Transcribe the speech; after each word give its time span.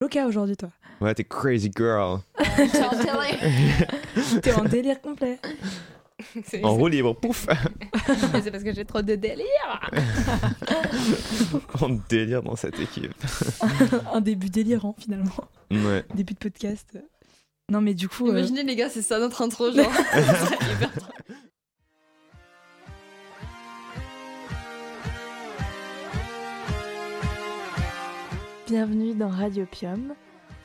Loca 0.00 0.26
aujourd'hui, 0.26 0.56
toi. 0.56 0.70
Ouais, 1.00 1.14
t'es 1.14 1.24
crazy 1.24 1.70
girl. 1.74 2.20
T'es 4.42 4.52
en 4.52 4.64
délire 4.64 5.00
complet. 5.00 5.38
En 6.62 6.74
roue 6.74 6.88
libre, 6.88 7.14
pouf 7.14 7.46
c'est 8.42 8.50
parce 8.50 8.64
que 8.64 8.72
j'ai 8.74 8.84
trop 8.84 9.00
de 9.02 9.14
délire. 9.14 9.90
On 11.82 12.00
délire 12.08 12.42
dans 12.42 12.56
cette 12.56 12.78
équipe. 12.80 13.12
Un 14.12 14.20
début 14.20 14.48
délirant, 14.50 14.94
finalement. 14.98 15.30
Ouais. 15.70 16.04
Début 16.14 16.34
de 16.34 16.38
podcast. 16.38 16.98
Non, 17.70 17.80
mais 17.80 17.94
du 17.94 18.08
coup. 18.08 18.26
euh, 18.28 18.30
Imaginez 18.30 18.62
les 18.64 18.76
gars, 18.76 18.88
c'est 18.90 19.02
ça 19.02 19.18
notre 19.18 19.42
intro, 19.42 19.70
genre. 19.72 19.92
Bienvenue 28.66 29.14
dans 29.14 29.28
Radiopium, 29.28 30.14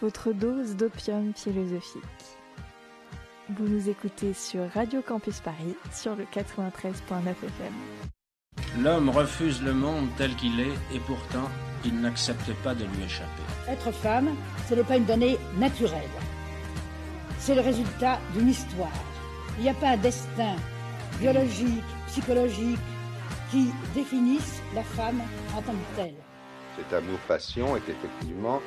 votre 0.02 0.34
dose 0.34 0.76
d'opium 0.76 1.36
philosophique. 1.36 2.02
Vous 3.50 3.68
nous 3.68 3.90
écoutez 3.90 4.34
sur 4.34 4.68
Radio 4.72 5.04
Campus 5.04 5.40
Paris 5.40 5.76
sur 5.94 6.16
le 6.16 6.24
93.9 6.24 7.30
FM. 7.30 8.84
L'homme 8.84 9.10
refuse 9.10 9.62
le 9.62 9.74
monde 9.74 10.08
tel 10.18 10.36
qu'il 10.36 10.60
est 10.60 10.74
et 10.96 11.00
pourtant 11.06 11.48
il 11.86 12.02
n'accepte 12.02 12.52
pas 12.64 12.74
de 12.74 12.86
lui 12.86 13.04
échapper. 13.06 13.44
Être 13.70 13.92
femme, 13.92 14.30
ce 14.68 14.74
n'est 14.74 14.84
pas 14.84 14.98
une 14.98 15.06
donnée 15.06 15.38
naturelle. 15.60 16.02
C'est 17.38 17.54
le 17.54 17.62
résultat 17.62 18.18
d'une 18.34 18.50
histoire. 18.50 18.90
Il 19.60 19.64
n'y 19.64 19.70
a 19.70 19.76
pas 19.76 19.90
un 19.90 19.98
destin 19.98 20.56
biologique, 21.20 21.84
psychologique 22.08 22.80
qui 23.52 23.68
définisse 23.94 24.60
la 24.74 24.82
femme 24.82 25.22
en 25.56 25.62
tant 25.62 25.74
que 25.74 25.96
telle. 25.96 26.16
Cet 26.78 26.94
amour-passion 26.94 27.76
est 27.76 27.90
effectivement 27.90 28.62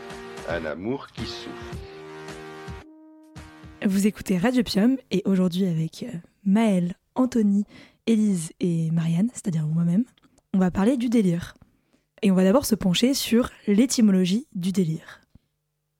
un 0.48 0.66
amour 0.66 1.06
qui 1.08 1.22
souffre. 1.22 1.74
Vous 3.82 4.06
écoutez 4.06 4.36
Radiopium 4.36 4.98
et 5.10 5.22
aujourd'hui 5.24 5.66
avec 5.66 6.02
euh, 6.02 6.18
Maëlle, 6.44 6.96
Anthony, 7.14 7.64
Élise 8.06 8.52
et 8.60 8.90
Marianne, 8.90 9.30
c'est-à-dire 9.32 9.66
moi-même, 9.66 10.04
on 10.52 10.58
va 10.58 10.70
parler 10.70 10.98
du 10.98 11.08
délire. 11.08 11.54
Et 12.20 12.30
on 12.30 12.34
va 12.34 12.44
d'abord 12.44 12.66
se 12.66 12.74
pencher 12.74 13.14
sur 13.14 13.50
l'étymologie 13.66 14.46
du 14.54 14.72
délire. 14.72 15.22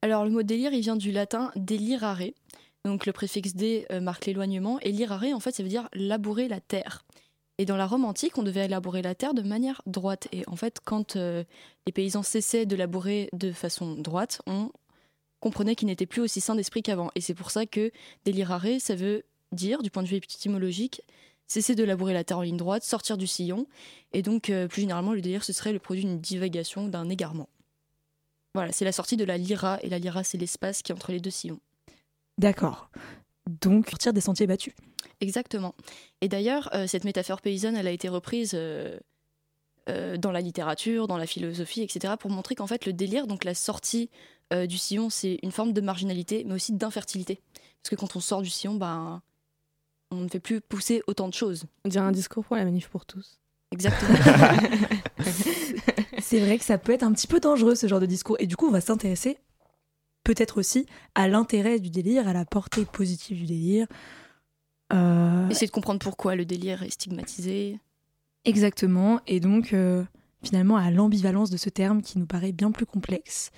Alors 0.03 0.25
le 0.25 0.31
mot 0.31 0.42
délire, 0.42 0.75
il 0.75 0.81
vient 0.81 0.97
du 0.97 1.11
latin 1.11 1.53
delirare. 1.57 2.20
Donc 2.84 3.07
le 3.07 3.12
préfixe 3.12 3.55
dé 3.55 3.86
euh, 3.91 4.01
marque 4.01 4.27
l'éloignement 4.27 4.79
et 4.81 4.92
lirare, 4.92 5.34
en 5.34 5.41
fait, 5.41 5.53
ça 5.53 5.62
veut 5.62 5.70
dire 5.70 5.89
labourer 5.95 6.48
la 6.48 6.61
terre. 6.61 7.07
Et 7.59 7.67
dans 7.67 7.77
la 7.77 7.87
Rome 7.87 8.05
antique, 8.05 8.37
on 8.37 8.43
devait 8.43 8.67
labourer 8.67 9.03
la 9.03 9.15
terre 9.15 9.35
de 9.35 9.43
manière 9.43 9.81
droite. 9.87 10.27
Et 10.33 10.43
en 10.49 10.57
fait, 10.57 10.79
quand 10.85 11.17
euh, 11.17 11.45
les 11.87 11.93
paysans 11.93 12.25
cessaient 12.25 12.67
de 12.67 12.75
labourer 12.75 13.29
de 13.33 13.53
façon 13.53 13.95
droite, 13.95 14.43
on 14.47 14.71
comprenait 15.41 15.77
qu'ils 15.77 15.87
n'étaient 15.87 16.07
plus 16.07 16.21
aussi 16.23 16.41
sains 16.41 16.57
d'esprit 16.57 16.83
qu'avant. 16.83 17.11
Et 17.15 17.21
c'est 17.21 17.35
pour 17.35 17.51
ça 17.51 17.67
que 17.67 17.93
délirare, 18.25 18.67
ça 18.81 18.97
veut 18.97 19.25
dire, 19.53 19.83
du 19.83 19.91
point 19.91 20.03
de 20.03 20.09
vue 20.09 20.17
étymologique, 20.17 21.03
cesser 21.47 21.77
de 21.77 21.85
labourer 21.85 22.13
la 22.13 22.25
terre 22.25 22.39
en 22.39 22.43
ligne 22.43 22.57
droite, 22.57 22.83
sortir 22.83 23.17
du 23.17 23.29
sillon. 23.29 23.67
Et 24.13 24.23
donc, 24.23 24.51
euh, 24.51 24.67
plus 24.67 24.81
généralement, 24.81 25.13
le 25.13 25.21
délire, 25.21 25.45
ce 25.45 25.53
serait 25.53 25.73
le 25.73 25.79
produit 25.79 26.05
d'une 26.05 26.21
divagation, 26.21 26.89
d'un 26.89 27.09
égarement. 27.09 27.49
Voilà, 28.55 28.73
c'est 28.73 28.85
la 28.85 28.93
sortie 28.93 29.17
de 29.17 29.25
la 29.25 29.37
lyra, 29.37 29.79
et 29.83 29.89
la 29.89 29.99
lyra, 29.99 30.25
c'est 30.25 30.39
l'espace 30.39 30.83
qui 30.83 30.93
est 30.93 30.95
entre 30.95 31.13
les 31.13 31.21
deux 31.21 31.31
sillons. 31.31 31.61
D'accord. 32.39 32.89
Donc, 33.48 33.91
sortir 33.91 34.12
des 34.12 34.20
sentiers 34.20 34.47
battus. 34.47 34.75
Exactement. 35.20 35.75
Et 36.20 36.28
d'ailleurs, 36.28 36.70
euh, 36.75 36.87
cette 36.87 37.05
métaphore 37.05 37.41
paysanne, 37.41 37.77
elle 37.77 37.86
a 37.86 37.91
été 37.91 38.09
reprise 38.09 38.53
euh, 38.55 38.98
euh, 39.91 40.17
dans 40.17 40.31
la 40.31 40.41
littérature, 40.41 41.06
dans 41.06 41.19
la 41.19 41.27
philosophie, 41.27 41.83
etc., 41.83 42.14
pour 42.19 42.31
montrer 42.31 42.55
qu'en 42.55 42.67
fait, 42.67 42.86
le 42.86 42.95
délire, 42.95 43.27
donc 43.27 43.45
la 43.45 43.55
sortie 43.55 44.09
euh, 44.55 44.67
du 44.67 44.78
sillon, 44.78 45.11
c'est 45.11 45.39
une 45.42 45.53
forme 45.53 45.75
de 45.75 45.81
marginalité, 45.83 46.42
mais 46.47 46.55
aussi 46.55 46.73
d'infertilité. 46.73 47.42
Parce 47.83 47.91
que 47.91 47.97
quand 47.97 48.17
on 48.17 48.20
sort 48.20 48.41
du 48.41 48.48
sillon, 48.48 48.77
ben, 48.77 49.20
on 50.11 50.23
ne 50.23 50.29
fait 50.29 50.41
plus 50.41 50.62
pousser 50.62 51.03
autant 51.06 51.29
de 51.29 51.34
choses. 51.34 51.64
On 51.84 51.91
dirait 51.91 52.05
un 52.05 52.12
discours 52.12 52.45
pour 52.45 52.56
la 52.56 52.64
manif 52.64 52.89
pour 52.89 53.05
tous. 53.05 53.39
Exactement. 53.73 54.19
C'est 56.23 56.40
vrai 56.40 56.57
que 56.57 56.64
ça 56.64 56.79
peut 56.79 56.92
être 56.92 57.02
un 57.02 57.13
petit 57.13 57.27
peu 57.27 57.39
dangereux 57.39 57.74
ce 57.74 57.86
genre 57.86 58.01
de 58.01 58.07
discours. 58.07 58.36
Et 58.39 58.46
du 58.46 58.57
coup, 58.57 58.67
on 58.67 58.70
va 58.73 58.80
s'intéresser 58.80 59.36
peut-être 60.24 60.58
aussi 60.58 60.86
à 61.14 61.29
l'intérêt 61.29 61.79
du 61.79 61.90
délire, 61.90 62.27
à 62.27 62.33
la 62.33 62.45
portée 62.45 62.85
positive 62.85 63.39
du 63.39 63.46
délire. 63.46 63.86
Euh, 64.92 65.48
Essayer 65.48 65.67
de 65.67 65.73
comprendre 65.73 66.01
pourquoi 66.01 66.35
le 66.36 66.45
délire 66.45 66.83
est 66.83 66.90
stigmatisé. 66.90 67.79
Exactement. 68.45 69.20
Et 69.27 69.40
donc, 69.40 69.73
euh, 69.73 70.05
finalement, 70.42 70.77
à 70.77 70.90
l'ambivalence 70.90 71.51
de 71.51 71.57
ce 71.57 71.70
terme 71.70 72.02
qui 72.02 72.18
nous 72.18 72.27
paraît 72.27 72.52
bien 72.52 72.70
plus 72.73 72.86
complexe 72.86 73.51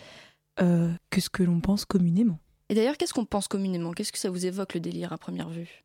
euh, 0.60 0.90
que 1.10 1.20
ce 1.20 1.28
que 1.28 1.42
l'on 1.42 1.60
pense 1.60 1.84
communément. 1.84 2.38
Et 2.68 2.74
d'ailleurs, 2.74 2.96
qu'est-ce 2.96 3.14
qu'on 3.14 3.24
pense 3.24 3.48
communément? 3.48 3.92
Qu'est-ce 3.92 4.12
que 4.12 4.18
ça 4.18 4.30
vous 4.30 4.46
évoque 4.46 4.74
le 4.74 4.80
délire 4.80 5.12
à 5.12 5.18
première 5.18 5.48
vue? 5.48 5.84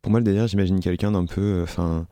Pour 0.00 0.10
moi, 0.10 0.20
le 0.20 0.24
délire, 0.24 0.46
j'imagine 0.46 0.80
quelqu'un 0.80 1.12
d'un 1.12 1.26
peu. 1.26 1.40
euh, 1.40 1.62
Enfin. 1.64 2.06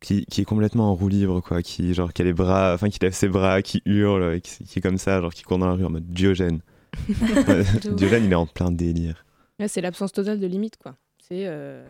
qui, 0.00 0.26
qui 0.26 0.40
est 0.40 0.44
complètement 0.44 0.90
en 0.90 0.94
roue 0.94 1.08
libre, 1.08 1.40
quoi. 1.40 1.62
Qui, 1.62 1.94
genre, 1.94 2.12
qui 2.12 2.22
a 2.22 2.24
les 2.24 2.32
bras. 2.34 2.74
Enfin, 2.74 2.90
qui 2.90 2.98
lève 3.00 3.14
ses 3.14 3.28
bras, 3.28 3.62
qui 3.62 3.80
hurle, 3.86 4.40
qui, 4.40 4.64
qui 4.64 4.78
est 4.80 4.82
comme 4.82 4.98
ça, 4.98 5.20
genre, 5.20 5.32
qui 5.32 5.42
court 5.44 5.58
dans 5.58 5.66
la 5.66 5.74
rue 5.74 5.84
en 5.84 5.90
mode 5.90 6.06
Diogène. 6.10 6.60
Diogène, 7.96 8.24
il 8.24 8.32
est 8.32 8.36
en 8.36 8.46
plein 8.46 8.70
délire. 8.70 9.24
Ouais, 9.58 9.68
c'est 9.68 9.80
l'absence 9.80 10.12
totale 10.12 10.40
de 10.40 10.46
limite, 10.46 10.76
quoi. 10.76 10.96
C'est. 11.20 11.44
euh, 11.46 11.86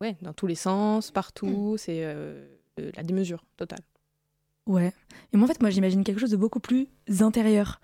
Ouais, 0.00 0.16
dans 0.22 0.32
tous 0.32 0.46
les 0.46 0.54
sens, 0.54 1.10
partout, 1.10 1.74
c'est 1.76 2.04
euh, 2.04 2.46
euh, 2.78 2.90
la 2.96 3.02
démesure 3.02 3.44
totale. 3.56 3.80
Ouais. 4.66 4.92
Et 5.32 5.36
moi, 5.36 5.46
en 5.48 5.52
fait, 5.52 5.60
moi, 5.60 5.70
j'imagine 5.70 6.04
quelque 6.04 6.20
chose 6.20 6.30
de 6.30 6.36
beaucoup 6.36 6.60
plus 6.60 6.86
intérieur. 7.20 7.80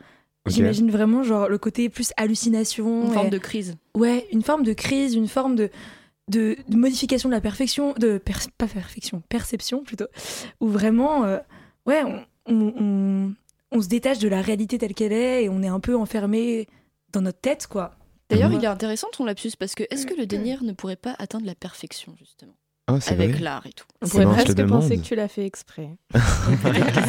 J'imagine 0.47 0.91
vraiment, 0.93 1.23
genre, 1.25 1.49
le 1.49 1.59
côté 1.59 1.89
plus 1.89 2.13
hallucination. 2.17 3.07
Une 3.09 3.13
forme 3.15 3.27
et- 3.27 3.31
de 3.31 3.39
crise. 3.39 3.75
Ouais, 3.97 4.29
une 4.31 4.43
forme 4.43 4.63
de 4.63 4.75
crise, 4.75 5.15
une 5.15 5.27
forme 5.27 5.57
de, 5.57 5.71
de, 6.29 6.57
de 6.69 6.77
modification 6.77 7.29
de 7.31 7.35
la 7.35 7.41
perfection, 7.41 7.95
de 7.95 8.19
per- 8.19 8.35
pas 8.59 8.69
perfection, 8.69 9.23
perception 9.29 9.83
plutôt, 9.83 10.07
où 10.61 10.69
vraiment, 10.69 11.25
euh, 11.25 11.39
ouais, 11.87 12.03
on, 12.05 12.21
on, 12.47 12.75
on- 12.79 13.35
on 13.73 13.81
se 13.81 13.89
détache 13.89 14.19
de 14.19 14.29
la 14.29 14.41
réalité 14.41 14.79
telle 14.79 14.95
qu'elle 14.95 15.13
est 15.13 15.45
et 15.45 15.49
on 15.49 15.63
est 15.63 15.69
un 15.69 15.81
peu 15.81 15.97
enfermé 15.97 16.69
dans 17.13 17.21
notre 17.21 17.41
tête, 17.41 17.67
quoi. 17.67 17.97
D'ailleurs, 18.31 18.53
il 18.53 18.65
est 18.65 18.69
intéressant 18.69 19.09
ton 19.13 19.25
lapsus 19.25 19.53
parce 19.59 19.75
que 19.75 19.85
est-ce 19.91 20.07
que 20.07 20.15
le 20.15 20.27
délire 20.27 20.65
ne 20.65 20.73
pourrait 20.73 20.97
pas 20.97 21.15
atteindre 21.19 21.47
la 21.47 21.55
perfection, 21.55 22.15
justement 22.19 22.55
Oh, 22.91 22.99
c'est 23.01 23.13
Avec 23.13 23.41
l'art 23.41 23.67
et 23.67 23.73
tout. 23.73 23.87
On 24.03 24.09
pourrait 24.09 24.27
presque 24.27 24.49
penser 24.49 24.57
demande. 24.63 24.91
que 24.91 24.97
tu 25.07 25.15
l'as 25.15 25.29
fait 25.29 25.47
exprès. 25.47 25.89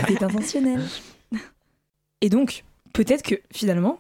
C'était 0.07 0.23
intentionnel. 0.23 0.81
Et 2.21 2.29
donc, 2.29 2.63
peut-être 2.93 3.23
que 3.23 3.35
finalement, 3.51 3.99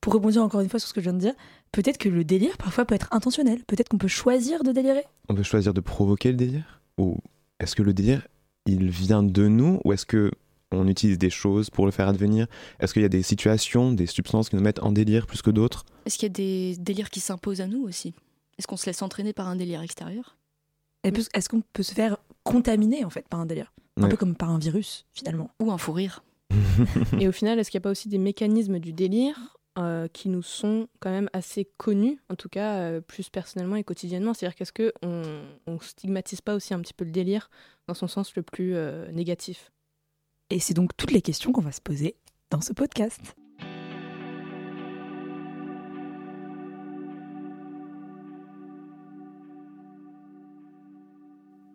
pour 0.00 0.14
rebondir 0.14 0.42
encore 0.42 0.60
une 0.60 0.68
fois 0.68 0.80
sur 0.80 0.88
ce 0.88 0.94
que 0.94 1.00
je 1.00 1.04
viens 1.04 1.12
de 1.12 1.20
dire, 1.20 1.34
peut-être 1.70 1.98
que 1.98 2.08
le 2.08 2.24
délire 2.24 2.56
parfois 2.58 2.84
peut 2.84 2.94
être 2.94 3.08
intentionnel. 3.12 3.62
Peut-être 3.66 3.88
qu'on 3.88 3.98
peut 3.98 4.08
choisir 4.08 4.64
de 4.64 4.72
délirer. 4.72 5.04
On 5.28 5.34
peut 5.34 5.44
choisir 5.44 5.72
de 5.74 5.80
provoquer 5.80 6.30
le 6.30 6.36
délire? 6.36 6.80
Ou 6.98 7.18
est-ce 7.60 7.76
que 7.76 7.82
le 7.82 7.94
délire, 7.94 8.26
il 8.66 8.90
vient 8.90 9.22
de 9.22 9.46
nous? 9.46 9.80
Ou 9.84 9.92
est-ce 9.92 10.06
que 10.06 10.32
on 10.72 10.86
utilise 10.88 11.18
des 11.18 11.30
choses 11.30 11.70
pour 11.70 11.86
le 11.86 11.92
faire 11.92 12.08
advenir? 12.08 12.46
Est-ce 12.80 12.92
qu'il 12.92 13.02
y 13.02 13.06
a 13.06 13.08
des 13.10 13.22
situations, 13.22 13.92
des 13.92 14.06
substances 14.06 14.48
qui 14.48 14.56
nous 14.56 14.62
mettent 14.62 14.82
en 14.82 14.92
délire 14.92 15.26
plus 15.26 15.42
que 15.42 15.50
d'autres? 15.50 15.84
Est-ce 16.04 16.18
qu'il 16.18 16.26
y 16.26 16.30
a 16.30 16.34
des 16.34 16.76
délires 16.78 17.10
qui 17.10 17.20
s'imposent 17.20 17.60
à 17.60 17.66
nous 17.66 17.82
aussi? 17.82 18.14
Est-ce 18.58 18.66
qu'on 18.66 18.76
se 18.76 18.86
laisse 18.86 19.02
entraîner 19.02 19.32
par 19.32 19.48
un 19.48 19.56
délire 19.56 19.82
extérieur? 19.82 20.36
Est-ce 21.04 21.48
qu'on 21.48 21.62
peut 21.72 21.82
se 21.84 21.94
faire 21.94 22.16
contaminer 22.42 23.04
en 23.04 23.10
fait 23.10 23.28
par 23.28 23.40
un 23.40 23.46
délire? 23.46 23.72
Un 23.98 24.04
Ouais. 24.04 24.08
peu 24.10 24.16
comme 24.16 24.34
par 24.34 24.50
un 24.50 24.58
virus 24.58 25.06
finalement. 25.12 25.50
Ou 25.60 25.70
un 25.70 25.78
fou 25.78 25.92
rire. 25.92 26.22
Et 27.20 27.28
au 27.28 27.32
final, 27.32 27.58
est-ce 27.58 27.70
qu'il 27.70 27.78
n'y 27.78 27.82
a 27.82 27.84
pas 27.84 27.90
aussi 27.90 28.08
des 28.08 28.18
mécanismes 28.18 28.78
du 28.78 28.92
délire 28.92 29.56
euh, 29.78 30.08
qui 30.08 30.28
nous 30.28 30.42
sont 30.42 30.88
quand 31.00 31.10
même 31.10 31.28
assez 31.32 31.66
connus, 31.76 32.18
en 32.30 32.34
tout 32.34 32.48
cas 32.48 32.76
euh, 32.76 33.00
plus 33.00 33.28
personnellement 33.30 33.76
et 33.76 33.84
quotidiennement? 33.84 34.34
C'est-à-dire 34.34 34.54
qu'est-ce 34.56 34.72
qu'on 34.72 35.46
on 35.66 35.78
stigmatise 35.80 36.40
pas 36.40 36.54
aussi 36.54 36.74
un 36.74 36.80
petit 36.80 36.94
peu 36.94 37.04
le 37.04 37.10
délire 37.10 37.50
dans 37.88 37.94
son 37.94 38.08
sens 38.08 38.34
le 38.36 38.42
plus 38.42 38.74
euh, 38.74 39.10
négatif? 39.12 39.70
Et 40.50 40.60
c'est 40.60 40.74
donc 40.74 40.96
toutes 40.96 41.10
les 41.10 41.22
questions 41.22 41.52
qu'on 41.52 41.60
va 41.60 41.72
se 41.72 41.80
poser 41.80 42.16
dans 42.50 42.60
ce 42.60 42.72
podcast. 42.72 43.34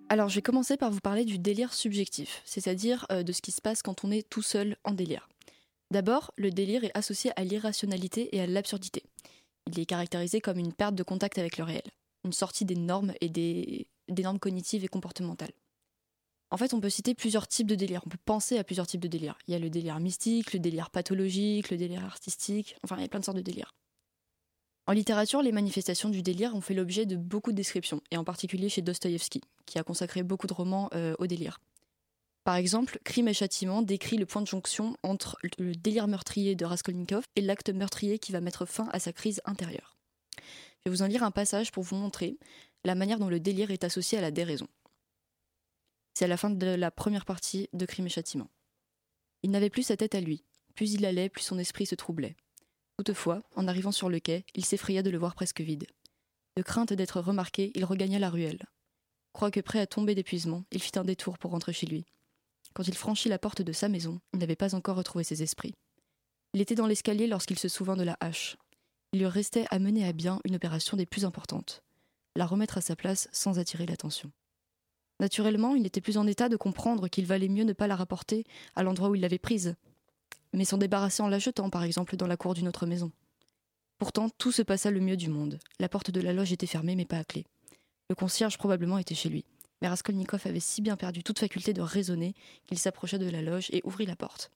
Alors, 0.08 0.28
je 0.28 0.36
vais 0.36 0.42
commencer 0.42 0.76
par 0.76 0.92
vous 0.92 1.00
parler 1.00 1.24
du 1.24 1.40
délire 1.40 1.74
subjectif, 1.74 2.42
c'est-à-dire 2.44 3.06
euh, 3.12 3.24
de 3.24 3.32
ce 3.32 3.42
qui 3.42 3.54
se 3.54 3.62
passe 3.62 3.82
quand 3.82 4.04
on 4.04 4.12
est 4.12 4.30
tout 4.30 4.42
seul 4.42 4.76
en 4.84 4.92
délire. 4.92 5.30
D'abord, 5.90 6.34
le 6.36 6.52
délire 6.52 6.84
est 6.84 6.98
associé 6.98 7.32
à 7.38 7.46
l'irrationalité 7.46 8.36
et 8.36 8.42
à 8.42 8.46
l'absurdité. 8.46 9.04
Il 9.68 9.80
est 9.80 9.86
caractérisé 9.86 10.42
comme 10.42 10.58
une 10.58 10.74
perte 10.74 10.96
de 10.96 11.04
contact 11.04 11.38
avec 11.38 11.58
le 11.58 11.64
réel, 11.64 11.84
une 12.26 12.34
sortie 12.34 12.66
des 12.66 12.76
normes 12.76 13.14
et 13.22 13.30
des, 13.30 13.88
des 14.10 14.24
normes 14.24 14.40
cognitives 14.40 14.84
et 14.84 14.90
comportementales. 14.90 15.54
En 16.52 16.58
fait, 16.58 16.74
on 16.74 16.82
peut 16.82 16.90
citer 16.90 17.16
plusieurs 17.16 17.48
types 17.48 17.68
de 17.68 17.76
délire. 17.76 18.02
On 18.06 18.10
peut 18.10 18.18
penser 18.26 18.58
à 18.58 18.64
plusieurs 18.64 18.86
types 18.86 19.00
de 19.00 19.08
délire. 19.08 19.38
Il 19.48 19.54
y 19.54 19.56
a 19.56 19.60
le 19.60 19.70
délire 19.70 20.00
mystique, 20.00 20.52
le 20.52 20.60
délire 20.60 20.90
pathologique, 20.90 21.70
le 21.70 21.78
délire 21.78 22.04
artistique. 22.04 22.76
Enfin, 22.84 22.98
il 22.98 23.02
y 23.02 23.06
a 23.06 23.08
plein 23.08 23.22
de 23.22 23.26
sortes 23.26 23.38
de 23.38 23.42
délires. 23.42 23.74
En 24.88 24.92
littérature, 24.92 25.42
les 25.42 25.54
manifestations 25.54 26.10
du 26.10 26.22
délire 26.22 26.54
ont 26.54 26.60
fait 26.60 26.74
l'objet 26.74 27.06
de 27.06 27.16
beaucoup 27.16 27.52
de 27.52 27.56
descriptions, 27.56 28.02
et 28.12 28.18
en 28.18 28.26
particulier 28.26 28.68
chez 28.68 28.82
Dostoïevski, 28.82 29.42
qui 29.66 29.80
a 29.80 29.84
consacré 29.84 30.24
beaucoup 30.24 30.48
de 30.48 30.54
romans 30.54 30.90
euh, 30.94 31.16
au 31.20 31.28
délire. 31.28 31.60
Par 32.44 32.56
exemple, 32.56 33.00
Crime 33.04 33.28
et 33.28 33.34
châtiment 33.34 33.84
décrit 33.84 34.18
le 34.18 34.26
point 34.26 34.42
de 34.42 34.48
jonction 34.48 34.98
entre 35.04 35.38
le 35.60 35.76
délire 35.76 36.08
meurtrier 36.08 36.56
de 36.56 36.66
Raskolnikov 36.66 37.24
et 37.36 37.42
l'acte 37.42 37.70
meurtrier 37.70 38.18
qui 38.18 38.32
va 38.32 38.42
mettre 38.42 38.66
fin 38.66 38.90
à 38.92 39.00
sa 39.00 39.14
crise 39.14 39.42
intérieure. 39.46 39.96
Je 40.38 40.90
vais 40.90 40.96
vous 40.96 41.04
en 41.04 41.08
lire 41.08 41.24
un 41.24 41.32
passage 41.32 41.72
pour 41.72 41.84
vous 41.84 41.96
montrer 41.96 42.40
la 42.84 42.96
manière 42.96 43.20
dont 43.20 43.30
le 43.30 43.40
délire 43.40 43.70
est 43.70 43.84
associé 43.84 44.18
à 44.18 44.22
la 44.22 44.32
déraison. 44.32 44.68
C'est 46.14 46.26
à 46.26 46.28
la 46.28 46.38
fin 46.38 46.50
de 46.50 46.68
la 46.68 46.92
première 46.92 47.26
partie 47.26 47.70
de 47.74 47.86
Crime 47.86 48.08
et 48.08 48.10
châtiment. 48.10 48.50
Il 49.44 49.52
n'avait 49.52 49.70
plus 49.70 49.84
sa 49.84 49.98
tête 49.98 50.16
à 50.16 50.22
lui. 50.22 50.44
Plus 50.76 50.94
il 50.94 51.06
allait, 51.06 51.30
plus 51.30 51.44
son 51.44 51.58
esprit 51.58 51.86
se 51.86 51.96
troublait. 51.96 52.36
Toutefois, 52.98 53.42
en 53.56 53.68
arrivant 53.68 53.92
sur 53.92 54.10
le 54.10 54.20
quai, 54.20 54.46
il 54.54 54.66
s'effraya 54.66 55.02
de 55.02 55.10
le 55.10 55.18
voir 55.18 55.36
presque 55.36 55.62
vide. 55.62 55.88
De 56.56 56.62
crainte 56.62 56.94
d'être 56.94 57.22
remarqué, 57.22 57.72
il 57.76 57.86
regagna 57.86 58.20
la 58.20 58.30
ruelle. 58.30 58.66
Croit 59.34 59.52
que 59.52 59.60
prêt 59.62 59.80
à 59.80 59.88
tomber 59.88 60.14
d'épuisement, 60.14 60.66
il 60.72 60.82
fit 60.82 61.00
un 61.00 61.04
détour 61.04 61.38
pour 61.38 61.52
rentrer 61.52 61.74
chez 61.74 61.88
lui. 61.88 62.06
Quand 62.74 62.88
il 62.88 62.96
franchit 62.96 63.30
la 63.30 63.40
porte 63.40 63.62
de 63.62 63.72
sa 63.72 63.90
maison, 63.90 64.20
il 64.34 64.40
n'avait 64.40 64.56
pas 64.56 64.76
encore 64.76 64.98
retrouvé 64.98 65.24
ses 65.24 65.42
esprits. 65.42 65.74
Il 66.54 66.62
était 66.62 66.76
dans 66.76 66.88
l'escalier 66.88 67.28
lorsqu'il 67.28 67.58
se 67.58 67.70
souvint 67.70 67.96
de 67.96 68.04
la 68.04 68.18
hache. 68.20 68.58
Il 69.14 69.20
lui 69.20 69.26
restait 69.26 69.66
à 69.72 69.80
mener 69.80 70.06
à 70.06 70.14
bien 70.14 70.40
une 70.46 70.56
opération 70.56 70.98
des 70.98 71.06
plus 71.06 71.26
importantes, 71.26 71.82
la 72.36 72.46
remettre 72.46 72.78
à 72.78 72.82
sa 72.82 72.96
place 72.96 73.30
sans 73.32 73.60
attirer 73.60 73.86
l'attention. 73.86 74.32
Naturellement, 75.22 75.76
il 75.76 75.84
n'était 75.84 76.02
plus 76.02 76.18
en 76.18 76.26
état 76.26 76.50
de 76.50 76.58
comprendre 76.58 77.08
qu'il 77.08 77.28
valait 77.28 77.48
mieux 77.48 77.64
ne 77.64 77.74
pas 77.74 77.86
la 77.86 77.96
rapporter 77.96 78.44
à 78.76 78.82
l'endroit 78.82 79.10
où 79.10 79.16
il 79.16 79.22
l'avait 79.22 79.38
prise, 79.38 79.76
mais 80.52 80.66
s'en 80.66 80.80
débarrasser 80.80 81.22
en 81.22 81.28
la 81.28 81.38
jetant, 81.38 81.70
par 81.70 81.84
exemple, 81.84 82.18
dans 82.18 82.26
la 82.26 82.38
cour 82.38 82.56
d'une 82.56 82.68
autre 82.68 82.88
maison. 82.88 83.12
Pourtant, 84.00 84.30
tout 84.30 84.52
se 84.52 84.64
passa 84.64 84.90
le 84.90 85.00
mieux 85.00 85.18
du 85.18 85.30
monde. 85.30 85.60
La 85.80 85.90
porte 85.90 86.10
de 86.10 86.22
la 86.22 86.34
loge 86.34 86.52
était 86.52 86.66
fermée, 86.66 86.96
mais 86.96 87.06
pas 87.06 87.20
à 87.20 87.24
clé. 87.24 87.46
Le 88.10 88.16
concierge 88.16 88.58
probablement 88.58 88.98
était 88.98 89.14
chez 89.14 89.30
lui. 89.30 89.46
Mais 89.80 89.90
Raskolnikov 89.90 90.42
avait 90.46 90.60
si 90.60 90.82
bien 90.82 90.98
perdu 90.98 91.22
toute 91.22 91.38
faculté 91.38 91.72
de 91.72 91.82
raisonner 91.82 92.34
qu'il 92.66 92.80
s'approcha 92.80 93.20
de 93.20 93.30
la 93.30 93.44
loge 93.44 93.70
et 93.72 93.82
ouvrit 93.84 94.08
la 94.08 94.16
porte. 94.16 94.52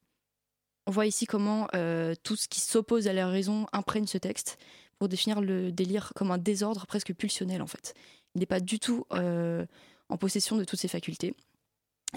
On 0.87 0.91
voit 0.91 1.05
ici 1.05 1.27
comment 1.27 1.67
euh, 1.75 2.15
tout 2.23 2.35
ce 2.35 2.47
qui 2.47 2.59
s'oppose 2.59 3.07
à 3.07 3.13
la 3.13 3.27
raison 3.27 3.67
imprègne 3.71 4.07
ce 4.07 4.17
texte 4.17 4.57
pour 4.97 5.09
définir 5.09 5.41
le 5.41 5.71
délire 5.71 6.11
comme 6.15 6.31
un 6.31 6.39
désordre 6.39 6.87
presque 6.87 7.13
pulsionnel 7.13 7.61
en 7.61 7.67
fait. 7.67 7.93
Il 8.33 8.39
n'est 8.39 8.45
pas 8.47 8.59
du 8.59 8.79
tout 8.79 9.05
euh, 9.13 9.65
en 10.09 10.17
possession 10.17 10.55
de 10.55 10.63
toutes 10.63 10.79
ses 10.79 10.87
facultés. 10.87 11.35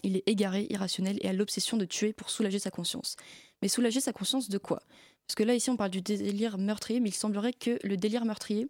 Il 0.02 0.17
est 0.17 0.23
égaré, 0.26 0.67
irrationnel 0.70 1.19
et 1.20 1.29
a 1.29 1.32
l'obsession 1.32 1.76
de 1.76 1.85
tuer 1.85 2.12
pour 2.12 2.31
soulager 2.31 2.58
sa 2.58 2.70
conscience. 2.70 3.17
Mais 3.62 3.69
soulager 3.69 4.00
sa 4.00 4.12
conscience 4.12 4.49
de 4.49 4.58
quoi? 4.58 4.82
Parce 5.26 5.35
que 5.35 5.43
là 5.43 5.55
ici 5.55 5.70
on 5.70 5.76
parle 5.76 5.90
du 5.90 6.02
délire 6.02 6.58
meurtrier, 6.58 7.00
mais 7.00 7.08
il 7.08 7.14
semblerait 7.14 7.52
que 7.52 7.79
le 7.82 7.96
délire 7.96 8.25
meurtrier 8.25 8.69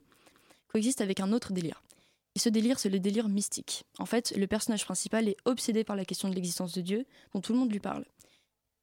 coexiste 0.69 1.01
avec 1.01 1.21
un 1.21 1.33
autre 1.33 1.53
délire. 1.53 1.83
Et 2.39 2.39
ce 2.39 2.49
délire, 2.49 2.79
c'est 2.79 2.89
le 2.89 3.01
délire 3.01 3.29
mystique. 3.29 3.85
En 3.99 4.07
fait, 4.07 4.33
le 4.37 4.47
personnage 4.47 4.85
principal 4.85 5.29
est 5.29 5.37
obsédé 5.45 5.83
par 5.83 5.97
la 5.97 6.05
question 6.05 6.29
de 6.29 6.35
l'existence 6.35 6.73
de 6.73 6.81
Dieu, 6.81 7.05
dont 7.35 7.41
tout 7.41 7.53
le 7.53 7.59
monde 7.59 7.73
lui 7.73 7.81
parle. 7.81 8.05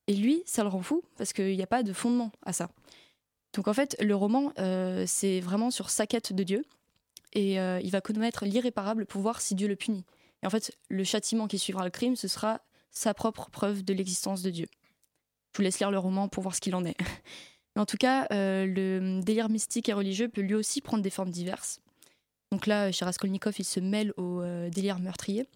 Et 0.08 0.14
lui, 0.14 0.44
ça 0.46 0.64
le 0.64 0.68
rend 0.70 0.82
fou, 0.82 1.04
parce 1.18 1.32
qu'il 1.32 1.56
n'y 1.56 1.64
a 1.64 1.68
pas 1.68 1.82
de 1.82 1.94
fondement 1.94 2.32
à 2.44 2.52
ça. 2.52 2.70
Donc 3.54 3.70
en 3.70 3.74
fait, 3.74 3.96
le 4.02 4.16
roman, 4.16 4.52
euh, 4.60 5.06
c'est 5.08 5.40
vraiment 5.40 5.72
sur 5.72 5.90
sa 5.90 6.06
quête 6.06 6.34
de 6.34 6.44
Dieu, 6.44 6.66
et 7.32 7.60
euh, 7.60 7.80
il 7.82 7.92
va 7.92 8.02
commettre 8.02 8.46
l'irréparable 8.46 9.06
pour 9.06 9.22
voir 9.22 9.40
si 9.40 9.56
Dieu 9.56 9.68
le 9.68 9.76
punit. 9.76 10.04
Et 10.46 10.48
en 10.48 10.52
fait, 10.52 10.78
le 10.90 11.04
châtiment 11.04 11.48
qui 11.48 11.58
suivra 11.58 11.84
le 11.84 11.90
crime, 11.90 12.16
ce 12.16 12.28
sera 12.28 12.62
sa 12.92 13.16
propre 13.16 13.50
preuve 13.50 13.84
de 13.84 13.96
l'existence 13.96 14.44
de 14.44 14.52
Dieu. 14.52 14.68
Je 15.52 15.58
vous 15.58 15.64
laisse 15.64 15.80
lire 15.80 15.90
le 15.90 15.98
roman 15.98 16.28
pour 16.30 16.44
voir 16.44 16.54
ce 16.54 16.62
qu'il 16.62 16.76
en 16.76 16.86
est. 16.86 16.96
Mais 17.76 17.82
en 17.82 17.88
tout 17.88 17.98
cas, 17.98 18.28
euh, 18.32 18.68
le 18.68 19.22
délire 19.24 19.50
mystique 19.50 19.90
et 19.90 19.94
religieux 19.94 20.30
peut 20.30 20.42
lui 20.42 20.54
aussi 20.54 20.82
prendre 20.82 21.02
des 21.02 21.10
formes 21.10 21.32
diverses. 21.32 21.82
Donc 22.52 22.68
là, 22.68 22.92
chez 22.92 23.06
Raskolnikov, 23.06 23.56
il 23.58 23.64
se 23.64 23.80
mêle 23.80 24.14
au 24.18 24.42
euh, 24.42 24.70
délire 24.70 25.00
meurtrier. 25.00 25.50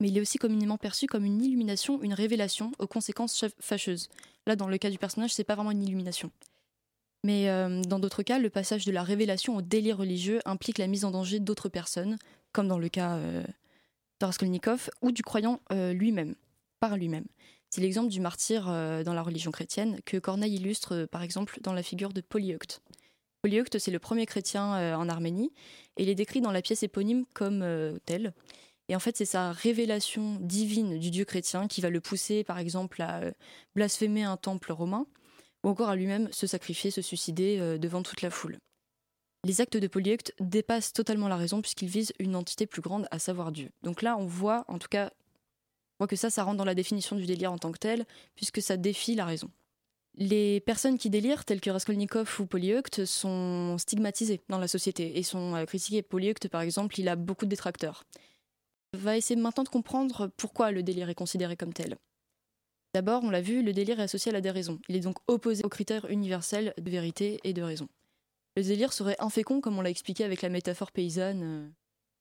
Mais 0.00 0.08
il 0.08 0.18
est 0.18 0.20
aussi 0.20 0.38
communément 0.38 0.76
perçu 0.76 1.06
comme 1.06 1.24
une 1.24 1.40
illumination, 1.40 2.02
une 2.02 2.14
révélation 2.14 2.72
aux 2.80 2.88
conséquences 2.88 3.44
fâcheuses. 3.60 4.08
Là, 4.48 4.56
dans 4.56 4.66
le 4.66 4.78
cas 4.78 4.90
du 4.90 4.98
personnage, 4.98 5.32
c'est 5.32 5.44
pas 5.44 5.54
vraiment 5.54 5.70
une 5.70 5.84
illumination. 5.84 6.32
Mais 7.22 7.48
euh, 7.48 7.82
dans 7.82 7.98
d'autres 7.98 8.22
cas, 8.22 8.38
le 8.38 8.50
passage 8.50 8.84
de 8.84 8.92
la 8.92 9.02
révélation 9.02 9.56
au 9.56 9.62
délire 9.62 9.98
religieux 9.98 10.40
implique 10.44 10.78
la 10.78 10.86
mise 10.86 11.04
en 11.04 11.10
danger 11.10 11.38
d'autres 11.38 11.68
personnes, 11.68 12.18
comme 12.52 12.68
dans 12.68 12.78
le 12.78 12.88
cas 12.88 13.16
euh, 13.16 13.44
Raskolnikov, 14.26 14.90
ou 15.02 15.12
du 15.12 15.22
croyant 15.22 15.60
lui-même, 15.70 16.34
par 16.80 16.96
lui-même. 16.96 17.26
C'est 17.70 17.80
l'exemple 17.80 18.08
du 18.08 18.20
martyr 18.20 18.64
dans 18.66 19.14
la 19.14 19.22
religion 19.22 19.50
chrétienne 19.50 20.00
que 20.04 20.16
Corneille 20.16 20.56
illustre 20.56 21.06
par 21.10 21.22
exemple 21.22 21.58
dans 21.62 21.72
la 21.72 21.82
figure 21.82 22.12
de 22.12 22.20
Polyeucte. 22.20 22.82
Polyeucte, 23.42 23.78
c'est 23.78 23.90
le 23.90 23.98
premier 23.98 24.26
chrétien 24.26 24.74
euh, 24.74 24.94
en 24.94 25.08
Arménie, 25.08 25.52
et 25.96 26.02
il 26.02 26.08
est 26.08 26.14
décrit 26.14 26.40
dans 26.40 26.52
la 26.52 26.62
pièce 26.62 26.82
éponyme 26.82 27.24
comme 27.32 27.62
euh, 27.62 27.98
tel. 28.04 28.34
Et 28.88 28.96
en 28.96 28.98
fait, 28.98 29.16
c'est 29.16 29.24
sa 29.24 29.52
révélation 29.52 30.36
divine 30.40 30.98
du 30.98 31.10
Dieu 31.10 31.24
chrétien 31.24 31.66
qui 31.66 31.80
va 31.80 31.90
le 31.90 32.00
pousser, 32.00 32.44
par 32.44 32.58
exemple, 32.58 33.00
à 33.00 33.20
euh, 33.20 33.32
blasphémer 33.74 34.24
un 34.24 34.36
temple 34.36 34.72
romain, 34.72 35.06
ou 35.64 35.68
encore 35.68 35.88
à 35.88 35.96
lui-même 35.96 36.30
se 36.32 36.46
sacrifier, 36.46 36.90
se 36.90 37.02
suicider 37.02 37.78
devant 37.78 38.02
toute 38.02 38.22
la 38.22 38.30
foule. 38.30 38.56
Les 39.44 39.60
actes 39.60 39.76
de 39.76 39.86
Polyeucte 39.86 40.34
dépassent 40.38 40.92
totalement 40.92 41.28
la 41.28 41.36
raison 41.36 41.62
puisqu'ils 41.62 41.88
visent 41.88 42.12
une 42.18 42.36
entité 42.36 42.66
plus 42.66 42.82
grande, 42.82 43.08
à 43.10 43.18
savoir 43.18 43.52
Dieu. 43.52 43.70
Donc 43.82 44.02
là, 44.02 44.16
on 44.18 44.26
voit, 44.26 44.64
en 44.68 44.78
tout 44.78 44.88
cas, 44.88 45.10
on 45.98 46.04
voit 46.04 46.08
que 46.08 46.16
ça, 46.16 46.30
ça 46.30 46.44
rentre 46.44 46.58
dans 46.58 46.64
la 46.64 46.74
définition 46.74 47.16
du 47.16 47.26
délire 47.26 47.52
en 47.52 47.58
tant 47.58 47.72
que 47.72 47.78
tel, 47.78 48.04
puisque 48.34 48.60
ça 48.60 48.76
défie 48.76 49.14
la 49.14 49.24
raison. 49.24 49.50
Les 50.16 50.60
personnes 50.60 50.98
qui 50.98 51.08
délirent, 51.08 51.44
telles 51.44 51.60
que 51.60 51.70
Raskolnikov 51.70 52.40
ou 52.40 52.46
Polyeucte, 52.46 53.04
sont 53.04 53.78
stigmatisées 53.78 54.40
dans 54.48 54.58
la 54.58 54.68
société 54.68 55.18
et 55.18 55.22
sont 55.22 55.54
euh, 55.54 55.64
critiquées. 55.64 56.02
Polyeucte, 56.02 56.48
par 56.48 56.60
exemple, 56.60 56.98
il 57.00 57.08
a 57.08 57.16
beaucoup 57.16 57.44
de 57.46 57.50
détracteurs. 57.50 58.04
On 58.92 58.98
va 58.98 59.16
essayer 59.16 59.40
maintenant 59.40 59.64
de 59.64 59.68
comprendre 59.68 60.30
pourquoi 60.36 60.72
le 60.72 60.82
délire 60.82 61.08
est 61.08 61.14
considéré 61.14 61.56
comme 61.56 61.72
tel. 61.72 61.96
D'abord, 62.92 63.22
on 63.22 63.30
l'a 63.30 63.40
vu, 63.40 63.62
le 63.62 63.72
délire 63.72 64.00
est 64.00 64.04
associé 64.04 64.30
à 64.30 64.32
la 64.32 64.40
déraison. 64.40 64.80
Il 64.88 64.96
est 64.96 65.00
donc 65.00 65.18
opposé 65.28 65.62
aux 65.64 65.68
critères 65.68 66.10
universels 66.10 66.74
de 66.76 66.90
vérité 66.90 67.38
et 67.44 67.52
de 67.52 67.62
raison. 67.62 67.88
Le 68.56 68.62
délire 68.62 68.92
serait 68.92 69.16
infécond, 69.18 69.60
comme 69.60 69.78
on 69.78 69.82
l'a 69.82 69.90
expliqué 69.90 70.24
avec 70.24 70.42
la 70.42 70.48
métaphore 70.48 70.92
paysanne, 70.92 71.42
euh, 71.42 71.68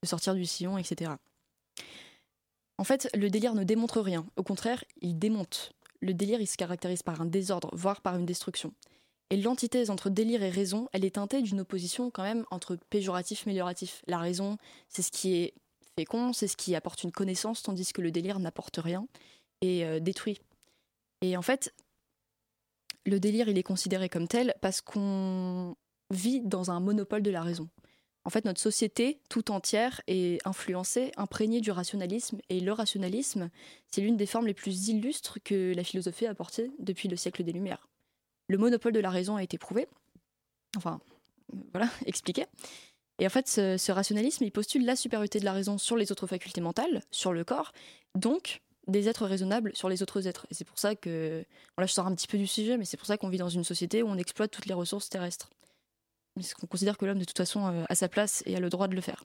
de 0.04 0.08
sortir 0.08 0.36
du 0.36 0.46
sillon, 0.46 0.78
etc. 0.78 1.12
En 2.78 2.84
fait, 2.84 3.10
le 3.14 3.30
délire 3.30 3.56
ne 3.56 3.64
démontre 3.64 4.00
rien. 4.00 4.26
Au 4.38 4.44
contraire, 4.44 4.84
il 5.02 5.20
démonte 5.20 5.74
le 6.02 6.14
délire 6.14 6.42
il 6.42 6.48
se 6.48 6.58
caractérise 6.58 7.04
par 7.04 7.22
un 7.22 7.26
désordre, 7.26 7.70
voire 7.74 8.02
par 8.02 8.16
une 8.16 8.26
destruction. 8.26 8.74
Et 9.30 9.38
l'antithèse 9.38 9.90
entre 9.90 10.10
délire 10.10 10.42
et 10.42 10.50
raison, 10.50 10.90
elle 10.92 11.06
est 11.06 11.16
teintée 11.16 11.42
d'une 11.42 11.60
opposition 11.60 12.10
quand 12.10 12.24
même 12.24 12.46
entre 12.52 12.78
péjoratif 12.90 13.42
et 13.42 13.50
amélioratif. 13.50 14.02
La 14.08 14.18
raison, 14.18 14.58
c'est 14.88 15.02
ce 15.02 15.12
qui 15.12 15.36
est 15.36 15.54
fécond, 15.98 16.34
c'est 16.34 16.48
ce 16.48 16.58
qui 16.58 16.76
apporte 16.76 17.04
une 17.04 17.12
connaissance, 17.12 17.62
tandis 17.62 17.92
que 17.94 18.02
le 18.02 18.12
délire 18.12 18.40
n'apporte 18.40 18.78
rien 18.78 19.08
et 19.62 19.86
euh, 19.86 20.00
détruit. 20.00 20.40
Et 21.22 21.38
en 21.38 21.42
fait, 21.42 21.74
le 23.06 23.20
délire, 23.20 23.50
il 23.50 23.58
est 23.58 23.64
considéré 23.64 24.10
comme 24.10 24.28
tel 24.28 24.56
parce 24.62 24.82
qu'on 24.82 25.76
vit 26.12 26.42
dans 26.42 26.72
un 26.72 26.80
monopole 26.80 27.22
de 27.22 27.32
la 27.32 27.42
raison. 27.42 27.70
En 28.26 28.30
fait, 28.30 28.46
notre 28.46 28.60
société 28.60 29.20
tout 29.30 29.50
entière 29.50 30.02
est 30.08 30.46
influencée, 30.46 31.12
imprégnée 31.18 31.62
du 31.62 31.72
rationalisme, 31.72 32.40
et 32.50 32.60
le 32.60 32.72
rationalisme, 32.74 33.50
c'est 33.88 34.02
l'une 34.02 34.18
des 34.18 34.26
formes 34.26 34.48
les 34.48 34.54
plus 34.54 34.90
illustres 34.90 35.40
que 35.44 35.74
la 35.76 35.84
philosophie 35.84 36.26
a 36.26 36.32
apportées 36.32 36.72
depuis 36.80 37.08
le 37.08 37.16
siècle 37.16 37.44
des 37.44 37.54
Lumières. 37.54 37.88
Le 38.48 38.58
monopole 38.58 38.92
de 38.92 39.00
la 39.00 39.10
raison 39.10 39.36
a 39.36 39.44
été 39.44 39.58
prouvé, 39.58 39.88
enfin, 40.76 41.00
voilà, 41.72 41.90
expliqué. 42.06 42.46
Et 43.20 43.26
en 43.26 43.30
fait, 43.30 43.48
ce, 43.48 43.92
rationalisme, 43.92 44.44
il 44.44 44.52
postule 44.52 44.86
la 44.86 44.96
supériorité 44.96 45.40
de 45.40 45.46
la 45.46 45.54
raison 45.54 45.78
sur 45.78 45.98
les 45.98 46.12
autres 46.12 46.28
facultés 46.28 46.62
mentales, 46.62 47.02
sur 47.12 47.34
le 47.34 47.44
corps, 47.44 47.72
donc 48.16 48.62
des 48.88 49.08
êtres 49.08 49.26
raisonnables 49.26 49.76
sur 49.76 49.90
les 49.90 50.02
autres 50.02 50.28
êtres. 50.28 50.48
Et 50.52 50.54
c'est 50.54 50.66
pour 50.66 50.80
ça 50.80 50.96
que, 50.96 51.46
là 51.78 51.86
je 51.86 51.92
sors 51.92 52.08
un 52.08 52.16
petit 52.16 52.28
peu 52.28 52.38
du 52.38 52.48
sujet, 52.48 52.78
mais 52.78 52.86
c'est 52.86 52.98
pour 52.98 53.08
ça 53.08 53.18
qu'on 53.18 53.30
vit 53.30 53.38
dans 53.38 53.50
une 53.50 53.64
société 53.64 54.04
où 54.04 54.08
on 54.08 54.18
exploite 54.18 54.52
toutes 54.52 54.66
les 54.66 54.74
ressources 54.74 55.10
terrestres 55.10 55.50
parce 56.40 56.54
qu'on 56.54 56.68
considère 56.68 56.98
que 56.98 57.06
l'homme 57.06 57.20
de 57.20 57.26
toute 57.26 57.38
façon 57.38 57.68
euh, 57.68 57.84
a 57.88 57.96
sa 57.96 58.10
place 58.10 58.44
et 58.46 58.56
a 58.56 58.60
le 58.60 58.70
droit 58.70 58.88
de 58.88 58.96
le 58.96 59.02
faire. 59.02 59.24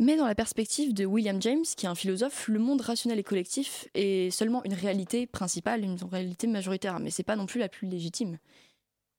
Mais 0.00 0.16
dans 0.16 0.26
la 0.26 0.34
perspective 0.34 0.92
de 0.92 1.06
William 1.06 1.40
James, 1.40 1.64
qui 1.76 1.86
est 1.86 1.88
un 1.88 1.94
philosophe, 1.94 2.48
le 2.48 2.58
monde 2.58 2.80
rationnel 2.80 3.18
et 3.18 3.22
collectif 3.22 3.88
est 3.94 4.30
seulement 4.30 4.64
une 4.64 4.74
réalité 4.74 5.26
principale, 5.26 5.84
une 5.84 5.96
réalité 6.10 6.48
majoritaire, 6.48 6.98
mais 6.98 7.10
c'est 7.10 7.22
pas 7.22 7.36
non 7.36 7.46
plus 7.46 7.60
la 7.60 7.68
plus 7.68 7.86
légitime. 7.86 8.38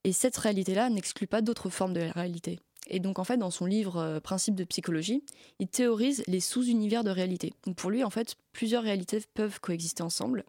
Et 0.03 0.11
cette 0.11 0.35
réalité-là 0.37 0.89
n'exclut 0.89 1.27
pas 1.27 1.41
d'autres 1.41 1.69
formes 1.69 1.93
de 1.93 2.01
réalité. 2.01 2.59
Et 2.87 2.99
donc 2.99 3.19
en 3.19 3.23
fait, 3.23 3.37
dans 3.37 3.51
son 3.51 3.65
livre 3.65 3.97
euh, 3.97 4.19
Principe 4.19 4.55
de 4.55 4.63
psychologie, 4.63 5.23
il 5.59 5.67
théorise 5.67 6.23
les 6.27 6.39
sous-univers 6.39 7.03
de 7.03 7.09
réalité. 7.09 7.53
Donc 7.65 7.75
pour 7.77 7.89
lui, 7.89 8.03
en 8.03 8.09
fait, 8.09 8.35
plusieurs 8.51 8.83
réalités 8.83 9.21
peuvent 9.33 9.59
coexister 9.59 10.03
ensemble. 10.03 10.43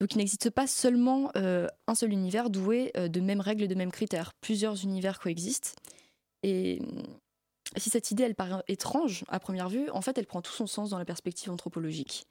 Donc 0.00 0.14
il 0.14 0.18
n'existe 0.18 0.50
pas 0.50 0.66
seulement 0.66 1.30
euh, 1.36 1.68
un 1.86 1.94
seul 1.94 2.12
univers 2.12 2.50
doué 2.50 2.92
euh, 2.96 3.08
de 3.08 3.20
mêmes 3.20 3.40
règles 3.40 3.66
de 3.66 3.74
mêmes 3.74 3.90
critères. 3.90 4.32
Plusieurs 4.40 4.82
univers 4.84 5.18
coexistent. 5.18 5.74
Et 6.42 6.80
euh, 6.82 7.02
si 7.76 7.88
cette 7.88 8.10
idée, 8.10 8.24
elle 8.24 8.34
paraît 8.34 8.62
étrange 8.68 9.24
à 9.28 9.40
première 9.40 9.68
vue, 9.68 9.88
en 9.90 10.02
fait, 10.02 10.18
elle 10.18 10.26
prend 10.26 10.42
tout 10.42 10.52
son 10.52 10.66
sens 10.66 10.90
dans 10.90 10.98
la 10.98 11.04
perspective 11.04 11.50
anthropologique. 11.50 12.26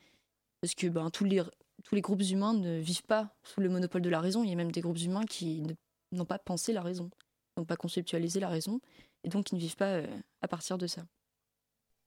Parce 0.62 0.76
que 0.76 0.88
ben, 0.88 1.10
tous, 1.10 1.24
les, 1.24 1.42
tous 1.84 1.96
les 1.96 2.02
groupes 2.02 2.22
humains 2.22 2.54
ne 2.54 2.78
vivent 2.80 3.04
pas 3.04 3.36
sous 3.44 3.62
le 3.62 3.70
monopole 3.70 4.02
de 4.02 4.10
la 4.10 4.20
raison. 4.20 4.44
Il 4.44 4.50
y 4.50 4.54
a 4.54 4.56
même 4.56 4.72
des 4.72 4.82
groupes 4.82 5.00
humains 5.00 5.26
qui 5.26 5.64
n'ont 6.12 6.26
pas 6.26 6.40
pensé 6.40 6.72
la 6.72 6.82
raison, 6.82 7.10
n'ont 7.58 7.66
pas 7.66 7.78
conceptualisé 7.78 8.40
la 8.40 8.48
raison, 8.48 8.80
et 9.24 9.30
donc 9.30 9.46
qui 9.46 9.56
ne 9.56 9.60
vivent 9.60 9.76
pas 9.76 10.02
à 10.42 10.48
partir 10.48 10.78
de 10.78 10.88
ça. 10.88 11.04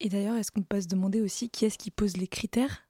Et 0.01 0.09
d'ailleurs, 0.09 0.37
est-ce 0.37 0.53
qu'on 0.53 0.63
peut 0.63 0.81
se 0.81 0.87
demander 0.87 1.21
aussi 1.21 1.51
qui 1.51 1.65
est-ce 1.65 1.79
qui 1.79 1.91
pose 1.91 2.17
les 2.17 2.29
critères? 2.29 2.89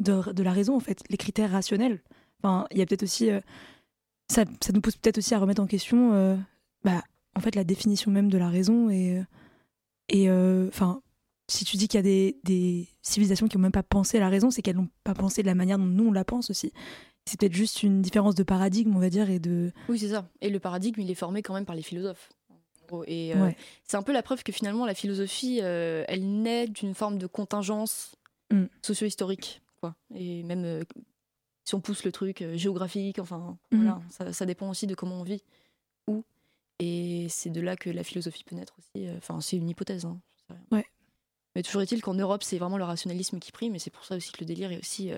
De, 0.00 0.32
de 0.32 0.42
la 0.42 0.52
raison, 0.52 0.76
en 0.76 0.80
fait, 0.80 1.02
les 1.10 1.16
critères 1.16 1.50
rationnels. 1.50 2.00
Enfin, 2.42 2.66
il 2.70 2.78
y 2.78 2.82
a 2.82 2.86
peut-être 2.86 3.02
aussi. 3.02 3.30
euh, 3.30 3.40
ça, 4.30 4.44
ça 4.60 4.72
nous 4.72 4.80
pousse 4.80 4.96
peut-être 4.96 5.18
aussi 5.18 5.34
à 5.34 5.38
remettre 5.38 5.62
en 5.62 5.66
question, 5.66 6.12
euh, 6.12 6.36
bah, 6.84 7.02
en 7.34 7.40
fait, 7.40 7.54
la 7.54 7.64
définition 7.64 8.10
même 8.10 8.28
de 8.30 8.38
la 8.38 8.48
raison. 8.48 8.90
Et, 8.90 9.18
euh, 9.18 9.22
et 10.10 10.30
enfin, 10.68 11.02
si 11.48 11.64
tu 11.64 11.76
dis 11.76 11.88
qu'il 11.88 11.98
y 11.98 12.00
a 12.00 12.02
des, 12.02 12.36
des 12.44 12.88
civilisations 13.02 13.48
qui 13.48 13.56
n'ont 13.56 13.62
même 13.62 13.72
pas 13.72 13.82
pensé 13.82 14.18
à 14.18 14.20
la 14.20 14.28
raison, 14.28 14.50
c'est 14.50 14.60
qu'elles 14.62 14.76
n'ont 14.76 14.88
pas 15.04 15.14
pensé 15.14 15.42
de 15.42 15.46
la 15.46 15.54
manière 15.54 15.78
dont 15.78 15.84
nous 15.86 16.08
on 16.08 16.12
la 16.12 16.24
pense 16.24 16.50
aussi. 16.50 16.72
C'est 17.26 17.38
peut-être 17.40 17.52
juste 17.54 17.82
une 17.82 18.00
différence 18.00 18.34
de 18.34 18.42
paradigme, 18.42 18.94
on 18.96 19.00
va 19.00 19.10
dire, 19.10 19.28
et 19.30 19.38
de. 19.38 19.72
Oui, 19.88 19.98
c'est 19.98 20.08
ça. 20.08 20.28
Et 20.40 20.48
le 20.50 20.58
paradigme, 20.60 21.00
il 21.00 21.10
est 21.10 21.14
formé 21.14 21.42
quand 21.42 21.52
même 21.54 21.66
par 21.66 21.76
les 21.76 21.82
philosophes. 21.82 22.30
Et 23.06 23.34
euh, 23.34 23.44
Ouais. 23.44 23.56
c'est 23.84 23.98
un 23.98 24.02
peu 24.02 24.12
la 24.14 24.22
preuve 24.22 24.42
que 24.42 24.50
finalement, 24.52 24.86
la 24.86 24.94
philosophie, 24.94 25.58
euh, 25.62 26.04
elle 26.08 26.40
naît 26.42 26.66
d'une 26.68 26.94
forme 26.94 27.18
de 27.18 27.26
contingence 27.26 28.14
Mm. 28.50 28.64
socio-historique. 28.80 29.60
Quoi. 29.80 29.94
Et 30.14 30.42
même 30.42 30.64
euh, 30.64 30.84
si 31.64 31.74
on 31.74 31.80
pousse 31.80 32.04
le 32.04 32.12
truc 32.12 32.42
euh, 32.42 32.56
géographique, 32.56 33.18
enfin, 33.18 33.58
Mhm. 33.72 33.78
voilà, 33.82 34.00
ça, 34.10 34.32
ça 34.32 34.46
dépend 34.46 34.68
aussi 34.70 34.86
de 34.86 34.94
comment 34.94 35.20
on 35.20 35.24
vit, 35.24 35.42
où. 36.08 36.24
Et 36.80 37.26
c'est 37.28 37.50
de 37.50 37.60
là 37.60 37.76
que 37.76 37.90
la 37.90 38.04
philosophie 38.04 38.44
peut 38.44 38.54
naître 38.56 38.74
aussi. 38.78 39.06
euh, 39.08 39.16
Enfin, 39.18 39.40
c'est 39.40 39.56
une 39.56 39.68
hypothèse. 39.68 40.04
hein. 40.04 40.20
Ouais. 40.70 40.86
Mais 41.54 41.62
toujours 41.62 41.82
est-il 41.82 42.00
qu'en 42.02 42.14
Europe, 42.14 42.42
c'est 42.42 42.58
vraiment 42.58 42.78
le 42.78 42.84
rationalisme 42.84 43.38
qui 43.38 43.52
prime, 43.52 43.74
et 43.74 43.78
c'est 43.78 43.90
pour 43.90 44.04
ça 44.04 44.16
aussi 44.16 44.30
que 44.32 44.40
le 44.40 44.46
délire 44.46 44.70
est 44.72 44.78
aussi 44.78 45.10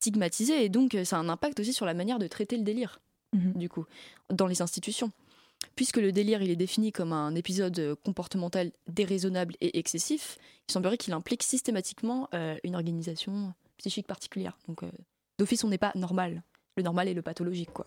stigmatisé. 0.00 0.64
Et 0.64 0.68
donc, 0.68 0.96
ça 1.04 1.16
a 1.16 1.20
un 1.20 1.28
impact 1.28 1.60
aussi 1.60 1.72
sur 1.72 1.86
la 1.86 1.94
manière 1.94 2.18
de 2.18 2.26
traiter 2.26 2.56
le 2.56 2.64
délire 2.64 3.00
Mhm. 3.34 3.52
du 3.54 3.68
coup, 3.68 3.86
dans 4.28 4.46
les 4.46 4.60
institutions. 4.60 5.10
Puisque 5.76 5.96
le 5.98 6.10
délire 6.10 6.42
il 6.42 6.50
est 6.50 6.56
défini 6.56 6.90
comme 6.92 7.12
un 7.12 7.34
épisode 7.36 7.94
comportemental 8.04 8.72
déraisonnable 8.88 9.54
et 9.60 9.78
excessif, 9.78 10.36
il 10.68 10.72
semblerait 10.72 10.98
qu'il 10.98 11.12
implique 11.14 11.44
systématiquement 11.44 12.28
euh, 12.34 12.56
une 12.64 12.74
organisation 12.74 13.54
psychique 13.82 14.06
particulière. 14.06 14.56
Donc, 14.68 14.82
euh, 14.82 14.90
d'office, 15.38 15.64
on 15.64 15.68
n'est 15.68 15.78
pas 15.78 15.92
normal. 15.94 16.42
Le 16.76 16.82
normal 16.82 17.08
est 17.08 17.14
le 17.14 17.22
pathologique, 17.22 17.72
quoi. 17.72 17.86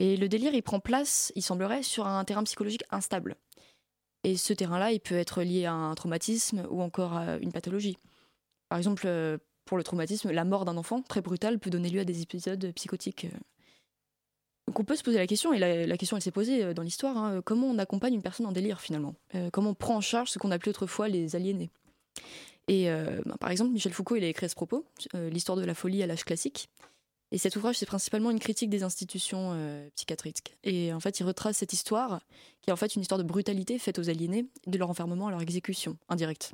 Et 0.00 0.16
le 0.16 0.28
délire, 0.28 0.52
il 0.54 0.62
prend 0.62 0.80
place, 0.80 1.32
il 1.36 1.42
semblerait, 1.42 1.84
sur 1.84 2.06
un 2.06 2.24
terrain 2.24 2.42
psychologique 2.42 2.82
instable. 2.90 3.36
Et 4.24 4.36
ce 4.36 4.52
terrain-là, 4.52 4.90
il 4.90 5.00
peut 5.00 5.14
être 5.14 5.42
lié 5.42 5.66
à 5.66 5.72
un 5.72 5.94
traumatisme 5.94 6.66
ou 6.68 6.82
encore 6.82 7.14
à 7.14 7.36
une 7.36 7.52
pathologie. 7.52 7.96
Par 8.68 8.78
exemple, 8.78 9.04
euh, 9.06 9.38
pour 9.64 9.78
le 9.78 9.84
traumatisme, 9.84 10.32
la 10.32 10.44
mort 10.44 10.64
d'un 10.64 10.76
enfant, 10.76 11.00
très 11.00 11.20
brutale, 11.20 11.60
peut 11.60 11.70
donner 11.70 11.90
lieu 11.90 12.00
à 12.00 12.04
des 12.04 12.22
épisodes 12.22 12.72
psychotiques 12.74 13.26
euh, 13.26 13.38
donc 14.66 14.80
on 14.80 14.84
peut 14.84 14.96
se 14.96 15.02
poser 15.02 15.18
la 15.18 15.26
question, 15.26 15.52
et 15.52 15.58
la, 15.58 15.96
question 15.98 16.16
elle 16.16 16.22
s'est 16.22 16.30
posée 16.30 16.72
dans 16.72 16.82
l'histoire, 16.82 17.18
hein, 17.18 17.42
comment 17.44 17.66
on 17.66 17.76
accompagne 17.76 18.14
une 18.14 18.22
personne 18.22 18.46
en 18.46 18.50
délire 18.50 18.80
finalement? 18.80 19.14
Comment 19.52 19.70
on 19.70 19.74
prend 19.74 19.96
en 19.96 20.00
charge 20.00 20.30
ce 20.30 20.38
qu'on 20.38 20.50
appelait 20.50 20.70
autrefois 20.70 21.06
les 21.06 21.36
aliénés? 21.36 21.68
Et 22.68 22.90
euh, 22.90 23.20
ben, 23.26 23.36
par 23.36 23.50
exemple, 23.50 23.72
Michel 23.72 23.92
Foucault 23.92 24.16
il 24.16 24.24
a 24.24 24.28
écrit 24.28 24.46
à 24.46 24.48
ce 24.48 24.54
propos, 24.54 24.84
euh, 25.14 25.28
L'histoire 25.30 25.56
de 25.56 25.64
la 25.64 25.74
folie 25.74 26.02
à 26.02 26.06
l'âge 26.06 26.24
classique. 26.24 26.68
Et 27.30 27.38
cet 27.38 27.56
ouvrage 27.56 27.76
c'est 27.76 27.86
principalement 27.86 28.30
une 28.30 28.38
critique 28.38 28.70
des 28.70 28.82
institutions 28.82 29.52
euh, 29.54 29.88
psychiatriques. 29.96 30.56
Et 30.62 30.92
en 30.92 31.00
fait 31.00 31.18
il 31.20 31.24
retrace 31.24 31.58
cette 31.58 31.72
histoire, 31.72 32.20
qui 32.62 32.70
est 32.70 32.72
en 32.72 32.76
fait 32.76 32.94
une 32.94 33.02
histoire 33.02 33.18
de 33.18 33.24
brutalité 33.24 33.78
faite 33.78 33.98
aux 33.98 34.08
aliénés, 34.08 34.46
de 34.66 34.78
leur 34.78 34.88
enfermement 34.88 35.28
à 35.28 35.30
leur 35.30 35.42
exécution 35.42 35.96
indirecte. 36.08 36.52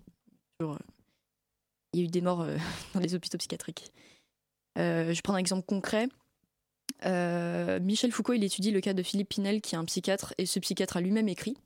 Il 0.60 2.00
y 2.00 2.02
a 2.02 2.04
eu 2.04 2.08
des 2.08 2.20
morts 2.20 2.46
dans 2.94 3.00
les 3.00 3.14
hôpitaux 3.14 3.38
psychiatriques. 3.38 3.92
Je 4.76 5.20
prends 5.20 5.34
un 5.34 5.38
exemple 5.38 5.66
concret. 5.66 6.08
Michel 7.80 8.12
Foucault, 8.12 8.32
il 8.32 8.44
étudie 8.44 8.70
le 8.70 8.80
cas 8.80 8.94
de 8.94 9.02
Philippe 9.02 9.30
Pinel, 9.30 9.60
qui 9.60 9.74
est 9.74 9.78
un 9.78 9.84
psychiatre, 9.84 10.34
et 10.38 10.46
ce 10.46 10.58
psychiatre 10.60 10.96
a 10.96 11.00
lui-même 11.00 11.28
écrit. 11.28 11.56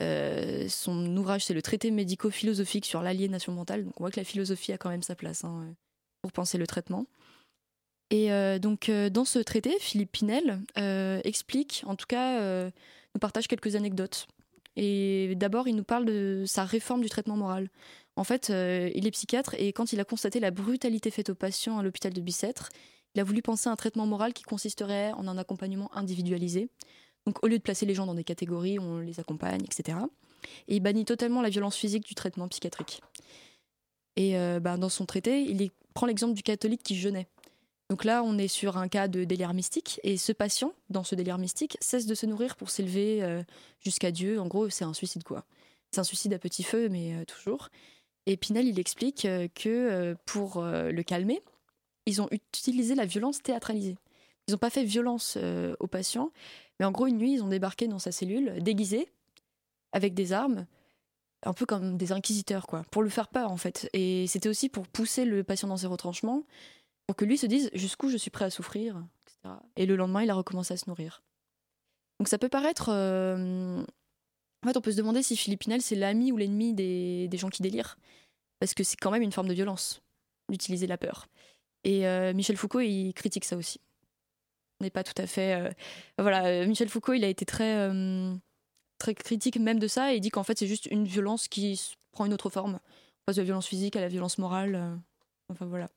Euh, 0.00 0.68
son 0.68 1.16
ouvrage, 1.16 1.44
c'est 1.44 1.54
le 1.54 1.62
traité 1.62 1.90
médico-philosophique 1.90 2.86
sur 2.86 3.02
l'aliénation 3.02 3.52
mentale. 3.52 3.84
Donc 3.84 3.94
on 4.00 4.04
voit 4.04 4.10
que 4.10 4.20
la 4.20 4.24
philosophie 4.24 4.72
a 4.72 4.78
quand 4.78 4.90
même 4.90 5.02
sa 5.02 5.14
place 5.14 5.44
hein, 5.44 5.74
pour 6.22 6.32
penser 6.32 6.58
le 6.58 6.66
traitement. 6.66 7.06
Et 8.10 8.32
euh, 8.32 8.58
donc 8.58 8.88
euh, 8.88 9.08
dans 9.08 9.24
ce 9.24 9.38
traité, 9.38 9.76
Philippe 9.78 10.12
Pinel 10.12 10.60
euh, 10.78 11.20
explique, 11.24 11.84
en 11.86 11.94
tout 11.94 12.06
cas, 12.06 12.40
euh, 12.40 12.70
nous 13.14 13.20
partage 13.20 13.46
quelques 13.46 13.76
anecdotes. 13.76 14.26
Et 14.76 15.34
d'abord, 15.36 15.68
il 15.68 15.76
nous 15.76 15.84
parle 15.84 16.04
de 16.04 16.44
sa 16.46 16.64
réforme 16.64 17.02
du 17.02 17.08
traitement 17.08 17.36
moral. 17.36 17.68
En 18.16 18.24
fait, 18.24 18.50
euh, 18.50 18.90
il 18.94 19.06
est 19.06 19.10
psychiatre 19.10 19.54
et 19.54 19.72
quand 19.72 19.92
il 19.92 20.00
a 20.00 20.04
constaté 20.04 20.40
la 20.40 20.50
brutalité 20.50 21.10
faite 21.10 21.30
aux 21.30 21.34
patients 21.34 21.78
à 21.78 21.82
l'hôpital 21.82 22.12
de 22.12 22.20
Bicêtre, 22.20 22.68
il 23.14 23.20
a 23.20 23.24
voulu 23.24 23.42
penser 23.42 23.68
à 23.68 23.72
un 23.72 23.76
traitement 23.76 24.06
moral 24.06 24.32
qui 24.32 24.42
consisterait 24.42 25.12
en 25.12 25.26
un 25.26 25.38
accompagnement 25.38 25.90
individualisé. 25.96 26.68
Donc 27.30 27.44
au 27.44 27.46
lieu 27.46 27.58
de 27.58 27.62
placer 27.62 27.86
les 27.86 27.94
gens 27.94 28.06
dans 28.06 28.14
des 28.16 28.24
catégories, 28.24 28.80
on 28.80 28.98
les 28.98 29.20
accompagne, 29.20 29.62
etc. 29.62 29.96
Et 30.66 30.74
il 30.74 30.80
bannit 30.80 31.04
totalement 31.04 31.42
la 31.42 31.48
violence 31.48 31.76
physique 31.76 32.04
du 32.04 32.16
traitement 32.16 32.48
psychiatrique. 32.48 33.02
Et 34.16 34.36
euh, 34.36 34.58
bah, 34.58 34.76
dans 34.76 34.88
son 34.88 35.06
traité, 35.06 35.42
il 35.42 35.70
prend 35.94 36.08
l'exemple 36.08 36.34
du 36.34 36.42
catholique 36.42 36.82
qui 36.82 36.96
jeûnait. 36.96 37.28
Donc 37.88 38.02
là, 38.02 38.24
on 38.24 38.36
est 38.36 38.48
sur 38.48 38.78
un 38.78 38.88
cas 38.88 39.06
de 39.06 39.22
délire 39.22 39.54
mystique, 39.54 40.00
et 40.02 40.16
ce 40.16 40.32
patient, 40.32 40.72
dans 40.88 41.04
ce 41.04 41.14
délire 41.14 41.38
mystique, 41.38 41.78
cesse 41.80 42.06
de 42.06 42.16
se 42.16 42.26
nourrir 42.26 42.56
pour 42.56 42.68
s'élever 42.68 43.22
euh, 43.22 43.44
jusqu'à 43.78 44.10
Dieu. 44.10 44.40
En 44.40 44.48
gros, 44.48 44.68
c'est 44.68 44.84
un 44.84 44.92
suicide, 44.92 45.22
quoi. 45.22 45.44
C'est 45.92 46.00
un 46.00 46.04
suicide 46.04 46.32
à 46.34 46.40
petit 46.40 46.64
feu, 46.64 46.88
mais 46.88 47.14
euh, 47.14 47.24
toujours. 47.24 47.68
Et 48.26 48.36
Pinel, 48.36 48.66
il 48.66 48.80
explique 48.80 49.22
que 49.54 50.16
pour 50.26 50.62
le 50.62 51.02
calmer, 51.02 51.40
ils 52.06 52.20
ont 52.20 52.28
utilisé 52.32 52.94
la 52.96 53.06
violence 53.06 53.40
théâtralisée. 53.40 53.96
Ils 54.50 54.54
n'ont 54.54 54.58
pas 54.58 54.70
fait 54.70 54.82
violence 54.82 55.38
euh, 55.40 55.76
au 55.78 55.86
patient, 55.86 56.32
mais 56.80 56.86
en 56.86 56.90
gros, 56.90 57.06
une 57.06 57.18
nuit, 57.18 57.34
ils 57.34 57.42
ont 57.44 57.48
débarqué 57.48 57.86
dans 57.86 57.98
sa 58.00 58.10
cellule, 58.10 58.60
déguisés, 58.62 59.12
avec 59.92 60.14
des 60.14 60.32
armes, 60.32 60.66
un 61.42 61.52
peu 61.52 61.66
comme 61.66 61.96
des 61.96 62.10
inquisiteurs, 62.10 62.66
quoi, 62.66 62.84
pour 62.90 63.02
lui 63.02 63.10
faire 63.10 63.28
peur, 63.28 63.52
en 63.52 63.56
fait. 63.56 63.88
Et 63.92 64.26
c'était 64.26 64.48
aussi 64.48 64.68
pour 64.68 64.88
pousser 64.88 65.24
le 65.24 65.44
patient 65.44 65.68
dans 65.68 65.76
ses 65.76 65.86
retranchements, 65.86 66.44
pour 67.06 67.16
que 67.16 67.24
lui 67.24 67.38
se 67.38 67.46
dise 67.46 67.70
jusqu'où 67.74 68.08
je 68.08 68.16
suis 68.16 68.30
prêt 68.30 68.46
à 68.46 68.50
souffrir, 68.50 68.96
etc. 69.22 69.54
Et 69.76 69.86
le 69.86 69.94
lendemain, 69.96 70.22
il 70.22 70.30
a 70.30 70.34
recommencé 70.34 70.74
à 70.74 70.76
se 70.76 70.88
nourrir. 70.88 71.22
Donc 72.18 72.28
ça 72.28 72.38
peut 72.38 72.48
paraître. 72.48 72.88
euh, 72.92 73.82
En 74.62 74.68
fait, 74.68 74.76
on 74.76 74.80
peut 74.80 74.92
se 74.92 74.96
demander 74.96 75.22
si 75.22 75.36
Philippe 75.36 75.60
Pinel, 75.60 75.82
c'est 75.82 75.96
l'ami 75.96 76.32
ou 76.32 76.36
l'ennemi 76.36 76.72
des, 76.74 77.28
des 77.28 77.36
gens 77.38 77.48
qui 77.50 77.62
délirent. 77.62 77.96
Parce 78.58 78.74
que 78.74 78.84
c'est 78.84 78.96
quand 78.96 79.10
même 79.10 79.22
une 79.22 79.32
forme 79.32 79.48
de 79.48 79.54
violence, 79.54 80.02
d'utiliser 80.50 80.86
la 80.86 80.98
peur. 80.98 81.28
Et 81.84 82.06
euh, 82.06 82.34
Michel 82.34 82.56
Foucault, 82.58 82.80
il 82.80 83.12
critique 83.14 83.44
ça 83.46 83.56
aussi. 83.56 83.80
N'est 84.80 84.90
pas 84.90 85.04
tout 85.04 85.20
à 85.20 85.26
fait. 85.26 85.54
euh, 85.54 85.70
Voilà, 86.18 86.46
euh, 86.46 86.66
Michel 86.66 86.88
Foucault, 86.88 87.12
il 87.12 87.24
a 87.24 87.28
été 87.28 87.44
très, 87.44 87.76
euh, 87.76 88.34
très 88.98 89.14
critique 89.14 89.58
même 89.58 89.78
de 89.78 89.88
ça 89.88 90.12
et 90.12 90.16
il 90.16 90.20
dit 90.20 90.30
qu'en 90.30 90.42
fait, 90.42 90.58
c'est 90.58 90.66
juste 90.66 90.86
une 90.86 91.04
violence 91.04 91.48
qui 91.48 91.80
prend 92.12 92.24
une 92.26 92.32
autre 92.32 92.48
forme. 92.50 92.74
On 92.74 93.22
passe 93.26 93.36
de 93.36 93.42
la 93.42 93.46
violence 93.46 93.66
physique 93.66 93.96
à 93.96 94.00
la 94.00 94.08
violence 94.08 94.38
morale. 94.38 94.98
Enfin 95.50 95.66
voilà. 95.66 95.88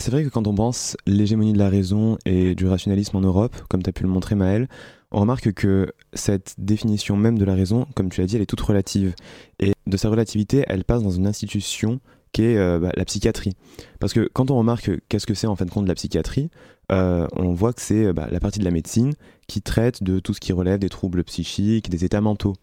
C'est 0.00 0.10
vrai 0.10 0.24
que 0.24 0.28
quand 0.28 0.48
on 0.48 0.54
pense 0.54 0.96
l'hégémonie 1.06 1.52
de 1.52 1.58
la 1.58 1.68
raison 1.68 2.18
et 2.24 2.56
du 2.56 2.66
rationalisme 2.66 3.16
en 3.16 3.20
Europe, 3.20 3.54
comme 3.68 3.80
tu 3.82 3.88
as 3.88 3.92
pu 3.92 4.02
le 4.02 4.08
montrer 4.08 4.34
Maël, 4.34 4.68
on 5.12 5.20
remarque 5.20 5.52
que 5.52 5.92
cette 6.14 6.56
définition 6.58 7.16
même 7.16 7.38
de 7.38 7.44
la 7.44 7.54
raison, 7.54 7.86
comme 7.94 8.10
tu 8.10 8.20
l'as 8.20 8.26
dit, 8.26 8.34
elle 8.34 8.42
est 8.42 8.46
toute 8.46 8.60
relative. 8.60 9.14
Et 9.60 9.72
de 9.86 9.96
sa 9.96 10.08
relativité, 10.08 10.64
elle 10.66 10.84
passe 10.84 11.04
dans 11.04 11.12
une 11.12 11.28
institution 11.28 12.00
qui 12.34 12.42
est 12.42 12.58
euh, 12.58 12.78
bah, 12.78 12.90
la 12.94 13.06
psychiatrie. 13.06 13.54
Parce 13.98 14.12
que 14.12 14.28
quand 14.34 14.50
on 14.50 14.58
remarque 14.58 14.90
qu'est-ce 15.08 15.26
que 15.26 15.32
c'est 15.32 15.46
en 15.46 15.56
fin 15.56 15.64
de 15.64 15.70
compte 15.70 15.88
la 15.88 15.94
psychiatrie, 15.94 16.50
euh, 16.92 17.26
on 17.32 17.54
voit 17.54 17.72
que 17.72 17.80
c'est 17.80 18.12
bah, 18.12 18.28
la 18.30 18.40
partie 18.40 18.58
de 18.58 18.64
la 18.64 18.70
médecine 18.70 19.14
qui 19.46 19.62
traite 19.62 20.02
de 20.02 20.20
tout 20.20 20.34
ce 20.34 20.40
qui 20.40 20.52
relève 20.52 20.78
des 20.78 20.90
troubles 20.90 21.24
psychiques, 21.24 21.88
des 21.88 22.04
états 22.04 22.20
mentaux. 22.20 22.54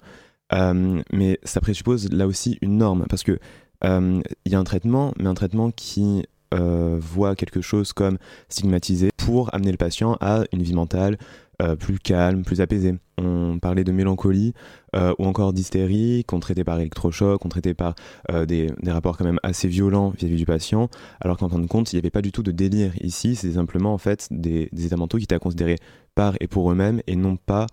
Euh, 0.54 1.02
mais 1.12 1.40
ça 1.44 1.62
présuppose 1.62 2.12
là 2.12 2.28
aussi 2.28 2.58
une 2.62 2.78
norme, 2.78 3.06
parce 3.10 3.24
que 3.24 3.40
euh, 3.84 4.22
il 4.46 4.52
y 4.52 4.56
a 4.56 4.60
un 4.60 4.64
traitement, 4.64 5.14
mais 5.18 5.28
un 5.28 5.34
traitement 5.34 5.72
qui 5.72 6.26
euh, 6.54 6.98
voit 7.00 7.36
quelque 7.36 7.62
chose 7.62 7.94
comme 7.94 8.18
stigmatisé 8.50 9.10
pour 9.18 9.54
amener 9.56 9.72
le 9.72 9.78
patient 9.78 10.18
à 10.20 10.44
une 10.52 10.62
vie 10.62 10.74
mentale 10.74 11.18
euh, 11.62 11.76
plus 11.76 12.00
calme, 12.00 12.44
plus 12.44 12.60
apaisée. 12.62 12.96
On 13.18 13.60
parlait 13.60 13.84
de 13.84 13.92
mélancolie 13.92 14.54
euh, 14.96 15.14
ou 15.20 15.26
encore 15.26 15.54
d'hystérie 15.54 16.24
qu'on 16.26 16.40
traitait 16.40 16.64
par 16.64 16.80
électrochoc, 16.80 17.40
qu'on 17.40 17.50
traitait 17.50 17.76
par 17.76 17.94
euh, 18.32 18.48
des, 18.48 18.72
des 18.82 18.92
rapports 18.92 19.16
quand 19.16 19.26
même 19.26 19.40
assez 19.44 19.68
violents 19.68 20.10
vis-à-vis 20.10 20.38
du 20.38 20.46
patient, 20.46 20.90
alors 21.20 21.38
qu'en 21.38 21.50
fin 21.50 21.60
de 21.60 21.68
compte, 21.68 21.94
il 21.94 21.98
n'y 21.98 22.00
avait 22.00 22.10
pas 22.10 22.24
du 22.24 22.32
tout 22.32 22.42
de 22.42 22.52
délire. 22.52 22.94
Ici, 23.02 23.36
c'est 23.36 23.52
simplement 23.52 23.94
en 23.94 24.00
fait 24.00 24.28
des, 24.32 24.70
des 24.72 24.88
états 24.88 24.98
mentaux 24.98 25.18
qui 25.18 25.26
étaient 25.26 25.36
à 25.36 25.40
considérer 25.40 25.76
par 26.16 26.34
et 26.40 26.48
pour 26.48 26.72
eux-mêmes 26.72 27.02
et 27.06 27.16
non 27.16 27.36
pas 27.36 27.68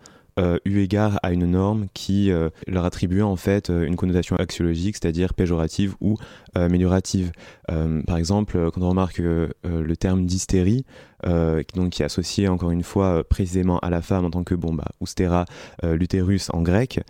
eu 0.64 0.78
égard 0.78 1.18
à 1.24 1.32
une 1.32 1.46
norme 1.46 1.88
qui 1.94 2.30
leur 2.68 2.84
attribuait 2.84 3.22
en 3.22 3.34
fait 3.34 3.70
une 3.70 3.96
connotation 3.96 4.36
axiologique, 4.36 4.94
c'est-à-dire 4.94 5.34
péjorative 5.34 5.96
ou 6.00 6.16
améliorative. 6.54 7.32
Par 7.66 8.16
exemple, 8.16 8.70
quand 8.70 8.82
on 8.82 8.88
remarque 8.88 9.18
le 9.18 9.96
terme 9.96 10.26
d'hystérie, 10.26 10.84
euh, 11.26 11.62
donc 11.74 11.90
qui 11.90 12.02
est 12.02 12.04
associé 12.04 12.48
encore 12.48 12.70
une 12.70 12.82
fois 12.82 13.24
précisément 13.24 13.78
à 13.80 13.90
la 13.90 14.02
femme 14.02 14.24
en 14.24 14.30
tant 14.30 14.44
que 14.44 14.54
bon 14.54 14.74
bah 14.74 14.86
oustera 15.00 15.44
l'utérus 15.82 16.50
en 16.52 16.62
grec 16.62 17.00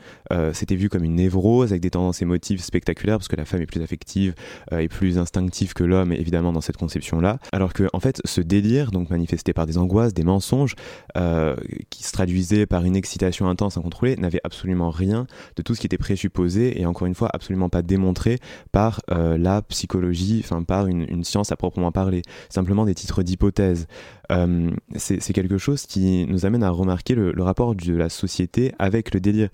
c'était 0.53 0.77
vu 0.77 0.89
comme 0.89 1.05
une 1.05 1.17
névrose 1.17 1.73
avec 1.73 1.83
des 1.83 1.91
tendances 1.91 2.23
émotives 2.23 2.61
spectaculaires 2.61 3.19
parce 3.19 3.29
que 3.29 3.37
la 3.37 3.45
femme 3.45 3.63
est 3.63 3.67
plus 3.67 3.83
affective 3.83 4.35
et 4.77 4.89
plus 4.89 5.19
instinctive 5.19 5.75
que 5.75 5.85
l'homme 5.85 6.13
évidemment 6.13 6.53
dans 6.53 6.61
cette 6.61 6.77
conception 6.77 7.21
là 7.21 7.39
alors 7.53 7.73
que 7.73 7.89
en 7.93 8.01
fait 8.01 8.21
ce 8.25 8.41
délire 8.41 8.91
donc 8.91 9.11
manifesté 9.11 9.53
par 9.53 9.67
des 9.67 9.79
angoisses 9.79 10.15
des 10.15 10.25
mensonges 10.25 10.75
qui 11.91 12.03
se 12.03 12.13
traduisait 12.13 12.67
par 12.67 12.85
une 12.85 12.97
excitation 12.97 13.49
intense 13.49 13.77
incontrôlée 13.77 14.17
n'avait 14.17 14.41
absolument 14.45 14.91
rien 14.91 15.27
de 15.57 15.63
tout 15.63 15.75
ce 15.75 15.81
qui 15.81 15.87
était 15.87 15.99
présupposé 15.99 16.81
et 16.81 16.87
encore 16.87 17.07
une 17.07 17.15
fois 17.15 17.31
absolument 17.33 17.69
pas 17.69 17.83
démontré 17.83 18.39
par 18.73 19.01
la 19.09 19.63
psychologie 19.63 20.43
enfin 20.45 20.63
par 20.63 20.87
une, 20.87 21.25
science 21.25 21.53
à 21.53 21.57
proprement 21.57 21.93
parler 21.93 22.23
simplement 22.49 22.85
des 22.85 22.95
titres 22.95 23.23
d'hypothèse. 23.23 23.87
Euh, 24.31 24.71
c'est 24.97 25.33
quelque 25.33 25.59
chose 25.59 25.87
qui 25.87 26.27
nous 26.27 26.45
amène 26.45 26.63
à 26.63 26.71
remarquer 26.71 27.15
le, 27.15 27.43
rapport 27.43 27.75
de 27.75 27.95
la 27.95 28.09
société 28.09 28.73
avec 28.79 29.15
le 29.15 29.21
délire. 29.21 29.49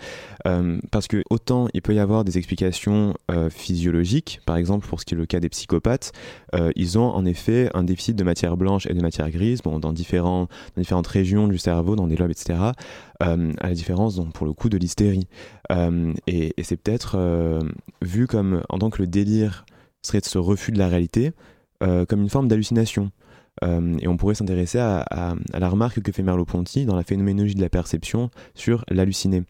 Euh, 0.46 0.78
parce 0.90 1.06
que 1.06 1.22
autant 1.30 1.68
il 1.74 1.82
peut 1.82 1.94
y 1.94 1.98
avoir 1.98 2.24
des 2.24 2.38
explications 2.38 3.14
euh, 3.30 3.50
physiologiques, 3.50 4.40
par 4.46 4.56
exemple 4.56 4.86
pour 4.86 5.00
ce 5.00 5.04
qui 5.04 5.14
est 5.14 5.16
le 5.16 5.26
cas 5.26 5.40
des 5.40 5.48
psychopathes, 5.48 6.12
ils 6.76 6.98
ont 6.98 7.10
en 7.10 7.24
effet 7.24 7.68
un 7.74 7.82
déficit 7.82 8.16
de 8.16 8.22
matière 8.22 8.56
blanche 8.56 8.86
et 8.86 8.94
de 8.94 9.00
matière 9.00 9.28
grise 9.30 9.60
bon, 9.60 9.80
dans, 9.80 9.92
différentes 9.92 10.48
régions 11.06 11.48
du 11.48 11.58
cerveau, 11.58 11.96
dans 11.96 12.06
des 12.06 12.16
lobes, 12.16 12.30
etc. 12.30 12.58
à 13.20 13.36
la 13.36 13.74
différence 13.74 14.14
donc, 14.14 14.32
pour 14.32 14.46
le 14.46 14.52
coup 14.52 14.68
de 14.68 14.78
l'hystérie. 14.78 15.26
et, 16.26 16.54
c'est 16.62 16.76
peut-être 16.76 17.18
vu 18.02 18.26
comme 18.28 18.62
en 18.68 18.78
tant 18.78 18.90
que 18.90 19.02
le 19.02 19.08
délire 19.08 19.66
serait 20.02 20.20
ce 20.22 20.38
refus 20.38 20.70
de 20.70 20.78
la 20.78 20.86
réalité, 20.86 21.32
comme 21.80 22.22
une 22.22 22.30
forme 22.30 22.46
d'hallucination. 22.46 23.10
Euh, 23.62 23.96
et 24.00 24.08
on 24.08 24.16
pourrait 24.16 24.34
s'intéresser 24.34 24.78
à, 24.78 25.04
la 25.52 25.68
remarque 25.68 26.00
que 26.00 26.12
fait 26.12 26.22
Merleau-Ponty 26.22 26.86
dans 26.86 26.96
la 26.96 27.04
phénoménologie 27.04 27.54
de 27.54 27.60
la 27.60 27.68
perception 27.68 28.30
sur 28.54 28.84
l'halluciné. 28.88 29.44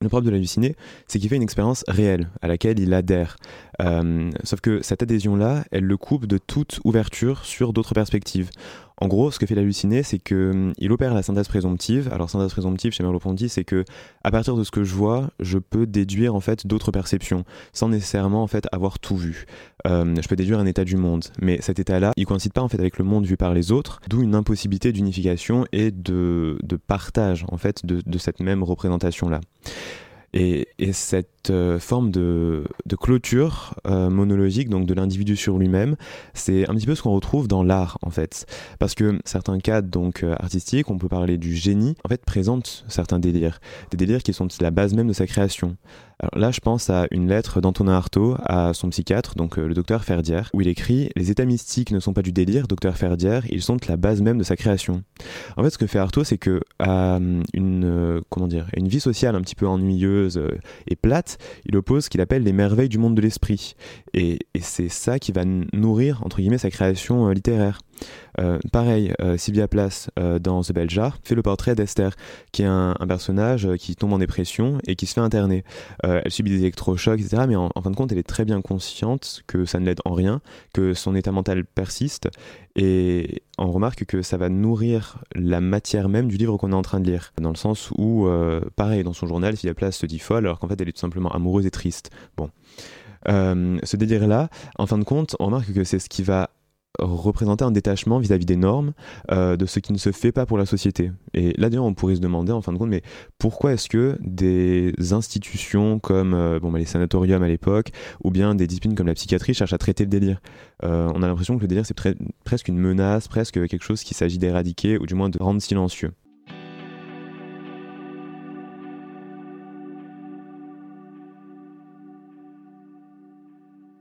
Le 0.00 0.08
problème 0.08 0.26
de 0.26 0.30
l'halluciné, 0.32 0.76
c'est 1.06 1.18
qu'il 1.18 1.28
fait 1.30 1.36
une 1.36 1.42
expérience 1.42 1.84
réelle 1.88 2.28
à 2.42 2.48
laquelle 2.48 2.78
il 2.78 2.92
adhère. 2.92 3.36
Euh, 3.80 4.30
sauf 4.42 4.60
que 4.60 4.82
cette 4.82 5.02
adhésion-là, 5.02 5.64
elle 5.70 5.84
le 5.84 5.96
coupe 5.96 6.26
de 6.26 6.36
toute 6.36 6.80
ouverture 6.84 7.44
sur 7.44 7.72
d'autres 7.72 7.94
perspectives. 7.94 8.50
En 9.00 9.08
gros, 9.08 9.30
ce 9.32 9.40
que 9.40 9.46
fait 9.46 9.56
l'halluciné, 9.56 10.02
c'est 10.04 10.18
qu'il 10.18 10.36
hum, 10.36 10.72
opère 10.90 11.14
la 11.14 11.22
synthèse 11.22 11.48
présomptive. 11.48 12.08
Alors, 12.12 12.30
synthèse 12.30 12.52
présomptive 12.52 12.92
chez 12.92 13.02
Merleau-Ponty, 13.02 13.48
c'est 13.48 13.64
que 13.64 13.84
à 14.22 14.30
partir 14.30 14.56
de 14.56 14.62
ce 14.62 14.70
que 14.70 14.84
je 14.84 14.94
vois, 14.94 15.30
je 15.40 15.58
peux 15.58 15.86
déduire 15.86 16.34
en 16.34 16.40
fait 16.40 16.66
d'autres 16.66 16.92
perceptions, 16.92 17.44
sans 17.72 17.88
nécessairement 17.88 18.42
en 18.42 18.46
fait 18.46 18.66
avoir 18.70 18.98
tout 19.00 19.16
vu. 19.16 19.46
Euh, 19.86 20.14
je 20.20 20.28
peux 20.28 20.36
déduire 20.36 20.60
un 20.60 20.66
état 20.66 20.84
du 20.84 20.96
monde, 20.96 21.24
mais 21.40 21.60
cet 21.60 21.78
état-là, 21.78 22.12
il 22.16 22.24
coïncide 22.24 22.52
pas 22.52 22.62
en 22.62 22.68
fait 22.68 22.78
avec 22.78 22.98
le 22.98 23.04
monde 23.04 23.26
vu 23.26 23.36
par 23.36 23.52
les 23.52 23.72
autres, 23.72 24.00
d'où 24.08 24.22
une 24.22 24.34
impossibilité 24.34 24.92
d'unification 24.92 25.66
et 25.72 25.90
de, 25.90 26.56
partage 26.86 27.44
en 27.48 27.56
fait 27.56 27.84
de 27.84 28.18
cette 28.18 28.40
même 28.40 28.62
représentation-là. 28.62 29.40
Et, 30.36 30.66
cette 30.92 31.50
euh, 31.50 31.78
forme 31.78 32.10
de, 32.10 32.64
clôture 33.00 33.74
euh, 33.86 34.10
monologique, 34.10 34.68
donc 34.68 34.84
de 34.84 34.92
l'individu 34.92 35.36
sur 35.36 35.58
lui-même, 35.58 35.94
c'est 36.34 36.68
un 36.68 36.74
petit 36.74 36.86
peu 36.86 36.96
ce 36.96 37.02
qu'on 37.02 37.12
retrouve 37.12 37.46
dans 37.46 37.62
l'art 37.62 37.98
en 38.02 38.10
fait. 38.10 38.44
Parce 38.80 38.94
que 38.94 39.20
certains 39.24 39.58
cadres 39.60 39.88
donc 39.88 40.24
euh, 40.24 40.34
artistiques, 40.40 40.90
on 40.90 40.98
peut 40.98 41.08
parler 41.08 41.38
du 41.38 41.54
génie, 41.54 41.94
en 42.04 42.08
fait 42.08 42.24
présentent 42.24 42.84
certains 42.88 43.20
délires, 43.20 43.60
des 43.92 43.96
délires 43.96 44.22
qui 44.24 44.32
sont 44.32 44.48
la 44.60 44.72
base 44.72 44.92
même 44.94 45.06
de 45.06 45.12
sa 45.12 45.26
création. 45.26 45.76
Là, 46.34 46.50
je 46.50 46.60
pense 46.60 46.90
à 46.90 47.06
une 47.10 47.28
lettre 47.28 47.60
d'Antonin 47.60 47.92
Artaud 47.92 48.36
à 48.44 48.74
son 48.74 48.90
psychiatre, 48.90 49.34
donc 49.34 49.56
le 49.56 49.74
docteur 49.74 50.04
Ferdière, 50.04 50.50
où 50.52 50.60
il 50.60 50.68
écrit 50.68 51.10
Les 51.16 51.30
états 51.30 51.44
mystiques 51.44 51.90
ne 51.90 52.00
sont 52.00 52.12
pas 52.12 52.22
du 52.22 52.32
délire, 52.32 52.66
docteur 52.66 52.96
Ferdière, 52.96 53.44
ils 53.50 53.62
sont 53.62 53.76
la 53.88 53.96
base 53.96 54.22
même 54.22 54.38
de 54.38 54.44
sa 54.44 54.56
création. 54.56 55.02
En 55.56 55.62
fait, 55.62 55.70
ce 55.70 55.78
que 55.78 55.86
fait 55.86 55.98
Artaud, 55.98 56.24
c'est 56.24 56.38
que 56.38 56.60
à 56.78 57.18
une 57.52 58.22
comment 58.30 58.46
dire, 58.46 58.66
une 58.76 58.88
vie 58.88 59.00
sociale 59.00 59.36
un 59.36 59.40
petit 59.40 59.54
peu 59.54 59.66
ennuyeuse 59.66 60.38
euh, 60.38 60.58
et 60.88 60.96
plate, 60.96 61.38
il 61.66 61.76
oppose 61.76 62.04
ce 62.04 62.10
qu'il 62.10 62.20
appelle 62.20 62.42
les 62.42 62.52
merveilles 62.52 62.88
du 62.88 62.98
monde 62.98 63.14
de 63.14 63.20
l'esprit. 63.20 63.74
Et, 64.12 64.38
c'est 64.60 64.88
ça 64.88 65.18
qui 65.18 65.32
va 65.32 65.44
nourrir, 65.44 66.22
entre 66.24 66.38
guillemets, 66.38 66.58
sa 66.58 66.70
création 66.70 67.28
euh, 67.28 67.34
littéraire. 67.34 67.80
Euh, 68.40 68.58
pareil, 68.72 69.14
Sylvia 69.36 69.68
Plath 69.68 70.10
dans 70.40 70.62
The 70.62 70.72
Bell 70.72 70.90
Jar 70.90 71.18
fait 71.22 71.34
le 71.34 71.42
portrait 71.42 71.74
d'Esther, 71.74 72.16
qui 72.52 72.62
est 72.62 72.66
un, 72.66 72.94
personnage 73.06 73.68
qui 73.78 73.94
tombe 73.96 74.12
en 74.12 74.18
dépression 74.18 74.78
et 74.86 74.96
qui 74.96 75.06
se 75.06 75.14
fait 75.14 75.20
interner. 75.20 75.64
elle 76.02 76.30
subit 76.30 76.50
des 76.50 76.60
électrochocs, 76.60 77.20
etc. 77.20 77.44
Mais 77.46 77.56
en, 77.56 77.70
fin 77.82 77.90
de 77.90 77.96
compte, 77.96 78.12
elle 78.12 78.18
est 78.18 78.22
très 78.22 78.44
bien 78.44 78.60
consciente 78.60 79.42
que 79.46 79.64
ça 79.64 79.78
ne 79.78 79.86
l'aide 79.86 80.00
en 80.04 80.14
rien, 80.14 80.40
que 80.72 80.94
son 80.94 81.14
état 81.14 81.32
mental 81.32 81.64
persiste 81.64 82.28
et 82.76 83.42
on 83.58 83.70
remarque 83.70 84.04
que 84.04 84.22
ça 84.22 84.36
va 84.36 84.48
nourrir 84.48 85.18
la 85.34 85.60
matière 85.60 86.08
même 86.08 86.28
du 86.28 86.36
livre 86.36 86.56
qu'on 86.56 86.72
est 86.72 86.76
en 86.76 86.82
train 86.82 87.00
de 87.00 87.08
lire. 87.08 87.32
Dans 87.40 87.50
le 87.50 87.56
sens 87.56 87.90
où, 87.96 88.26
euh, 88.26 88.60
pareil, 88.74 89.04
dans 89.04 89.12
son 89.12 89.26
journal, 89.26 89.56
si 89.56 89.66
la 89.66 89.74
place 89.74 89.96
se 89.96 90.06
dit 90.06 90.18
folle, 90.18 90.46
alors 90.46 90.58
qu'en 90.58 90.68
fait 90.68 90.80
elle 90.80 90.88
est 90.88 90.92
tout 90.92 91.00
simplement 91.00 91.30
amoureuse 91.30 91.66
et 91.66 91.70
triste. 91.70 92.10
Bon. 92.36 92.50
Euh, 93.28 93.78
ce 93.82 93.96
délire-là, 93.96 94.50
en 94.76 94.86
fin 94.86 94.98
de 94.98 95.04
compte, 95.04 95.36
on 95.38 95.46
remarque 95.46 95.72
que 95.72 95.84
c'est 95.84 95.98
ce 95.98 96.08
qui 96.08 96.22
va 96.22 96.50
représenter 96.98 97.64
un 97.64 97.70
détachement 97.70 98.18
vis-à-vis 98.18 98.46
des 98.46 98.56
normes, 98.56 98.92
euh, 99.30 99.56
de 99.56 99.66
ce 99.66 99.80
qui 99.80 99.92
ne 99.92 99.98
se 99.98 100.12
fait 100.12 100.32
pas 100.32 100.46
pour 100.46 100.58
la 100.58 100.66
société. 100.66 101.10
Et 101.32 101.52
là 101.58 101.68
d'ailleurs 101.68 101.84
on 101.84 101.94
pourrait 101.94 102.16
se 102.16 102.20
demander 102.20 102.52
en 102.52 102.60
fin 102.60 102.72
de 102.72 102.78
compte, 102.78 102.90
mais 102.90 103.02
pourquoi 103.38 103.72
est-ce 103.72 103.88
que 103.88 104.16
des 104.20 104.92
institutions 105.12 105.98
comme 105.98 106.34
euh, 106.34 106.60
bon, 106.60 106.70
bah, 106.70 106.78
les 106.78 106.84
sanatoriums 106.84 107.42
à 107.42 107.48
l'époque, 107.48 107.90
ou 108.22 108.30
bien 108.30 108.54
des 108.54 108.66
disciplines 108.66 108.94
comme 108.94 109.06
la 109.06 109.14
psychiatrie 109.14 109.54
cherchent 109.54 109.72
à 109.72 109.78
traiter 109.78 110.04
le 110.04 110.10
délire? 110.10 110.40
Euh, 110.84 111.10
On 111.14 111.22
a 111.22 111.26
l'impression 111.26 111.56
que 111.56 111.62
le 111.62 111.68
délire 111.68 111.86
c'est 111.86 111.98
presque 112.44 112.68
une 112.68 112.78
menace, 112.78 113.28
presque 113.28 113.66
quelque 113.66 113.84
chose 113.84 114.02
qu'il 114.02 114.16
s'agit 114.16 114.38
d'éradiquer, 114.38 114.98
ou 114.98 115.06
du 115.06 115.14
moins 115.14 115.28
de 115.28 115.42
rendre 115.42 115.60
silencieux. 115.60 116.12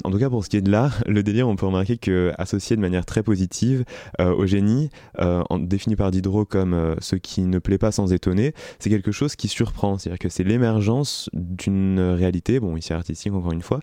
En 0.03 0.11
tout 0.11 0.19
cas, 0.19 0.29
pour 0.29 0.43
ce 0.43 0.49
qui 0.49 0.57
est 0.57 0.61
de 0.61 0.71
l'art, 0.71 1.01
le 1.07 1.23
délire, 1.23 1.47
on 1.47 1.55
peut 1.55 1.65
remarquer 1.65 1.97
que 1.97 2.33
associé 2.37 2.75
de 2.75 2.81
manière 2.81 3.05
très 3.05 3.23
positive 3.23 3.85
euh, 4.19 4.33
au 4.33 4.45
génie, 4.45 4.89
euh, 5.19 5.43
défini 5.59 5.95
par 5.95 6.11
Diderot 6.11 6.45
comme 6.45 6.73
euh, 6.73 6.95
ce 6.99 7.15
qui 7.15 7.41
ne 7.41 7.57
plaît 7.59 7.77
pas 7.77 7.91
sans 7.91 8.11
étonner, 8.11 8.53
c'est 8.79 8.89
quelque 8.89 9.11
chose 9.11 9.35
qui 9.35 9.47
surprend. 9.47 9.97
C'est-à-dire 9.97 10.19
que 10.19 10.29
c'est 10.29 10.43
l'émergence 10.43 11.29
d'une 11.33 11.99
réalité, 11.99 12.59
bon, 12.59 12.75
ici 12.75 12.91
artistique 12.91 13.33
encore 13.33 13.53
une 13.53 13.61
fois, 13.61 13.79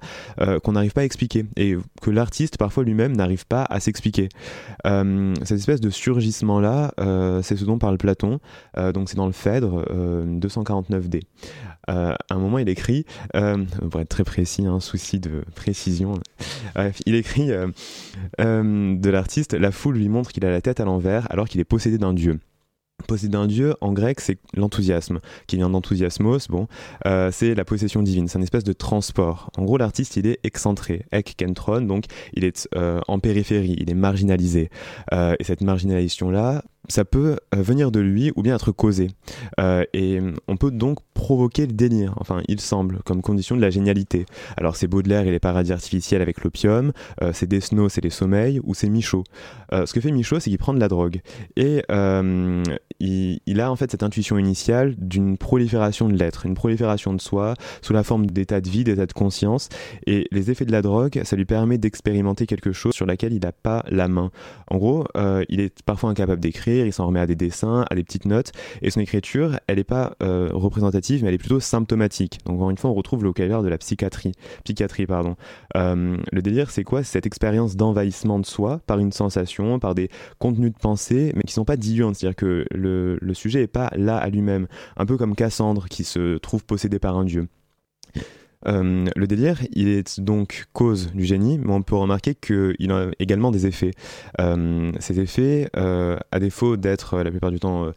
qu'on 0.63 0.73
n'arrive 0.73 0.93
pas 0.93 1.03
à 1.03 1.05
expliquer 1.05 1.47
et 1.57 1.77
que 2.03 2.11
l'artiste 2.11 2.59
parfois 2.59 2.85
lui-même 2.85 3.17
n'arrive 3.17 3.47
pas 3.47 3.65
à 3.65 3.81
s'expliquer. 3.81 4.29
cette 4.85 5.59
espèce 5.59 5.81
de 5.81 5.91
surgissement-là, 5.91 6.93
c'est 7.43 7.57
ce 7.57 7.65
dont 7.65 7.79
parle 7.79 7.99
Platon. 7.99 8.41
donc 8.95 9.09
c'est 9.09 9.17
dans 9.17 9.27
le 9.27 9.33
Phèdre 9.33 9.85
249d. 10.27 11.23
À 11.89 12.17
un 12.31 12.39
moment, 12.39 12.59
il 12.59 12.69
écrit, 12.69 13.05
pour 13.33 14.01
être 14.01 14.09
très 14.09 14.25
précis, 14.25 14.67
un 14.67 14.81
souci 14.81 15.19
de 15.19 15.45
précision 15.55 16.21
il 17.07 17.15
écrit 17.15 17.51
euh, 17.51 17.69
euh, 18.41 18.97
de 18.97 19.11
l'artiste 19.11 19.55
La 19.55 19.71
foule 19.71 19.97
lui 19.97 20.09
montre 20.09 20.33
qu'il 20.33 20.45
a 20.45 20.51
la 20.51 20.61
tête 20.61 20.81
à 20.81 20.85
l'envers 20.85 21.27
alors 21.31 21.49
qu'il 21.49 21.61
est 21.61 21.65
possédé 21.65 21.99
d'un 21.99 22.15
dieu. 22.15 22.39
Possédé 23.07 23.33
d'un 23.33 23.47
dieu, 23.47 23.75
en 23.81 23.95
grec, 23.95 24.21
c'est 24.21 24.39
l'enthousiasme, 24.53 25.21
qui 25.47 25.57
vient 25.57 25.71
d'enthousiasmos, 25.71 26.49
bon, 26.49 26.69
euh, 27.07 27.31
c'est 27.33 27.55
la 27.55 27.65
possession 27.65 28.03
divine, 28.03 28.29
c'est 28.29 28.37
une 28.37 28.45
espèce 28.45 28.65
de 28.65 28.75
transport. 28.75 29.51
En 29.57 29.65
gros, 29.65 29.79
l'artiste, 29.79 30.17
il 30.19 30.27
est 30.27 30.39
excentré, 30.45 31.07
ek 31.11 31.35
donc 31.81 32.05
il 32.35 32.45
est 32.45 32.69
en 32.75 33.19
périphérie, 33.19 33.75
il 33.79 33.91
est 33.91 33.95
marginalisé. 33.95 34.69
et 35.13 35.45
cette 35.45 35.63
marginalisation-là, 35.63 36.63
ça 36.91 37.05
peut 37.05 37.39
euh, 37.55 37.63
venir 37.63 37.91
de 37.91 38.01
lui 38.01 38.33
ou 38.37 38.43
bien 38.43 38.55
être 38.55 38.73
causé. 38.73 39.09
Euh, 39.59 39.85
et 39.95 40.21
on 40.49 40.57
peut 40.57 40.71
donc 40.71 40.99
provoquer 41.15 41.67
le 41.67 41.73
délire, 41.73 42.15
enfin 42.19 42.43
il 42.49 42.61
semble, 42.61 43.01
comme 43.05 43.23
condition 43.23 43.57
de 43.57 43.61
la 43.61 43.71
génialité. 43.71 44.27
Alors 44.57 44.77
c'est 44.77 44.87
Baudelaire 44.87 45.27
et 45.27 45.31
les 45.31 45.39
paradis 45.39 45.73
artificiels 45.73 46.23
avec 46.23 46.43
l'opium, 46.43 46.93
euh, 47.23 47.33
c'est 47.35 47.47
Desnos 47.47 47.99
et 47.99 48.01
les 48.01 48.11
sommeils, 48.11 48.61
ou 48.65 48.75
c'est 48.75 48.89
Michaud. 48.89 49.25
ce 49.73 49.93
que 49.93 50.01
fait 50.01 50.11
Michaud, 50.11 50.41
c'est 50.41 50.51
qu'il 50.51 50.59
prend 50.59 50.75
de 50.75 50.81
la 50.81 50.89
drogue. 50.89 51.21
Et 51.57 51.83
il, 53.01 53.61
a 53.61 53.71
en 53.71 53.77
fait 53.77 53.91
cette 53.91 54.03
intuition 54.03 54.39
initiale 54.39 54.95
d'une 54.99 55.39
prolifération 55.39 56.09
de 56.09 56.17
l'être, 56.17 56.47
une 56.47 56.55
prolifération 56.55 57.15
de 57.15 57.21
soi, 57.21 57.55
sous 57.83 57.93
la 57.93 58.03
forme 58.03 58.27
d'état 58.27 58.61
de 58.61 58.69
vie, 58.69 58.85
d'état 58.85 59.07
de 59.07 59.13
conscience. 59.13 59.69
Et 60.07 60.27
les 60.33 60.51
effets 60.51 60.65
de 60.65 60.73
la 60.73 60.83
drogue, 60.83 61.21
ça 61.25 61.37
lui 61.37 61.45
permet 61.45 61.79
d'expérimenter 61.79 62.47
quelque 62.47 62.73
chose 62.73 62.95
sur 62.95 63.07
laquelle 63.07 63.33
il 63.33 63.41
n'a 63.41 63.53
pas 63.53 63.85
la 63.89 64.09
main. 64.09 64.31
En 64.69 64.79
gros, 64.79 65.07
il 65.49 65.61
est 65.61 65.83
parfois 65.83 66.11
incapable 66.11 66.41
d'écrire, 66.41 66.80
il 66.87 66.93
s'en 66.93 67.07
remet 67.07 67.21
à 67.21 67.27
des 67.27 67.37
dessins, 67.37 67.85
à 67.91 67.95
des 67.95 68.05
petites 68.05 68.25
notes, 68.25 68.53
et 68.83 68.91
son 68.91 69.01
écriture, 69.01 69.59
elle 69.67 69.77
n'est 69.77 69.85
pas 69.85 70.15
euh, 70.23 70.51
représentative, 70.53 71.23
mais 71.23 71.29
elle 71.29 71.35
est 71.35 71.39
plutôt 71.39 71.61
symptomatique. 71.61 72.39
Donc 72.45 72.57
encore 72.57 72.71
une 72.71 72.79
fois, 72.79 72.91
on 72.91 72.95
retrouve 72.95 73.23
le 73.23 73.29
vocabulaire 73.29 73.63
de 73.63 73.69
la 73.69 73.79
psychiatrie. 73.79 74.33
psychiatrie 74.65 75.07
pardon. 75.07 75.37
Euh, 75.77 76.17
le 76.33 76.43
délire, 76.43 76.71
c'est 76.71 76.85
quoi? 76.85 77.03
C'est 77.03 77.13
cette 77.13 77.27
expérience 77.27 77.77
d'envahissement 77.77 78.39
de 78.39 78.47
soi 78.47 78.81
par 78.87 78.99
une 78.99 79.13
sensation, 79.13 79.79
par 79.79 79.95
des 79.95 80.09
contenus 80.39 80.73
de 80.73 80.79
pensée, 80.79 81.33
mais 81.35 81.43
qui 81.43 81.53
sont 81.53 81.65
pas 81.65 81.77
diluants, 81.77 82.15
c'est-à-dire 82.15 82.37
que 82.37 82.65
le, 82.71 83.19
sujet 83.35 83.63
est 83.63 83.67
pas 83.67 83.91
là 83.97 84.17
à 84.17 84.29
lui-même, 84.29 84.67
un 84.97 85.07
peu 85.07 85.17
comme 85.17 85.35
Cassandre 85.35 85.89
qui 85.89 86.05
se 86.05 86.39
trouve 86.39 86.65
possédé 86.65 86.99
par 86.99 87.17
un 87.17 87.25
dieu. 87.25 87.49
Euh, 88.67 89.07
le 89.17 89.27
délire, 89.27 89.61
il 89.73 89.89
est 89.89 90.21
donc 90.21 90.67
cause 90.73 91.13
du 91.13 91.25
génie, 91.25 91.59
mais 91.59 91.73
on 91.73 91.83
peut 91.83 91.97
remarquer 91.97 92.35
qu'il 92.35 92.93
a 92.93 93.11
également 93.19 93.51
des 93.51 93.67
effets. 93.67 93.93
Euh, 94.41 94.93
ces 95.01 95.21
effets, 95.21 95.71
euh, 95.77 96.17
à 96.31 96.41
défaut 96.41 96.77
d'être 96.77 97.19
la 97.23 97.31
plupart 97.31 97.51
du 97.51 97.61
temps 97.61 97.91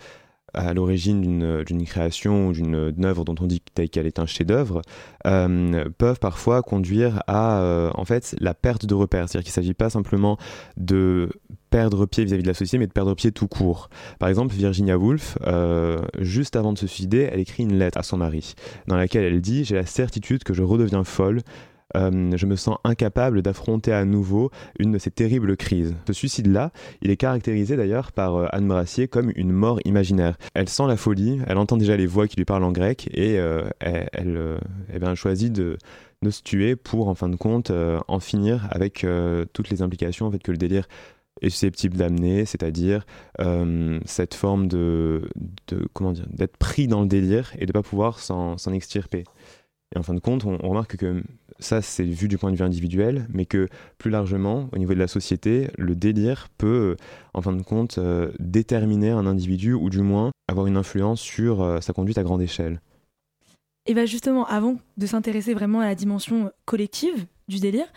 à 0.55 0.75
l'origine 0.75 1.63
d'une 1.63 1.85
création 1.85 2.47
ou 2.47 2.53
d'une 2.53 3.05
œuvre 3.05 3.25
dont 3.25 3.33
on 3.41 3.47
dit 3.47 3.59
qu'elle 3.91 4.05
est 4.05 4.19
un 4.19 4.27
chef-d'œuvre, 4.27 4.83
peuvent 5.23 6.19
parfois 6.19 6.61
conduire 6.61 7.23
à 7.27 7.91
en 7.95 8.05
fait 8.05 8.35
la 8.39 8.53
perte 8.53 8.85
de 8.85 8.93
repères. 8.93 9.27
C'est-à-dire 9.27 9.45
qu'il 9.45 9.59
ne 9.59 9.63
s'agit 9.63 9.73
pas 9.73 9.89
simplement 9.89 10.37
de 10.77 11.29
perdre 11.73 12.05
pied 12.05 12.23
vis-à-vis 12.23 12.43
de 12.43 12.47
la 12.47 12.53
société, 12.53 12.77
mais 12.77 12.85
de 12.85 12.91
perdre 12.91 13.15
pied 13.15 13.31
tout 13.31 13.47
court. 13.47 13.89
Par 14.19 14.29
exemple, 14.29 14.53
Virginia 14.53 14.95
Woolf, 14.95 15.39
euh, 15.47 16.03
juste 16.19 16.55
avant 16.55 16.71
de 16.71 16.77
se 16.77 16.85
suicider, 16.85 17.27
elle 17.31 17.39
écrit 17.39 17.63
une 17.63 17.79
lettre 17.79 17.97
à 17.97 18.03
son 18.03 18.17
mari, 18.17 18.53
dans 18.85 18.95
laquelle 18.95 19.23
elle 19.23 19.41
dit 19.41 19.65
J'ai 19.65 19.73
la 19.73 19.87
certitude 19.87 20.43
que 20.43 20.53
je 20.53 20.61
redeviens 20.61 21.03
folle. 21.03 21.41
Euh, 21.97 22.31
je 22.37 22.45
me 22.45 22.55
sens 22.55 22.77
incapable 22.83 23.41
d'affronter 23.41 23.91
à 23.91 24.05
nouveau 24.05 24.51
une 24.77 24.91
de 24.91 24.99
ces 24.99 25.09
terribles 25.09 25.57
crises. 25.57 25.95
Ce 26.05 26.13
suicide-là, 26.13 26.71
il 27.01 27.09
est 27.09 27.17
caractérisé 27.17 27.75
d'ailleurs 27.75 28.11
par 28.11 28.35
euh, 28.35 28.45
Anne 28.51 28.67
Brassier 28.67 29.07
comme 29.07 29.31
une 29.35 29.51
mort 29.51 29.79
imaginaire. 29.83 30.37
Elle 30.53 30.69
sent 30.69 30.85
la 30.87 30.95
folie, 30.95 31.39
elle 31.47 31.57
entend 31.57 31.77
déjà 31.77 31.97
les 31.97 32.05
voix 32.05 32.27
qui 32.27 32.35
lui 32.37 32.45
parlent 32.45 32.65
en 32.65 32.71
grec 32.71 33.09
et 33.11 33.33
elle, 33.79 34.59
eh 34.93 34.99
ben, 34.99 35.15
choisit 35.15 35.51
de, 35.51 35.79
de, 36.21 36.29
se 36.29 36.43
tuer 36.43 36.75
pour, 36.75 37.07
en 37.07 37.15
fin 37.15 37.29
de 37.29 37.35
compte, 37.35 37.71
en 38.07 38.19
finir 38.19 38.67
avec 38.69 39.05
toutes 39.53 39.69
les 39.71 39.81
implications 39.81 40.27
en 40.27 40.31
fait, 40.31 40.39
que 40.39 40.51
le 40.51 40.57
délire 40.57 40.87
est 41.43 41.49
susceptible 41.49 41.97
d'amener, 41.97 42.45
c'est-à-dire 42.45 43.05
euh, 43.39 43.99
cette 44.05 44.33
forme 44.33 44.67
de, 44.67 45.29
comment 45.93 46.13
dire, 46.13 46.25
d'être 46.29 46.57
pris 46.57 46.87
dans 46.87 47.01
le 47.01 47.07
délire 47.07 47.51
et 47.59 47.65
de 47.65 47.71
pas 47.71 47.83
pouvoir 47.83 48.19
s'en 48.19 48.57
extirper. 48.73 49.25
Et 49.95 49.99
en 49.99 50.03
fin 50.03 50.13
de 50.13 50.19
compte, 50.19 50.45
on, 50.45 50.57
remarque 50.57 50.97
que 50.97 51.23
ça, 51.59 51.81
c'est 51.81 52.03
vu 52.03 52.27
du 52.27 52.37
point 52.37 52.51
de 52.51 52.55
vue 52.55 52.63
individuel, 52.63 53.27
mais 53.31 53.45
que 53.45 53.67
plus 53.97 54.09
largement, 54.09 54.69
au 54.73 54.77
niveau 54.77 54.93
de 54.93 54.99
la 54.99 55.07
société, 55.07 55.69
le 55.77 55.95
délire 55.95 56.47
peut, 56.57 56.95
en 57.33 57.41
fin 57.41 57.53
de 57.53 57.61
compte, 57.61 57.99
euh, 57.99 58.31
déterminer 58.39 59.11
un 59.11 59.27
individu 59.27 59.73
ou 59.73 59.89
du 59.89 60.01
moins 60.01 60.31
avoir 60.47 60.65
une 60.65 60.77
influence 60.77 61.21
sur 61.21 61.61
euh, 61.61 61.79
sa 61.79 61.93
conduite 61.93 62.17
à 62.17 62.23
grande 62.23 62.41
échelle. 62.41 62.81
Et 63.85 63.93
bien 63.93 64.05
justement, 64.05 64.45
avant 64.45 64.77
de 64.97 65.05
s'intéresser 65.05 65.53
vraiment 65.53 65.81
à 65.81 65.85
la 65.85 65.95
dimension 65.95 66.51
collective 66.65 67.25
du 67.53 67.59
délire, 67.59 67.87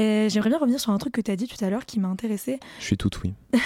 euh, 0.00 0.28
j'aimerais 0.28 0.48
bien 0.48 0.58
revenir 0.58 0.80
sur 0.80 0.90
un 0.90 0.98
truc 0.98 1.12
que 1.12 1.20
tu 1.20 1.30
as 1.30 1.36
dit 1.36 1.46
tout 1.46 1.62
à 1.64 1.70
l'heure 1.70 1.84
qui 1.84 2.00
m'a 2.00 2.08
intéressé. 2.08 2.58
Je 2.78 2.84
suis 2.84 2.96
tout 2.96 3.10
oui. 3.22 3.34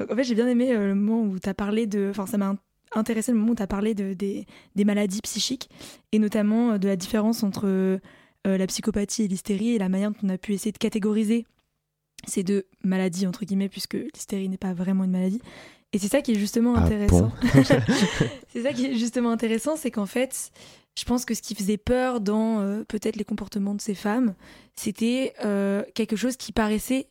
en 0.00 0.14
fait, 0.14 0.24
j'ai 0.24 0.34
bien 0.34 0.46
aimé 0.46 0.72
euh, 0.72 0.88
le 0.88 0.94
moment 0.94 1.22
où 1.22 1.38
tu 1.38 1.48
as 1.48 1.54
parlé 1.54 1.86
de... 1.86 2.08
Enfin, 2.10 2.26
ça 2.26 2.38
m'a 2.38 2.54
intéressé 2.94 3.32
le 3.32 3.38
moment 3.38 3.52
où 3.52 3.56
tu 3.56 3.62
as 3.62 3.66
parlé 3.66 3.94
de, 3.94 4.14
des, 4.14 4.46
des, 4.76 4.84
maladies 4.84 5.20
psychiques 5.22 5.68
et 6.12 6.18
notamment 6.18 6.72
euh, 6.72 6.78
de 6.78 6.88
la 6.88 6.96
différence 6.96 7.42
entre 7.42 7.66
euh, 7.66 7.98
la 8.44 8.66
psychopathie 8.66 9.24
et 9.24 9.28
l'hystérie 9.28 9.74
et 9.74 9.78
la 9.78 9.88
manière 9.88 10.10
dont 10.10 10.18
on 10.22 10.28
a 10.28 10.38
pu 10.38 10.54
essayer 10.54 10.72
de 10.72 10.78
catégoriser 10.78 11.46
ces 12.26 12.42
deux 12.42 12.66
maladies, 12.84 13.26
entre 13.26 13.44
guillemets, 13.44 13.68
puisque 13.68 13.94
l'hystérie 13.94 14.48
n'est 14.48 14.58
pas 14.58 14.74
vraiment 14.74 15.04
une 15.04 15.10
maladie. 15.10 15.40
Et 15.92 15.98
c'est 15.98 16.08
ça 16.08 16.22
qui 16.22 16.32
est 16.32 16.38
justement 16.38 16.74
ah 16.76 16.80
intéressant. 16.80 17.32
Bon 17.54 17.64
c'est 18.48 18.62
ça 18.62 18.72
qui 18.72 18.86
est 18.86 18.94
justement 18.94 19.30
intéressant, 19.30 19.76
c'est 19.76 19.90
qu'en 19.90 20.06
fait, 20.06 20.52
je 21.00 21.04
pense 21.06 21.24
que 21.24 21.32
ce 21.34 21.40
qui 21.40 21.54
faisait 21.54 21.78
peur 21.78 22.20
dans 22.20 22.60
euh, 22.60 22.84
peut-être 22.84 23.16
les 23.16 23.24
comportements 23.24 23.74
de 23.74 23.80
ces 23.80 23.94
femmes, 23.94 24.34
c'était 24.76 25.32
euh, 25.44 25.82
quelque 25.94 26.14
chose 26.16 26.36
qui 26.36 26.52
paraissait 26.52 27.08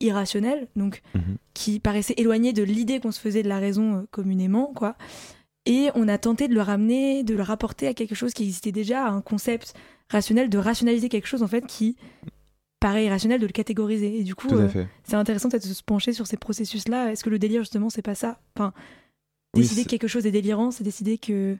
irrationnel, 0.00 0.66
donc 0.74 1.02
Mhm. 1.14 1.36
qui 1.54 1.78
paraissait 1.78 2.14
éloigné 2.16 2.52
de 2.52 2.62
l'idée 2.64 2.98
qu'on 2.98 3.12
se 3.12 3.20
faisait 3.20 3.42
de 3.44 3.48
la 3.48 3.58
raison 3.60 3.94
euh, 3.98 4.02
communément, 4.10 4.72
quoi. 4.74 4.96
Et 5.66 5.90
on 5.94 6.08
a 6.08 6.18
tenté 6.18 6.48
de 6.48 6.54
le 6.54 6.62
ramener, 6.62 7.22
de 7.22 7.34
le 7.34 7.42
rapporter 7.42 7.86
à 7.86 7.94
quelque 7.94 8.14
chose 8.16 8.32
qui 8.32 8.42
existait 8.44 8.72
déjà, 8.72 9.04
à 9.06 9.10
un 9.10 9.20
concept 9.20 9.74
rationnel, 10.08 10.48
de 10.48 10.58
rationaliser 10.58 11.08
quelque 11.08 11.26
chose 11.28 11.42
en 11.42 11.48
fait 11.48 11.66
qui 11.66 11.96
paraît 12.80 13.04
irrationnel, 13.04 13.38
de 13.40 13.46
le 13.46 13.52
catégoriser. 13.52 14.18
Et 14.18 14.24
du 14.24 14.34
coup, 14.34 14.48
euh, 14.54 14.68
c'est 15.04 15.16
intéressant 15.16 15.50
peut-être 15.50 15.68
de 15.68 15.74
se 15.74 15.82
pencher 15.84 16.12
sur 16.14 16.26
ces 16.26 16.38
processus-là. 16.38 17.12
Est-ce 17.12 17.22
que 17.22 17.30
le 17.30 17.38
délire 17.38 17.60
justement, 17.62 17.90
c'est 17.90 18.02
pas 18.02 18.14
ça? 18.16 18.40
Enfin, 18.56 18.72
décider 19.54 19.84
que 19.84 19.90
quelque 19.90 20.08
chose 20.08 20.26
est 20.26 20.30
délirant, 20.32 20.70
c'est 20.70 20.82
décider 20.82 21.18
que 21.18 21.58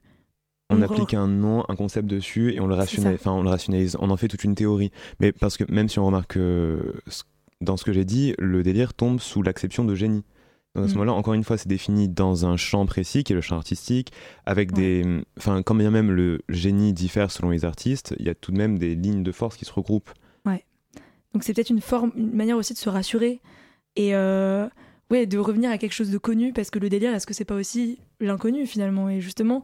on 0.70 0.82
applique 0.82 1.14
un 1.14 1.26
nom, 1.28 1.64
un 1.68 1.76
concept 1.76 2.06
dessus 2.08 2.52
et 2.54 2.60
on 2.60 2.66
le 2.66 2.74
rationalise. 2.74 3.18
Enfin, 3.20 3.32
on 3.32 3.42
le 3.42 3.50
rationalise. 3.50 3.96
On 4.00 4.10
en 4.10 4.16
fait 4.16 4.28
toute 4.28 4.44
une 4.44 4.54
théorie. 4.54 4.90
Mais 5.20 5.32
parce 5.32 5.56
que 5.56 5.64
même 5.70 5.88
si 5.88 5.98
on 5.98 6.06
remarque 6.06 6.32
que 6.34 6.94
dans 7.60 7.76
ce 7.76 7.84
que 7.84 7.92
j'ai 7.92 8.04
dit, 8.04 8.34
le 8.38 8.62
délire 8.62 8.94
tombe 8.94 9.20
sous 9.20 9.42
l'acception 9.42 9.84
de 9.84 9.94
génie. 9.94 10.24
Donc 10.74 10.84
à 10.84 10.88
ce 10.88 10.92
Mm. 10.94 10.98
moment-là, 10.98 11.12
encore 11.14 11.34
une 11.34 11.42
fois, 11.44 11.58
c'est 11.58 11.68
défini 11.68 12.08
dans 12.08 12.46
un 12.46 12.56
champ 12.56 12.86
précis 12.86 13.24
qui 13.24 13.32
est 13.32 13.36
le 13.36 13.42
champ 13.42 13.56
artistique, 13.56 14.12
avec 14.46 14.70
Ouais. 14.70 14.76
des. 15.02 15.22
Enfin, 15.36 15.62
quand 15.62 15.74
bien 15.74 15.90
même 15.90 16.12
le 16.12 16.40
génie 16.48 16.92
diffère 16.92 17.30
selon 17.32 17.50
les 17.50 17.64
artistes, 17.64 18.14
il 18.20 18.26
y 18.26 18.28
a 18.28 18.34
tout 18.36 18.52
de 18.52 18.56
même 18.56 18.78
des 18.78 18.94
lignes 18.94 19.24
de 19.24 19.32
force 19.32 19.56
qui 19.56 19.64
se 19.64 19.72
regroupent. 19.72 20.10
Donc 21.32 21.44
c'est 21.44 21.54
peut-être 21.54 21.70
une 21.70 21.80
forme, 21.80 22.10
une 22.16 22.32
manière 22.34 22.56
aussi 22.56 22.72
de 22.72 22.78
se 22.78 22.88
rassurer 22.88 23.40
et 23.94 24.16
euh, 24.16 24.66
ouais, 25.12 25.26
de 25.26 25.38
revenir 25.38 25.70
à 25.70 25.78
quelque 25.78 25.92
chose 25.92 26.10
de 26.10 26.18
connu 26.18 26.52
parce 26.52 26.70
que 26.70 26.80
le 26.80 26.88
délire, 26.88 27.14
est-ce 27.14 27.24
que 27.24 27.34
c'est 27.34 27.44
pas 27.44 27.54
aussi 27.54 28.00
l'inconnu 28.18 28.66
finalement? 28.66 29.08
Et 29.08 29.20
justement, 29.20 29.62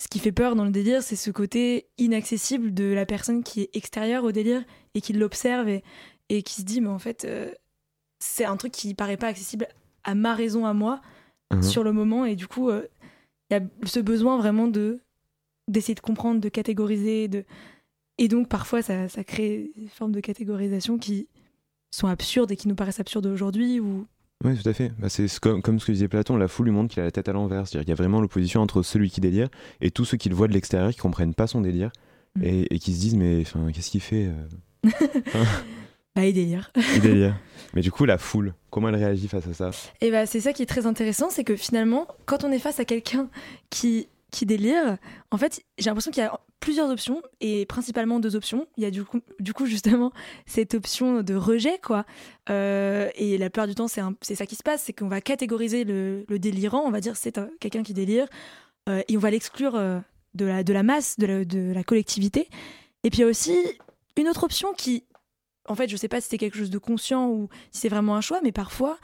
ce 0.00 0.08
qui 0.08 0.18
fait 0.20 0.32
peur 0.32 0.54
dans 0.54 0.64
le 0.64 0.70
délire, 0.70 1.02
c'est 1.02 1.16
ce 1.16 1.30
côté 1.30 1.88
inaccessible 1.98 2.72
de 2.72 2.84
la 2.92 3.04
personne 3.06 3.42
qui 3.42 3.62
est 3.62 3.70
extérieure 3.76 4.24
au 4.24 4.32
délire 4.32 4.64
et 4.94 5.00
qui 5.00 5.12
l'observe 5.12 5.68
et, 5.68 5.82
et 6.28 6.42
qui 6.42 6.54
se 6.54 6.62
dit 6.62 6.80
mais 6.80 6.88
en 6.88 6.98
fait 6.98 7.24
euh, 7.24 7.52
c'est 8.20 8.44
un 8.44 8.56
truc 8.56 8.72
qui 8.72 8.94
paraît 8.94 9.16
pas 9.16 9.28
accessible 9.28 9.66
à 10.04 10.14
ma 10.14 10.34
raison 10.34 10.66
à 10.66 10.72
moi 10.74 11.00
Mhm. 11.50 11.62
sur 11.62 11.82
le 11.82 11.92
moment 11.92 12.26
et 12.26 12.36
du 12.36 12.46
coup 12.46 12.68
euh, 12.68 12.86
il 13.48 13.54
y 13.54 13.56
a 13.56 13.62
ce 13.86 14.00
besoin 14.00 14.36
vraiment 14.36 14.66
de 14.68 15.00
d'essayer 15.66 15.94
de 15.94 16.00
comprendre, 16.00 16.42
de 16.42 16.48
catégoriser, 16.50 17.26
de 17.28 17.44
et 18.18 18.28
donc 18.28 18.48
parfois 18.48 18.82
ça, 18.82 19.08
ça 19.08 19.24
crée 19.24 19.70
des 19.76 19.88
formes 19.88 20.12
de 20.12 20.20
catégorisation 20.20 20.98
qui 20.98 21.26
sont 21.90 22.06
absurdes 22.06 22.52
et 22.52 22.56
qui 22.56 22.68
nous 22.68 22.74
paraissent 22.74 23.00
absurdes 23.00 23.24
aujourd'hui 23.24 23.80
ou 23.80 24.06
Oui, 24.44 24.56
tout 24.56 24.68
à 24.68 24.72
fait. 24.72 24.92
Bah, 24.98 25.08
c'est 25.08 25.26
ce- 25.26 25.40
comme, 25.40 25.62
comme 25.62 25.80
ce 25.80 25.86
que 25.86 25.92
disait 25.92 26.06
Platon, 26.08 26.36
la 26.36 26.46
foule 26.48 26.66
lui 26.66 26.72
montre 26.72 26.92
qu'il 26.94 27.00
a 27.00 27.04
la 27.04 27.10
tête 27.10 27.28
à 27.28 27.32
l'envers. 27.32 27.66
C'est-à-dire 27.66 27.84
qu'il 27.84 27.88
y 27.90 27.92
a 27.92 27.96
vraiment 27.96 28.20
l'opposition 28.20 28.60
entre 28.62 28.82
celui 28.82 29.10
qui 29.10 29.20
délire 29.20 29.48
et 29.80 29.90
tous 29.90 30.04
ceux 30.04 30.16
qui 30.16 30.28
le 30.28 30.34
voient 30.36 30.46
de 30.48 30.52
l'extérieur, 30.52 30.90
qui 30.90 30.98
comprennent 30.98 31.34
pas 31.34 31.46
son 31.46 31.60
délire 31.60 31.90
Mm. 32.36 32.44
et, 32.44 32.74
et 32.74 32.78
qui 32.78 32.94
se 32.94 33.00
disent 33.00 33.14
mais 33.16 33.42
qu'est-ce 33.72 33.90
qu'il 33.90 34.02
fait 34.02 34.26
euh 34.84 34.90
bah 36.14 36.24
et 36.24 36.32
délire. 36.32 36.70
Il 36.94 37.00
délire. 37.00 37.34
Mais 37.74 37.80
du 37.80 37.90
coup, 37.90 38.04
la 38.04 38.18
foule, 38.18 38.54
comment 38.70 38.88
elle 38.90 38.96
réagit 38.96 39.28
face 39.28 39.46
à 39.46 39.54
ça? 39.54 39.70
Et 40.02 40.10
bah 40.10 40.26
c'est 40.26 40.40
ça 40.40 40.52
qui 40.52 40.62
est 40.62 40.66
très 40.66 40.86
intéressant, 40.86 41.30
c'est 41.30 41.42
que 41.44 41.56
finalement 41.56 42.06
quand 42.26 42.44
on 42.44 42.52
est 42.52 42.58
face 42.58 42.80
à 42.80 42.84
quelqu'un 42.84 43.28
qui 43.70 44.08
qui 44.30 44.46
délire, 44.46 44.98
en 45.30 45.38
fait 45.38 45.62
j'ai 45.78 45.86
l'impression 45.86 46.10
qu'il 46.10 46.22
y 46.22 46.26
a 46.26 46.38
plusieurs 46.60 46.90
options 46.90 47.22
et 47.40 47.66
principalement 47.66 48.20
deux 48.20 48.36
options. 48.36 48.66
Il 48.76 48.82
y 48.82 48.86
a 48.86 48.90
du 48.90 49.04
coup, 49.04 49.66
justement 49.66 50.12
cette 50.46 50.74
option 50.74 51.22
de 51.22 51.34
rejet 51.34 51.78
quoi. 51.82 52.04
Euh, 52.50 53.08
et 53.14 53.38
la 53.38 53.50
plupart 53.50 53.66
du 53.68 53.74
temps 53.74 53.88
c'est 53.88 54.34
ça 54.34 54.46
qui 54.46 54.56
se 54.56 54.62
passe, 54.62 54.82
c'est 54.82 54.92
qu'on 54.92 55.08
va 55.08 55.20
catégoriser 55.20 55.84
le, 55.84 56.24
délirant, 56.28 56.82
on 56.84 56.90
va 56.90 57.00
dire 57.00 57.16
c'est 57.16 57.38
un- 57.38 57.50
quelqu'un 57.60 57.82
qui 57.82 57.94
délire 57.94 58.26
euh, 58.88 59.02
et 59.08 59.16
on 59.16 59.20
va 59.20 59.30
l'exclure 59.30 59.76
euh, 59.76 59.98
de 60.34 60.44
la 60.44 60.62
de 60.62 60.72
la 60.72 60.82
masse, 60.82 61.18
de 61.18 61.26
la, 61.26 61.44
de 61.44 61.72
la 61.72 61.84
collectivité. 61.84 62.48
Et 63.04 63.10
puis 63.10 63.18
il 63.18 63.22
y 63.22 63.24
a 63.24 63.28
aussi 63.28 63.56
une 64.16 64.28
autre 64.28 64.44
option 64.44 64.72
qui 64.74 65.04
en 65.68 65.74
fait, 65.74 65.88
je 65.88 65.96
sais 65.96 66.08
pas 66.08 66.20
si 66.20 66.28
c'est 66.28 66.38
quelque 66.38 66.56
chose 66.56 66.70
de 66.70 66.78
conscient 66.78 67.28
ou 67.28 67.48
si 67.70 67.82
c'est 67.82 67.88
vraiment 67.88 68.16
un 68.16 68.20
choix, 68.20 68.40
mais 68.42 68.52
parfois, 68.52 68.98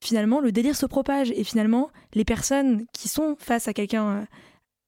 finalement, 0.00 0.40
le 0.40 0.52
délire 0.52 0.76
se 0.76 0.86
propage 0.86 1.30
et 1.30 1.42
finalement, 1.44 1.90
les 2.14 2.24
personnes 2.24 2.84
qui 2.92 3.08
sont 3.08 3.36
face 3.38 3.66
à 3.66 3.72
quelqu'un 3.72 4.08
euh, 4.08 4.22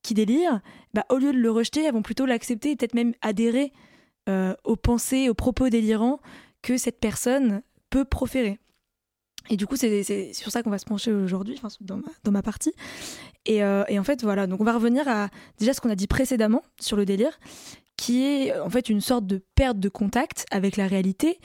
qui 0.05 0.15
délire, 0.15 0.61
bah, 0.93 1.05
au 1.09 1.17
lieu 1.17 1.33
de 1.33 1.39
le 1.39 1.51
rejeter, 1.51 1.83
elles 1.83 1.95
vont 1.95 2.03
plutôt 2.03 2.27
l'accepter 2.27 2.71
et 2.71 2.77
peut-être 2.77 2.95
même 2.95 3.15
adhérer 3.23 3.73
euh, 4.29 4.55
aux 4.63 4.77
pensées, 4.77 5.29
aux 5.29 5.35
propos 5.35 5.69
délirants 5.69 6.21
que 6.63 6.77
cette 6.77 7.01
personne 7.01 7.63
peut 7.91 8.05
proférer. 8.05 8.61
Et 9.51 9.57
du 9.57 9.67
coup, 9.67 9.77
c'est 9.77 10.33
sur 10.33 10.51
ça 10.51 10.63
qu'on 10.63 10.71
va 10.71 10.79
se 10.79 10.85
pencher 10.85 11.13
aujourd'hui, 11.13 11.61
dans 11.81 11.97
ma, 11.97 12.09
dans 12.23 12.33
ma 12.33 12.43
partie. 12.43 12.73
Et, 13.45 13.63
euh, 13.63 13.85
et 13.89 13.99
en 13.99 14.05
fait, 14.05 14.23
voilà, 14.23 14.47
donc 14.47 14.61
on 14.61 14.65
va 14.65 14.73
revenir 14.73 15.09
à 15.09 15.29
déjà 15.59 15.75
ce 15.75 15.81
qu'on 15.81 15.91
a 15.91 15.97
dit 15.97 16.07
précédemment 16.07 16.63
sur 16.81 16.97
le 16.97 17.05
délire, 17.05 17.39
qui 17.97 18.23
est 18.23 18.59
en 18.59 18.71
fait 18.71 18.89
une 18.89 19.01
sorte 19.01 19.27
de 19.27 19.43
perte 19.55 19.79
de 19.79 19.89
contact 19.89 20.47
avec 20.51 20.77
la 20.77 20.87
réalité 20.87 21.39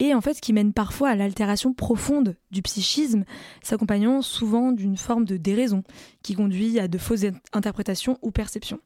et 0.00 0.14
en 0.14 0.20
fait 0.20 0.40
qui 0.40 0.52
mène 0.52 0.72
parfois 0.72 1.10
à 1.10 1.14
l'altération 1.14 1.72
profonde 1.72 2.36
du 2.50 2.62
psychisme, 2.62 3.24
s'accompagnant 3.62 4.22
souvent 4.22 4.72
d'une 4.72 4.96
forme 4.96 5.24
de 5.24 5.36
déraison 5.36 5.82
qui 6.22 6.34
conduit 6.34 6.78
à 6.78 6.88
de 6.88 6.98
fausses 6.98 7.24
in- 7.24 7.38
interprétations 7.52 8.18
ou 8.22 8.30
perceptions. 8.30 8.80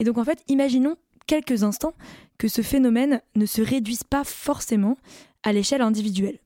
Et 0.00 0.04
donc 0.04 0.18
en 0.18 0.24
fait, 0.24 0.42
imaginons 0.48 0.96
quelques 1.26 1.62
instants 1.62 1.94
que 2.38 2.48
ce 2.48 2.62
phénomène 2.62 3.20
ne 3.34 3.46
se 3.46 3.60
réduise 3.60 4.04
pas 4.04 4.24
forcément 4.24 4.96
à 5.42 5.52
l'échelle 5.52 5.82
individuelle. 5.82 6.38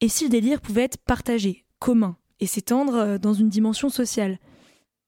Et 0.00 0.08
si 0.08 0.24
le 0.24 0.30
délire 0.30 0.60
pouvait 0.60 0.84
être 0.84 0.98
partagé, 0.98 1.64
commun, 1.78 2.16
et 2.40 2.46
s'étendre 2.46 2.94
euh, 2.96 3.18
dans 3.18 3.32
une 3.34 3.48
dimension 3.48 3.88
sociale 3.88 4.38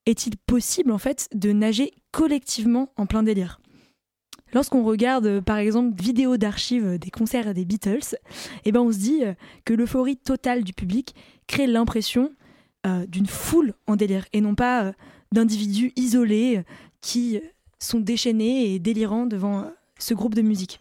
Est-il 0.07 0.37
possible 0.37 0.93
en 0.93 0.99
fait 0.99 1.29
de 1.35 1.51
nager 1.53 1.93
collectivement 2.13 2.93
en 2.97 3.07
plein 3.07 3.25
délire? 3.25 3.61
Lorsqu'on 4.53 4.85
regarde 4.85 5.27
euh, 5.27 5.41
par 5.41 5.59
exemple 5.59 6.01
vidéos 6.01 6.37
d'archives 6.37 6.99
des 6.99 7.11
concerts 7.11 7.53
des 7.53 7.65
Beatles, 7.65 8.17
eh 8.65 8.73
ben 8.73 8.81
on 8.81 8.93
se 8.93 8.99
dit 8.99 9.25
euh, 9.25 9.35
que 9.65 9.75
l'euphorie 9.75 10.17
totale 10.17 10.65
du 10.65 10.73
public 10.73 11.15
crée 11.47 11.67
l'impression 11.67 12.33
euh, 12.87 13.07
d'une 13.07 13.27
foule 13.27 13.75
en 13.87 13.97
délire 13.97 14.27
et 14.33 14.41
non 14.41 14.55
pas 14.55 14.85
euh, 14.85 14.93
d'individus 15.33 15.93
isolés 15.97 16.59
euh, 16.59 16.63
qui 17.01 17.37
euh, 17.37 17.41
sont 17.81 18.01
déchaînés 18.01 18.73
et 18.73 18.79
délirants 18.79 19.27
devant, 19.27 19.61
euh, 19.61 19.71
ce 19.99 20.15
groupe 20.15 20.35
de 20.35 20.43
musique. 20.43 20.81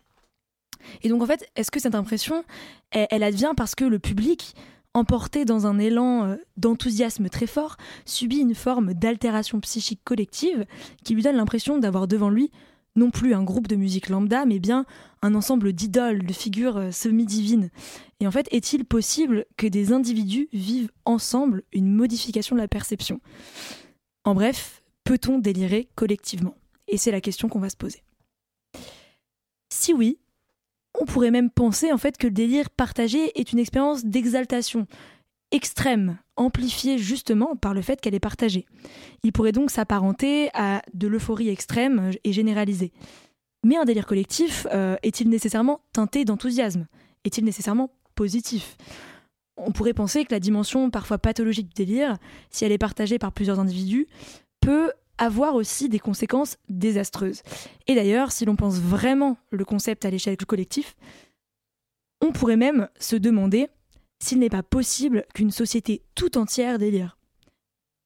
Et 1.01 1.09
donc 1.09 1.23
en 1.23 1.25
fait, 1.25 1.49
est-ce 1.55 1.71
que 1.71 1.79
cette 1.79 1.95
impression, 1.95 2.43
elle, 2.91 3.23
advient 3.23 3.53
parce 3.57 3.73
que 3.73 3.85
le 3.85 3.97
public, 3.97 4.55
emporté 4.93 5.43
dans 5.43 5.65
un 5.65 5.79
élan 5.79 6.25
euh, 6.25 6.35
d'enthousiasme 6.57 7.27
très 7.29 7.47
fort, 7.47 7.77
subit 8.05 8.37
une 8.37 8.55
forme 8.55 8.93
d'altération 8.93 9.59
psychique 9.61 10.01
collective 10.03 10.65
qui 11.03 11.15
lui 11.15 11.23
donne 11.23 11.37
l'impression 11.37 11.79
d'avoir 11.79 12.07
devant 12.07 12.29
lui 12.29 12.51
non 12.95 13.11
plus 13.11 13.33
un 13.33 13.43
groupe 13.43 13.67
de 13.67 13.75
musique 13.75 14.09
lambda, 14.09 14.45
mais 14.45 14.59
bien 14.59 14.85
un 15.21 15.35
ensemble 15.35 15.73
d'idoles, 15.73 16.25
de 16.25 16.33
figures 16.33 16.77
euh, 16.77 16.91
semi-divines. 16.91 17.69
Et 18.19 18.27
en 18.27 18.31
fait, 18.31 18.47
est-il 18.51 18.85
possible 18.85 19.45
que 19.57 19.67
des 19.67 19.91
individus 19.91 20.47
vivent 20.53 20.91
ensemble 21.03 21.63
une 21.73 21.91
modification 21.91 22.55
de 22.55 22.61
la 22.61 22.67
perception? 22.67 23.19
En 24.23 24.33
bref, 24.33 24.81
peut-on 25.03 25.39
délirer 25.39 25.89
collectivement? 25.95 26.55
Et 26.87 26.97
c'est 26.97 27.11
la 27.11 27.21
question 27.21 27.49
qu'on 27.49 27.59
va 27.59 27.69
se 27.69 27.77
poser. 27.77 28.03
Si 29.69 29.93
oui, 29.93 30.19
on 30.99 31.05
pourrait 31.05 31.31
même 31.31 31.49
penser 31.49 31.91
en 31.91 31.97
fait 31.97 32.17
que 32.17 32.27
le 32.27 32.33
délire 32.33 32.69
partagé 32.69 33.39
est 33.39 33.51
une 33.51 33.59
expérience 33.59 34.05
d'exaltation 34.05 34.87
extrême, 35.51 36.17
amplifiée 36.35 36.97
justement 36.97 37.55
par 37.55 37.73
le 37.73 37.81
fait 37.81 38.01
qu'elle 38.01 38.15
est 38.15 38.19
partagée. 38.19 38.65
Il 39.23 39.31
pourrait 39.31 39.51
donc 39.51 39.71
s'apparenter 39.71 40.49
à 40.53 40.81
de 40.93 41.07
l'euphorie 41.07 41.49
extrême 41.49 42.11
et 42.23 42.33
généralisée. 42.33 42.91
Mais 43.63 43.77
un 43.77 43.85
délire 43.85 44.05
collectif 44.05 44.67
euh, 44.71 44.95
est-il 45.01 45.29
nécessairement 45.29 45.81
teinté 45.93 46.25
d'enthousiasme? 46.25 46.87
Est-il 47.23 47.45
nécessairement 47.45 47.89
positif? 48.13 48.77
On 49.57 49.71
pourrait 49.71 49.93
penser 49.93 50.25
que 50.25 50.33
la 50.33 50.39
dimension 50.39 50.89
parfois 50.89 51.17
pathologique 51.17 51.69
du 51.69 51.85
délire, 51.85 52.17
si 52.49 52.65
elle 52.65 52.71
est 52.71 52.77
partagée 52.77 53.17
par 53.17 53.31
plusieurs 53.31 53.59
individus, 53.59 54.07
peut 54.59 54.91
avoir 55.17 55.55
aussi 55.55 55.89
des 55.89 55.99
conséquences 55.99 56.57
désastreuses. 56.69 57.41
Et 57.87 57.95
d'ailleurs, 57.95 58.31
si 58.31 58.45
l'on 58.45 58.55
pense 58.55 58.79
vraiment 58.79 59.37
le 59.49 59.63
concept 59.63 60.05
à 60.05 60.09
l'échelle 60.09 60.37
collective, 60.37 60.93
on 62.21 62.31
pourrait 62.31 62.57
même 62.57 62.89
se 62.99 63.15
demander 63.15 63.69
s'il 64.19 64.39
n'est 64.39 64.49
pas 64.49 64.63
possible 64.63 65.25
qu'une 65.33 65.51
société 65.51 66.03
tout 66.15 66.37
entière 66.37 66.79
délire. 66.79 67.17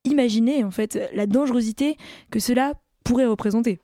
Imaginez 0.06 0.64
en 0.64 0.72
fait 0.72 1.00
la 1.14 1.28
dangerosité 1.28 1.98
que 2.32 2.40
cela 2.40 2.74
pourrait 3.04 3.26
représenter. 3.26 3.80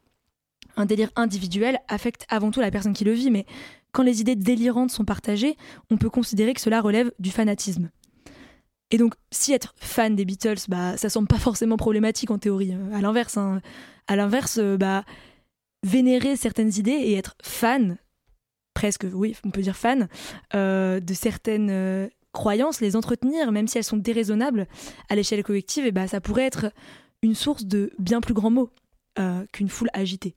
Un 0.78 0.86
délire 0.86 1.12
individuel 1.16 1.80
affecte 1.88 2.26
avant 2.30 2.52
tout 2.52 2.60
la 2.60 2.72
personne 2.72 2.94
qui 2.94 3.06
le 3.06 3.14
vit, 3.14 3.32
mais 3.32 3.46
quand 3.92 4.04
les 4.04 4.22
idées 4.22 4.36
délirantes 4.36 4.92
sont 4.92 5.06
partagées, 5.06 5.56
on 5.90 5.98
peut 5.98 6.10
considérer 6.10 6.54
que 6.54 6.62
cela 6.62 6.82
relève 6.82 7.12
du 7.20 7.32
fanatisme. 7.32 7.90
Et 8.92 8.98
donc, 8.98 9.16
si 9.32 9.54
être 9.54 9.74
fan 9.78 10.16
des 10.16 10.26
Beatles, 10.26 10.66
bah, 10.68 10.98
ça 10.98 11.10
semble 11.10 11.28
pas 11.28 11.40
forcément 11.40 11.78
problématique 11.78 12.30
en 12.30 12.38
théorie. 12.38 12.74
Euh, 12.74 12.94
à 12.94 13.02
l'inverse, 13.02 13.38
hein. 13.38 13.62
l'inverse, 14.10 14.58
euh, 14.60 14.78
bah, 14.78 15.06
vénérer 15.84 16.36
certaines 16.36 16.74
idées 16.78 16.92
et 16.92 17.16
être 17.16 17.36
fan, 17.42 17.98
presque, 18.76 19.08
oui, 19.12 19.36
on 19.44 19.50
peut 19.50 19.62
dire 19.62 19.76
fan, 19.76 20.08
euh, 20.54 21.00
de 21.00 21.14
certaines 21.16 22.10
croyances, 22.32 22.82
les 22.82 22.96
entretenir, 22.96 23.52
même 23.52 23.68
si 23.68 23.80
elles 23.80 23.84
sont 23.84 23.98
déraisonnables 23.98 24.68
à 25.10 25.16
l'échelle 25.16 25.42
collective, 25.42 25.88
et 25.88 25.92
bah, 25.92 26.08
ça 26.08 26.22
pourrait 26.22 26.46
être 26.46 26.68
une 27.24 27.34
source 27.34 27.66
de 27.66 27.92
bien 27.98 28.22
plus 28.22 28.36
grands 28.36 28.52
mots 28.52 28.70
qu'une 29.54 29.70
foule 29.70 29.90
agitée. 29.94 30.36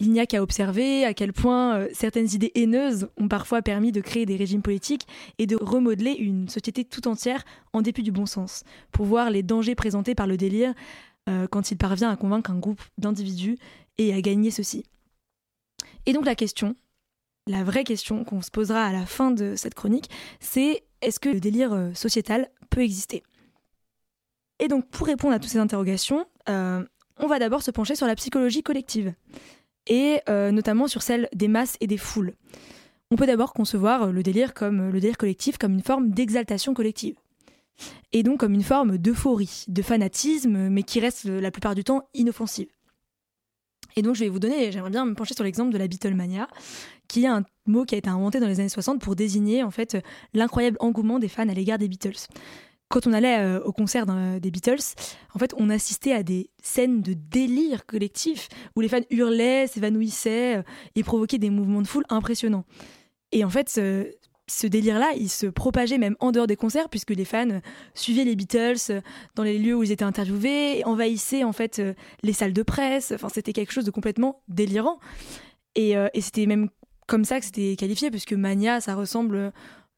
Il 0.00 0.10
n'y 0.10 0.20
a 0.20 0.26
qu'à 0.26 0.42
observer 0.42 1.04
à 1.04 1.14
quel 1.14 1.32
point 1.32 1.76
euh, 1.76 1.88
certaines 1.92 2.30
idées 2.32 2.52
haineuses 2.54 3.08
ont 3.16 3.28
parfois 3.28 3.62
permis 3.62 3.92
de 3.92 4.00
créer 4.00 4.26
des 4.26 4.36
régimes 4.36 4.62
politiques 4.62 5.06
et 5.38 5.46
de 5.46 5.56
remodeler 5.56 6.12
une 6.12 6.48
société 6.48 6.84
tout 6.84 7.06
entière 7.08 7.44
en 7.72 7.82
dépit 7.82 8.02
du 8.02 8.12
bon 8.12 8.26
sens, 8.26 8.64
pour 8.90 9.06
voir 9.06 9.30
les 9.30 9.42
dangers 9.42 9.74
présentés 9.74 10.14
par 10.14 10.26
le 10.26 10.36
délire 10.36 10.74
euh, 11.28 11.46
quand 11.46 11.70
il 11.70 11.78
parvient 11.78 12.10
à 12.10 12.16
convaincre 12.16 12.50
un 12.50 12.58
groupe 12.58 12.82
d'individus 12.98 13.56
et 13.98 14.12
à 14.12 14.20
gagner 14.20 14.50
ceci. 14.50 14.84
Et 16.06 16.12
donc 16.12 16.26
la 16.26 16.34
question, 16.34 16.76
la 17.46 17.64
vraie 17.64 17.84
question 17.84 18.24
qu'on 18.24 18.42
se 18.42 18.50
posera 18.50 18.84
à 18.84 18.92
la 18.92 19.06
fin 19.06 19.30
de 19.30 19.54
cette 19.56 19.74
chronique, 19.74 20.10
c'est 20.40 20.84
est-ce 21.02 21.20
que 21.20 21.28
le 21.28 21.40
délire 21.40 21.72
euh, 21.72 21.92
sociétal 21.94 22.48
peut 22.70 22.82
exister? 22.82 23.22
Et 24.58 24.68
donc 24.68 24.88
pour 24.88 25.06
répondre 25.06 25.34
à 25.34 25.38
toutes 25.38 25.50
ces 25.50 25.58
interrogations, 25.58 26.26
on 26.46 27.26
va 27.26 27.38
d'abord 27.38 27.62
se 27.62 27.70
pencher 27.70 27.94
sur 27.94 28.06
la 28.06 28.14
psychologie 28.14 28.62
collective 28.62 29.14
et 29.86 30.20
euh, 30.28 30.50
notamment 30.50 30.88
sur 30.88 31.02
celle 31.02 31.28
des 31.32 31.48
masses 31.48 31.76
et 31.80 31.86
des 31.86 31.96
foules. 31.96 32.34
On 33.10 33.16
peut 33.16 33.26
d'abord 33.26 33.52
concevoir 33.52 34.12
le 34.12 34.22
délire 34.22 34.54
comme 34.54 34.90
le 34.90 35.00
délire 35.00 35.16
collectif 35.16 35.58
comme 35.58 35.74
une 35.74 35.82
forme 35.82 36.10
d'exaltation 36.10 36.74
collective 36.74 37.16
et 38.12 38.22
donc 38.22 38.40
comme 38.40 38.54
une 38.54 38.62
forme 38.62 38.98
d'euphorie, 38.98 39.64
de 39.68 39.82
fanatisme, 39.82 40.68
mais 40.68 40.82
qui 40.82 41.00
reste 41.00 41.24
la 41.24 41.50
plupart 41.50 41.74
du 41.74 41.84
temps 41.84 42.08
inoffensive. 42.14 42.68
Et 43.96 44.02
donc 44.02 44.14
je 44.16 44.20
vais 44.20 44.28
vous 44.28 44.40
donner, 44.40 44.72
j'aimerais 44.72 44.90
bien 44.90 45.04
me 45.04 45.14
pencher 45.14 45.34
sur 45.34 45.44
l'exemple 45.44 45.72
de 45.72 45.78
la 45.78 45.86
Beatlemania, 45.86 46.48
qui 47.08 47.24
est 47.24 47.28
un 47.28 47.44
mot 47.66 47.84
qui 47.84 47.94
a 47.94 47.98
été 47.98 48.10
inventé 48.10 48.40
dans 48.40 48.46
les 48.46 48.60
années 48.60 48.68
60 48.68 49.00
pour 49.00 49.16
désigner 49.16 49.62
en 49.62 49.70
fait 49.70 49.96
l'incroyable 50.32 50.76
engouement 50.80 51.18
des 51.18 51.28
fans 51.28 51.48
à 51.48 51.54
l'égard 51.54 51.78
des 51.78 51.88
Beatles 51.88 52.28
quand 52.94 53.08
on 53.08 53.12
allait 53.12 53.40
euh, 53.40 53.60
au 53.64 53.72
concert 53.72 54.06
des 54.06 54.50
Beatles, 54.52 54.94
en 55.34 55.38
fait, 55.40 55.52
on 55.56 55.68
assistait 55.68 56.12
à 56.12 56.22
des 56.22 56.50
scènes 56.62 57.02
de 57.02 57.14
délire 57.14 57.86
collectif 57.86 58.48
où 58.76 58.80
les 58.80 58.88
fans 58.88 59.00
hurlaient, 59.10 59.66
s'évanouissaient 59.66 60.58
euh, 60.58 60.62
et 60.94 61.02
provoquaient 61.02 61.38
des 61.38 61.50
mouvements 61.50 61.82
de 61.82 61.88
foule 61.88 62.04
impressionnants. 62.08 62.64
Et 63.32 63.44
en 63.44 63.50
fait, 63.50 63.68
ce, 63.68 64.66
délire-là, 64.66 65.10
il 65.16 65.28
se 65.28 65.46
propageait 65.46 65.98
même 65.98 66.14
en 66.20 66.30
dehors 66.30 66.46
des 66.46 66.54
concerts 66.54 66.88
puisque 66.88 67.10
les 67.10 67.24
fans 67.24 67.60
suivaient 67.94 68.24
les 68.24 68.36
Beatles 68.36 68.76
euh, 68.90 69.00
dans 69.34 69.42
les 69.42 69.58
lieux 69.58 69.74
où 69.74 69.82
ils 69.82 69.90
étaient 69.90 70.04
interviewés, 70.04 70.84
envahissaient 70.84 71.42
en 71.42 71.52
fait 71.52 71.82
les 72.22 72.32
salles 72.32 72.52
de 72.52 72.62
presse. 72.62 73.12
Enfin, 73.12 73.28
c'était 73.28 73.52
quelque 73.52 73.72
chose 73.72 73.84
de 73.84 73.90
complètement 73.90 74.40
délirant. 74.46 75.00
Et 75.76 75.96
c'était 76.20 76.46
même 76.46 76.68
comme 77.06 77.24
ça 77.24 77.38
que 77.40 77.46
c'était 77.46 77.76
qualifié 77.76 78.10
puisque 78.10 78.32
Mania, 78.32 78.80
ça 78.80 78.94
ressemble 78.94 79.52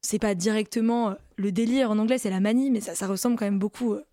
c'est 0.07 0.19
pas 0.19 0.35
directement 0.35 1.11
euh, 1.11 1.15
le 1.37 1.53
délire 1.53 1.91
en 1.91 1.99
anglais, 1.99 2.19
c'est 2.19 2.31
la 2.31 2.41
manie, 2.41 2.71
mais 2.71 2.81
ça, 2.81 2.95
ça 2.95 3.07
ressemble 3.07 3.37
quand 3.37 3.45
même 3.45 3.59
beaucoup 3.59 3.93
euh, 3.93 4.05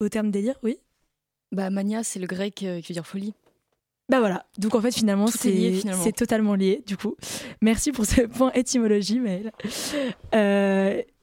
au 0.00 0.08
terme 0.08 0.30
délire, 0.30 0.56
oui. 0.62 0.78
Bah 1.52 1.70
mania, 1.70 2.02
c'est 2.02 2.18
le 2.18 2.26
grec 2.26 2.62
euh, 2.62 2.80
qui 2.80 2.88
veut 2.88 2.94
dire 2.94 3.06
folie. 3.06 3.32
Bah 4.10 4.18
voilà, 4.18 4.44
donc 4.58 4.74
en 4.74 4.82
fait 4.82 4.94
finalement 4.94 5.28
c'est 5.28 6.12
totalement 6.14 6.56
lié 6.56 6.82
du 6.86 6.94
coup. 6.94 7.16
Merci 7.62 7.90
pour 7.90 8.04
ce 8.04 8.22
point 8.22 8.52
étymologie 8.52 9.18
Maëlle. 9.18 9.50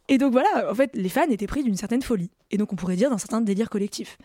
et 0.08 0.18
donc 0.18 0.32
voilà, 0.32 0.72
en 0.72 0.74
fait 0.74 0.90
les 0.96 1.10
fans 1.10 1.30
étaient 1.30 1.46
pris 1.46 1.64
d'une 1.64 1.76
certaine 1.76 2.02
folie 2.02 2.32
et 2.50 2.58
donc 2.58 2.74
on 2.74 2.76
pourrait 2.76 2.96
dire 2.96 3.12
d'un 3.12 3.20
certain 3.20 3.40
délire 3.40 3.70
collectif. 3.70 4.18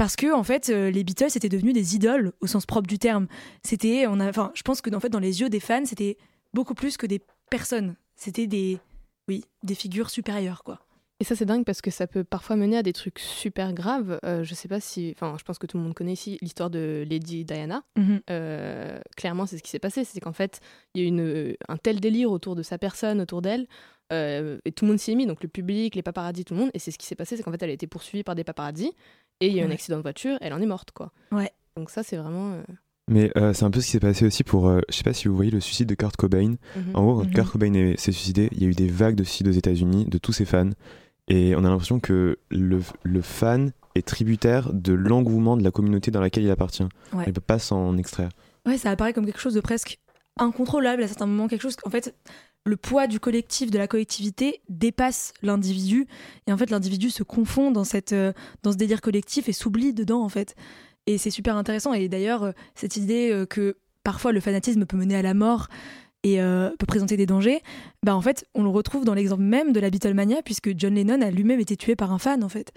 Parce 0.00 0.16
que 0.16 0.32
en 0.32 0.44
fait 0.44 0.68
les 0.68 1.04
Beatles 1.04 1.36
étaient 1.36 1.50
devenus 1.50 1.74
des 1.74 1.94
idoles 1.94 2.32
au 2.40 2.46
sens 2.46 2.64
propre 2.64 2.86
du 2.86 2.98
terme. 2.98 3.26
C'était, 3.62 4.06
on 4.06 4.18
a, 4.18 4.30
enfin 4.30 4.50
je 4.54 4.62
pense 4.62 4.80
que 4.80 4.88
en 4.94 4.98
fait 4.98 5.10
dans 5.10 5.18
les 5.18 5.42
yeux 5.42 5.50
des 5.50 5.60
fans 5.60 5.84
c'était 5.84 6.16
beaucoup 6.54 6.72
plus 6.72 6.96
que 6.96 7.04
des 7.04 7.20
personnes. 7.50 7.96
C'était 8.16 8.46
des, 8.46 8.78
oui, 9.28 9.44
des 9.62 9.74
figures 9.74 10.08
supérieures, 10.10 10.62
quoi. 10.64 10.80
Et 11.20 11.24
ça, 11.24 11.36
c'est 11.36 11.44
dingue 11.44 11.64
parce 11.66 11.82
que 11.82 11.90
ça 11.90 12.06
peut 12.06 12.24
parfois 12.24 12.56
mener 12.56 12.78
à 12.78 12.82
des 12.82 12.94
trucs 12.94 13.18
super 13.18 13.74
graves. 13.74 14.18
Euh, 14.24 14.42
je 14.42 14.54
sais 14.54 14.68
pas 14.68 14.80
si. 14.80 15.12
Enfin, 15.14 15.36
je 15.38 15.44
pense 15.44 15.58
que 15.58 15.66
tout 15.66 15.76
le 15.76 15.82
monde 15.82 15.92
connaît 15.92 16.14
ici 16.14 16.38
l'histoire 16.40 16.70
de 16.70 17.04
Lady 17.08 17.44
Diana. 17.44 17.82
Mhm. 17.98 18.20
Euh, 18.30 18.98
clairement, 19.18 19.44
c'est 19.44 19.58
ce 19.58 19.62
qui 19.62 19.68
s'est 19.68 19.78
passé. 19.78 20.04
C'est 20.04 20.20
qu'en 20.20 20.32
fait, 20.32 20.60
il 20.94 21.02
y 21.02 21.04
a 21.04 21.08
eu 21.10 21.56
un 21.68 21.76
tel 21.76 22.00
délire 22.00 22.30
autour 22.30 22.56
de 22.56 22.62
sa 22.62 22.78
personne, 22.78 23.20
autour 23.20 23.42
d'elle. 23.42 23.66
Euh, 24.12 24.58
et 24.64 24.72
tout 24.72 24.86
le 24.86 24.92
monde 24.92 24.98
s'y 24.98 25.12
est 25.12 25.14
mis, 25.14 25.26
donc 25.26 25.42
le 25.42 25.48
public, 25.48 25.94
les 25.94 26.02
paparazzis, 26.02 26.44
tout 26.44 26.54
le 26.54 26.60
monde. 26.60 26.70
Et 26.72 26.78
c'est 26.78 26.90
ce 26.90 26.98
qui 26.98 27.06
s'est 27.06 27.14
passé 27.16 27.36
c'est 27.36 27.42
qu'en 27.42 27.52
fait, 27.52 27.62
elle 27.62 27.70
a 27.70 27.74
été 27.74 27.86
poursuivie 27.86 28.24
par 28.24 28.34
des 28.34 28.44
paparazzis. 28.44 28.92
Et 29.40 29.48
il 29.48 29.54
y 29.54 29.60
a 29.60 29.62
eu 29.62 29.66
un 29.66 29.70
accident 29.70 29.96
de 29.96 30.02
voiture, 30.02 30.36
elle 30.40 30.52
en 30.52 30.60
est 30.60 30.66
morte, 30.66 30.90
quoi. 30.92 31.12
Ouais. 31.32 31.50
Donc 31.76 31.90
ça, 31.90 32.02
c'est 32.02 32.16
vraiment. 32.16 32.56
Mais 33.08 33.32
euh, 33.36 33.52
c'est 33.52 33.64
un 33.64 33.70
peu 33.70 33.80
ce 33.80 33.86
qui 33.86 33.92
s'est 33.92 34.00
passé 34.00 34.24
aussi 34.26 34.44
pour, 34.44 34.68
euh, 34.68 34.80
je 34.88 34.94
sais 34.96 35.02
pas 35.02 35.12
si 35.14 35.26
vous 35.28 35.34
voyez 35.34 35.50
le 35.50 35.60
suicide 35.60 35.88
de 35.88 35.94
Kurt 35.94 36.16
Cobain. 36.16 36.54
Mhm. 36.76 36.90
En 36.94 37.02
gros, 37.04 37.14
quand 37.20 37.24
Mhm. 37.26 37.32
Kurt 37.34 37.50
Cobain 37.52 37.94
s'est 37.96 38.12
suicidé, 38.12 38.48
il 38.52 38.62
y 38.62 38.66
a 38.66 38.68
eu 38.68 38.74
des 38.74 38.88
vagues 38.88 39.16
de 39.16 39.24
suicides 39.24 39.48
aux 39.48 39.52
États-Unis 39.52 40.04
de 40.06 40.18
tous 40.18 40.32
ses 40.32 40.44
fans. 40.44 40.70
Et 41.28 41.54
on 41.56 41.60
a 41.64 41.68
l'impression 41.68 42.00
que 42.00 42.38
le, 42.50 42.80
le 43.02 43.22
fan 43.22 43.72
est 43.94 44.06
tributaire 44.06 44.72
de 44.72 44.92
l'engouement 44.92 45.56
de 45.56 45.64
la 45.64 45.70
communauté 45.70 46.10
dans 46.10 46.20
laquelle 46.20 46.44
il 46.44 46.50
appartient. 46.50 46.86
Ouais. 47.12 47.24
Il 47.26 47.32
peut 47.32 47.40
pas 47.40 47.58
s'en 47.58 47.96
extraire. 47.96 48.28
Ouais, 48.66 48.78
ça 48.78 48.90
apparaît 48.90 49.12
comme 49.12 49.26
quelque 49.26 49.40
chose 49.40 49.54
de 49.54 49.60
presque 49.60 49.98
incontrôlable 50.38 51.02
à 51.02 51.08
certains 51.08 51.26
moments, 51.26 51.48
quelque 51.48 51.62
chose 51.62 51.76
en 51.84 51.90
fait 51.90 52.14
le 52.64 52.76
poids 52.76 53.06
du 53.06 53.20
collectif, 53.20 53.70
de 53.70 53.78
la 53.78 53.86
collectivité 53.86 54.60
dépasse 54.68 55.32
l'individu 55.42 56.06
et 56.46 56.52
en 56.52 56.56
fait 56.58 56.70
l'individu 56.70 57.10
se 57.10 57.22
confond 57.22 57.70
dans 57.70 57.84
cette 57.84 58.12
euh, 58.12 58.32
dans 58.62 58.72
ce 58.72 58.76
délire 58.76 59.00
collectif 59.00 59.48
et 59.48 59.52
s'oublie 59.52 59.94
dedans 59.94 60.22
en 60.22 60.28
fait. 60.28 60.54
Et 61.06 61.16
c'est 61.18 61.30
super 61.30 61.56
intéressant 61.56 61.94
et 61.94 62.08
d'ailleurs 62.08 62.42
euh, 62.44 62.52
cette 62.74 62.96
idée 62.96 63.30
euh, 63.32 63.46
que 63.46 63.76
parfois 64.04 64.32
le 64.32 64.40
fanatisme 64.40 64.84
peut 64.84 64.96
mener 64.96 65.16
à 65.16 65.22
la 65.22 65.34
mort 65.34 65.68
et 66.22 66.36
peut 66.38 66.84
présenter 66.86 67.16
des 67.16 67.24
dangers, 67.24 67.62
bah 68.02 68.14
en 68.14 68.20
fait, 68.20 68.46
on 68.54 68.62
le 68.62 68.68
retrouve 68.68 69.06
dans 69.06 69.14
l'exemple 69.14 69.42
même 69.42 69.72
de 69.72 69.80
la 69.80 69.88
Beatlemania 69.88 70.42
puisque 70.42 70.78
John 70.78 70.94
Lennon 70.94 71.22
a 71.22 71.30
lui-même 71.30 71.60
été 71.60 71.78
tué 71.78 71.96
par 71.96 72.12
un 72.12 72.18
fan 72.18 72.44
en 72.44 72.50
fait. 72.50 72.72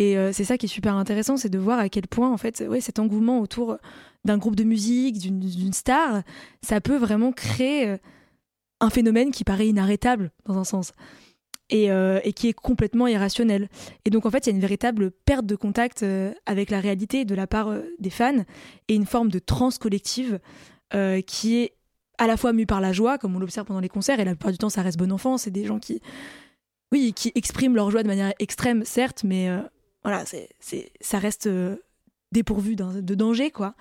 Et 0.00 0.16
c'est 0.32 0.42
ça 0.42 0.58
qui 0.58 0.66
est 0.66 0.68
super 0.68 0.96
intéressant, 0.96 1.36
c'est 1.36 1.50
de 1.50 1.58
voir 1.58 1.78
à 1.78 1.88
quel 1.88 2.08
point 2.08 2.32
en 2.32 2.36
fait, 2.36 2.64
ouais, 2.68 2.80
cet 2.80 2.98
engouement 2.98 3.38
autour 3.40 3.76
d'un 4.24 4.38
groupe 4.38 4.56
de 4.56 4.64
musique, 4.64 5.18
d'une- 5.18 5.72
star, 5.72 6.22
ça 6.62 6.80
peut 6.80 6.96
vraiment 6.96 7.30
créer 7.30 7.96
un 8.80 8.90
phénomène 8.90 9.30
qui 9.30 9.44
paraît 9.44 9.68
inarrêtable 9.68 10.30
dans 10.46 10.58
un 10.58 10.64
sens 10.64 10.92
et, 11.70 11.90
euh, 11.90 12.20
et 12.24 12.32
qui 12.32 12.48
est 12.48 12.52
complètement 12.52 13.06
irrationnel. 13.06 13.68
Et 14.04 14.10
donc 14.10 14.26
en 14.26 14.30
fait, 14.30 14.46
il 14.46 14.50
y 14.50 14.52
a 14.52 14.54
une 14.54 14.60
véritable 14.60 15.10
perte 15.10 15.46
de 15.46 15.56
contact 15.56 16.02
euh, 16.02 16.32
avec 16.46 16.70
la 16.70 16.80
réalité 16.80 17.24
de 17.24 17.34
la 17.34 17.46
part 17.46 17.68
euh, 17.68 17.82
des 17.98 18.10
fans 18.10 18.44
et 18.88 18.94
une 18.94 19.06
forme 19.06 19.30
de 19.30 19.38
transe 19.38 19.78
collective 19.78 20.40
qui 21.24 21.58
est 21.58 21.76
à 22.18 22.26
la 22.26 22.36
fois 22.36 22.52
mu 22.52 22.66
par 22.66 22.80
la 22.80 22.92
joie, 22.92 23.16
comme 23.16 23.36
on 23.36 23.38
l'observe 23.38 23.64
pendant 23.64 23.78
les 23.78 23.88
concerts, 23.88 24.18
et 24.18 24.24
la 24.24 24.32
plupart 24.32 24.50
du 24.50 24.58
temps, 24.58 24.70
ça 24.70 24.82
reste 24.82 24.98
bon 24.98 25.12
enfant. 25.12 25.38
C'est 25.38 25.52
des 25.52 25.64
gens 25.64 25.78
qui, 25.78 26.02
oui, 26.90 27.12
qui 27.14 27.30
expriment 27.36 27.76
leur 27.76 27.92
joie 27.92 28.02
de 28.02 28.08
manière 28.08 28.34
extrême, 28.40 28.84
certes, 28.84 29.22
mais 29.22 29.48
voilà, 30.02 30.24
c'est, 30.26 30.90
ça 31.00 31.20
reste 31.20 31.48
dépourvu 32.32 32.74
de 32.74 33.14
danger, 33.14 33.52
quoi. 33.52 33.76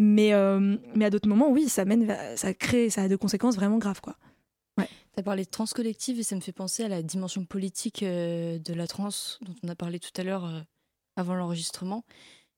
Mais, 0.00 0.32
euh, 0.32 0.76
mais 0.94 1.04
à 1.04 1.10
d'autres 1.10 1.28
moments, 1.28 1.50
oui, 1.50 1.68
ça 1.68 1.84
mène, 1.84 2.14
ça 2.36 2.52
crée, 2.54 2.90
ça 2.90 3.02
a 3.02 3.08
de 3.08 3.16
conséquences 3.16 3.56
vraiment 3.56 3.78
graves, 3.78 4.00
quoi. 4.00 4.16
Tu 4.78 5.20
as 5.20 5.22
parlé 5.22 5.44
de 5.44 5.48
trans 5.48 5.66
collective 5.66 6.18
et 6.18 6.24
ça 6.24 6.34
me 6.34 6.40
fait 6.40 6.50
penser 6.50 6.82
à 6.82 6.88
la 6.88 7.00
dimension 7.00 7.44
politique 7.44 8.02
euh, 8.02 8.58
de 8.58 8.74
la 8.74 8.88
trans 8.88 9.10
dont 9.42 9.54
on 9.62 9.68
a 9.68 9.76
parlé 9.76 10.00
tout 10.00 10.10
à 10.16 10.24
l'heure 10.24 10.44
euh, 10.44 10.60
avant 11.14 11.36
l'enregistrement. 11.36 12.04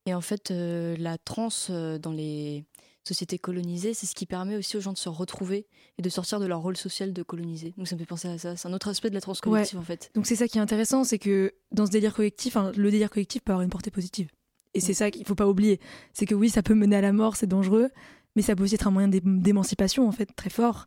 Et 0.07 0.15
en 0.15 0.23
fait, 0.23 0.51
la 0.51 1.19
trans 1.19 1.51
dans 1.69 2.13
les 2.13 2.65
sociétés 3.07 3.39
colonisées, 3.39 3.93
c'est 3.93 4.07
ce 4.07 4.15
qui 4.15 4.25
permet 4.25 4.57
aussi 4.57 4.77
aux 4.77 4.81
gens 4.81 4.93
de 4.93 4.99
se 4.99 5.09
retrouver 5.09 5.67
et 5.99 6.03
de 6.03 6.09
sortir 6.09 6.41
de 6.41 6.47
leur 6.47 6.61
rôle 6.61 6.77
social 6.77 7.13
de 7.13 7.23
colonisé. 7.23 7.75
Donc 7.77 7.89
ça 7.89 7.97
me 7.97 8.01
fait 8.01 8.07
penser 8.07 8.29
à 8.29 8.39
ça. 8.39 8.57
C'est 8.57 8.69
un 8.69 8.73
autre 8.73 8.89
aspect 8.89 9.11
de 9.11 9.15
la 9.15 9.21
trans 9.21 9.35
collective 9.35 9.79
en 9.79 9.83
fait. 9.83 10.11
Donc 10.15 10.27
c'est 10.27 10.37
ça 10.37 10.49
qui 10.49 10.59
est 10.59 10.61
intéressant, 10.61 11.05
c'est 11.05 11.19
que 11.19 11.55
dans 11.73 11.87
ce 11.87 11.91
délire 11.91 12.15
collectif, 12.15 12.57
hein, 12.57 12.73
le 12.77 12.91
délire 12.91 13.11
collectif 13.11 13.43
peut 13.43 13.53
avoir 13.53 13.63
une 13.63 13.71
portée 13.71 13.91
positive. 13.91 14.31
Et 14.77 14.81
c'est 14.81 14.95
ça 14.95 15.11
qu'il 15.11 15.27
faut 15.27 15.35
pas 15.35 15.47
oublier. 15.49 15.81
C'est 16.13 16.27
que 16.27 16.35
oui, 16.35 16.51
ça 16.51 16.63
peut 16.63 16.75
mener 16.75 16.97
à 16.97 17.01
la 17.01 17.13
mort, 17.13 17.37
c'est 17.37 17.47
dangereux, 17.47 17.91
mais 18.37 18.43
ça 18.43 18.55
peut 18.55 18.63
aussi 18.65 18.75
être 18.75 18.87
un 18.87 18.91
moyen 18.91 19.09
d'é- 19.09 19.23
d'émancipation, 19.25 20.07
en 20.07 20.13
fait, 20.13 20.29
très 20.37 20.51
fort. 20.51 20.87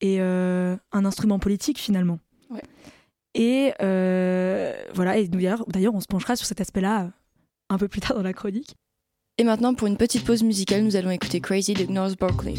Et 0.00 0.20
euh, 0.20 0.76
un 0.92 1.04
instrument 1.04 1.38
politique, 1.38 1.78
finalement. 1.78 2.18
Ouais. 2.50 2.62
Et 3.34 3.72
euh, 3.80 4.74
voilà, 4.94 5.16
et 5.16 5.28
d'ailleurs, 5.28 5.64
on 5.94 6.00
se 6.00 6.06
penchera 6.06 6.36
sur 6.36 6.46
cet 6.46 6.60
aspect-là 6.60 7.04
euh, 7.04 7.08
un 7.70 7.78
peu 7.78 7.88
plus 7.88 8.00
tard 8.00 8.14
dans 8.16 8.22
la 8.22 8.34
chronique. 8.34 8.74
Et 9.38 9.44
maintenant, 9.44 9.72
pour 9.74 9.86
une 9.86 9.96
petite 9.96 10.24
pause 10.24 10.42
musicale, 10.42 10.82
nous 10.82 10.96
allons 10.96 11.10
écouter 11.10 11.40
Crazy 11.40 11.72
de 11.72 11.84
Gnarls 11.84 12.16
Barkley. 12.16 12.54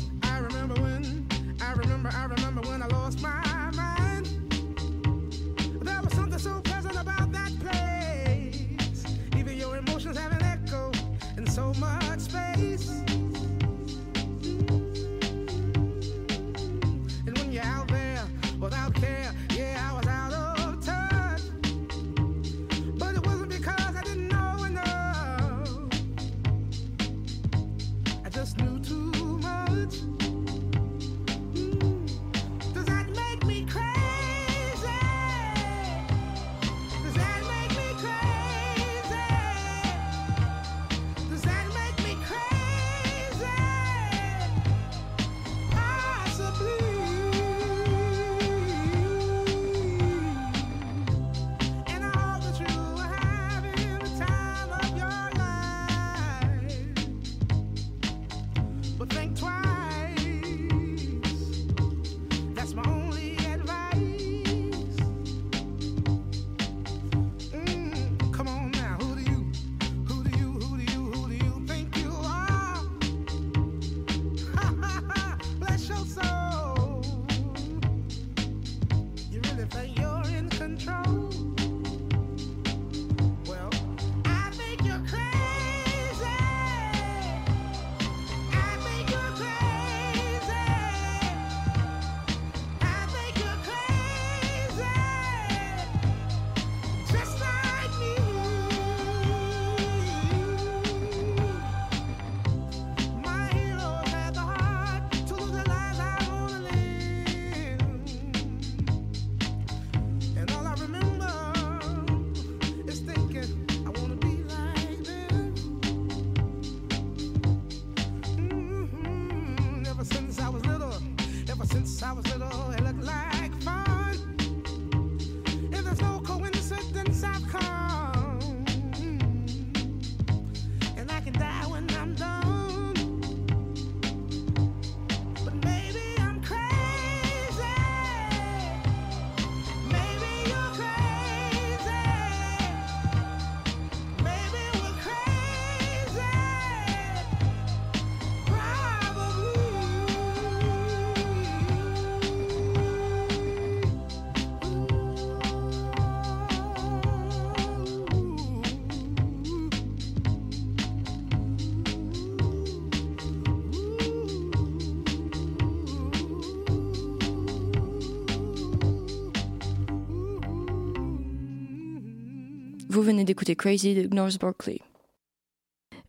Vous 172.93 173.01
venez 173.01 173.23
d'écouter 173.23 173.55
Crazy 173.55 173.95
de 173.95 174.07
Gnarls 174.07 174.37
Barkley. 174.39 174.79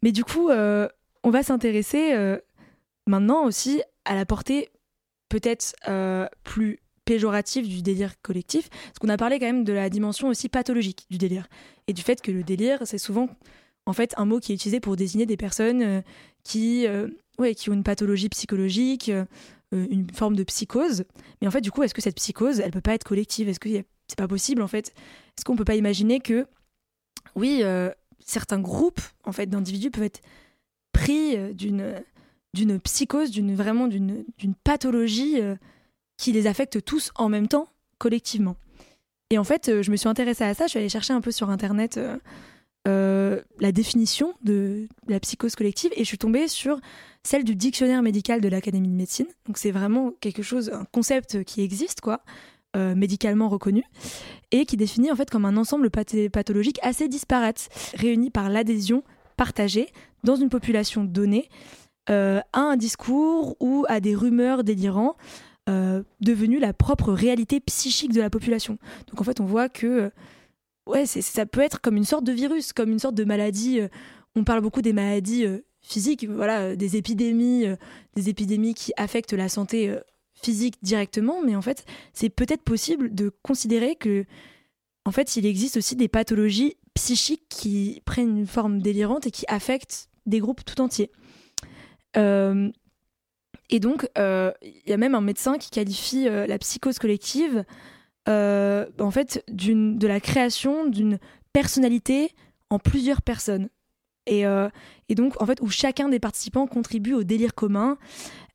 Mais 0.02 0.12
du 0.12 0.22
coup, 0.22 0.50
euh, 0.50 0.86
on 1.22 1.30
va 1.30 1.42
s'intéresser 1.42 2.12
euh, 2.12 2.36
maintenant 3.06 3.46
aussi 3.46 3.80
à 4.04 4.14
la 4.14 4.26
portée 4.26 4.68
peut-être 5.30 5.74
euh, 5.88 6.26
plus 6.42 6.80
péjorative 7.06 7.66
du 7.66 7.80
délire 7.80 8.20
collectif, 8.20 8.68
parce 8.68 8.98
qu'on 8.98 9.08
a 9.08 9.16
parlé 9.16 9.38
quand 9.38 9.46
même 9.46 9.64
de 9.64 9.72
la 9.72 9.88
dimension 9.88 10.28
aussi 10.28 10.50
pathologique 10.50 11.06
du 11.08 11.16
délire, 11.16 11.46
et 11.86 11.94
du 11.94 12.02
fait 12.02 12.20
que 12.20 12.30
le 12.30 12.42
délire, 12.42 12.80
c'est 12.84 12.98
souvent 12.98 13.30
en 13.86 13.94
fait 13.94 14.12
un 14.18 14.26
mot 14.26 14.38
qui 14.38 14.52
est 14.52 14.54
utilisé 14.54 14.78
pour 14.78 14.96
désigner 14.96 15.24
des 15.24 15.38
personnes 15.38 16.02
qui, 16.42 16.86
ouais, 17.38 17.54
qui 17.54 17.70
ont 17.70 17.72
une 17.74 17.82
pathologie 17.82 18.28
psychologique, 18.28 19.10
une 19.72 20.06
forme 20.12 20.36
de 20.36 20.44
psychose. 20.44 21.04
Mais 21.40 21.48
en 21.48 21.50
fait, 21.50 21.62
du 21.62 21.70
coup, 21.70 21.82
est-ce 21.82 21.94
que 21.94 22.02
cette 22.02 22.16
psychose, 22.16 22.60
elle 22.60 22.72
peut 22.72 22.82
pas 22.82 22.92
être 22.92 23.04
collective? 23.04 23.48
Est-ce 23.48 23.60
que 23.60 23.70
c'est 23.70 24.18
pas 24.18 24.28
possible 24.28 24.60
en 24.60 24.68
fait? 24.68 24.88
Est-ce 24.88 25.46
qu'on 25.46 25.56
peut 25.56 25.64
pas 25.64 25.76
imaginer 25.76 26.20
que, 26.20 26.46
oui, 27.36 27.60
euh, 27.62 27.90
certains 28.24 28.60
groupes 28.60 29.00
en 29.24 29.32
fait 29.32 29.46
d'individus 29.46 29.90
peuvent 29.90 30.04
être 30.04 30.22
pris 30.92 31.36
euh, 31.36 31.52
d'une 31.52 32.02
d'une 32.52 32.78
psychose, 32.78 33.32
d'une 33.32 33.56
vraiment 33.56 33.88
d'une 33.88 34.24
pathologie 34.62 35.40
euh, 35.40 35.56
qui 36.16 36.30
les 36.30 36.46
affecte 36.46 36.84
tous 36.84 37.10
en 37.16 37.28
même 37.28 37.48
temps, 37.48 37.68
collectivement. 37.98 38.56
Et 39.30 39.38
en 39.38 39.44
fait, 39.44 39.82
je 39.82 39.90
me 39.90 39.96
suis 39.96 40.08
intéressée 40.08 40.44
à 40.44 40.54
ça. 40.54 40.66
Je 40.66 40.70
suis 40.70 40.78
allée 40.78 40.88
chercher 40.88 41.12
un 41.12 41.20
peu 41.20 41.32
sur 41.32 41.50
internet 41.50 41.98
la 42.86 43.72
définition 43.72 44.34
de 44.42 44.86
la 45.08 45.18
psychose 45.18 45.56
collective 45.56 45.90
et 45.96 46.00
je 46.00 46.04
suis 46.04 46.18
tombée 46.18 46.46
sur 46.46 46.78
celle 47.24 47.42
du 47.42 47.56
dictionnaire 47.56 48.02
médical 48.02 48.40
de 48.40 48.46
l'Académie 48.46 48.86
de 48.86 48.94
médecine. 48.94 49.26
Donc 49.46 49.58
c'est 49.58 49.72
vraiment 49.72 50.12
quelque 50.20 50.42
chose, 50.42 50.70
un 50.70 50.84
concept 50.84 51.42
qui 51.42 51.62
existe, 51.62 52.02
quoi, 52.02 52.22
euh, 52.76 52.94
médicalement 52.94 53.48
reconnu, 53.48 53.84
et 54.50 54.66
qui 54.66 54.76
définit 54.76 55.10
en 55.10 55.16
fait 55.16 55.30
comme 55.30 55.44
un 55.44 55.56
ensemble 55.56 55.90
pathologique 55.90 56.78
assez 56.82 57.08
disparate, 57.08 57.68
réuni 57.96 58.30
par 58.30 58.48
l'adhésion 58.48 59.02
partagée 59.36 59.88
dans 60.22 60.36
une 60.36 60.48
population 60.48 61.04
donnée 61.04 61.48
euh, 62.10 62.40
à 62.52 62.60
un 62.60 62.76
discours 62.76 63.56
ou 63.60 63.86
à 63.88 64.00
des 64.00 64.14
rumeurs 64.14 64.62
délirants 64.62 65.16
euh, 65.70 66.02
devenues 66.20 66.58
la 66.58 66.74
propre 66.74 67.12
réalité 67.12 67.60
psychique 67.60 68.12
de 68.12 68.20
la 68.20 68.28
population. 68.28 68.76
Donc 69.08 69.22
en 69.22 69.24
fait, 69.24 69.40
on 69.40 69.46
voit 69.46 69.70
que 69.70 69.86
euh, 69.86 70.10
ouais, 70.86 71.06
ça 71.06 71.46
peut 71.46 71.62
être 71.62 71.80
comme 71.80 71.96
une 71.96 72.04
sorte 72.04 72.24
de 72.24 72.32
virus, 72.32 72.74
comme 72.74 72.90
une 72.90 72.98
sorte 72.98 73.14
de 73.14 73.24
maladie. 73.24 73.80
on 74.36 74.44
parle 74.44 74.60
beaucoup 74.60 74.82
des 74.82 74.92
maladies 74.92 75.46
physiques, 75.80 76.28
voilà, 76.28 76.76
des 76.76 76.96
épidémies, 76.96 77.66
des 78.16 78.28
épidémies 78.28 78.74
qui 78.74 78.92
affectent 78.98 79.32
la 79.32 79.48
santé 79.48 79.96
physique 80.44 80.76
directement, 80.82 81.42
mais 81.42 81.56
en 81.56 81.62
fait, 81.62 81.84
c'est 82.12 82.28
peut-être 82.28 82.62
possible 82.62 83.14
de 83.14 83.32
considérer 83.42 83.96
que, 83.96 84.24
en 85.04 85.10
fait, 85.10 85.36
il 85.36 85.46
existe 85.46 85.76
aussi 85.76 85.96
des 85.96 86.08
pathologies 86.08 86.76
psychiques 86.94 87.46
qui 87.48 88.02
prennent 88.04 88.38
une 88.38 88.46
forme 88.46 88.80
délirante 88.80 89.26
et 89.26 89.30
qui 89.30 89.44
affectent 89.48 90.08
des 90.26 90.38
groupes 90.38 90.64
tout 90.64 90.80
entiers. 90.80 91.10
Euh, 92.16 92.70
et 93.70 93.80
donc, 93.80 94.08
euh, 94.18 94.52
il 94.62 94.88
y 94.88 94.92
a 94.92 94.96
même 94.96 95.14
un 95.14 95.20
médecin 95.20 95.58
qui 95.58 95.70
qualifie 95.70 96.28
euh, 96.28 96.46
la 96.46 96.58
psychose 96.58 96.98
collective, 96.98 97.64
en 98.26 99.10
fait, 99.10 99.44
de 99.48 100.06
la 100.06 100.20
création 100.20 100.86
d'une 100.86 101.18
personnalité 101.52 102.30
en 102.70 102.78
plusieurs 102.78 103.22
personnes. 103.22 103.68
Et 104.26 104.44
donc, 105.10 105.40
en 105.42 105.46
fait, 105.46 105.60
où 105.60 105.68
chacun 105.68 106.08
des 106.08 106.18
participants 106.18 106.66
contribue 106.66 107.12
au 107.12 107.24
délire 107.24 107.54
commun, 107.54 107.98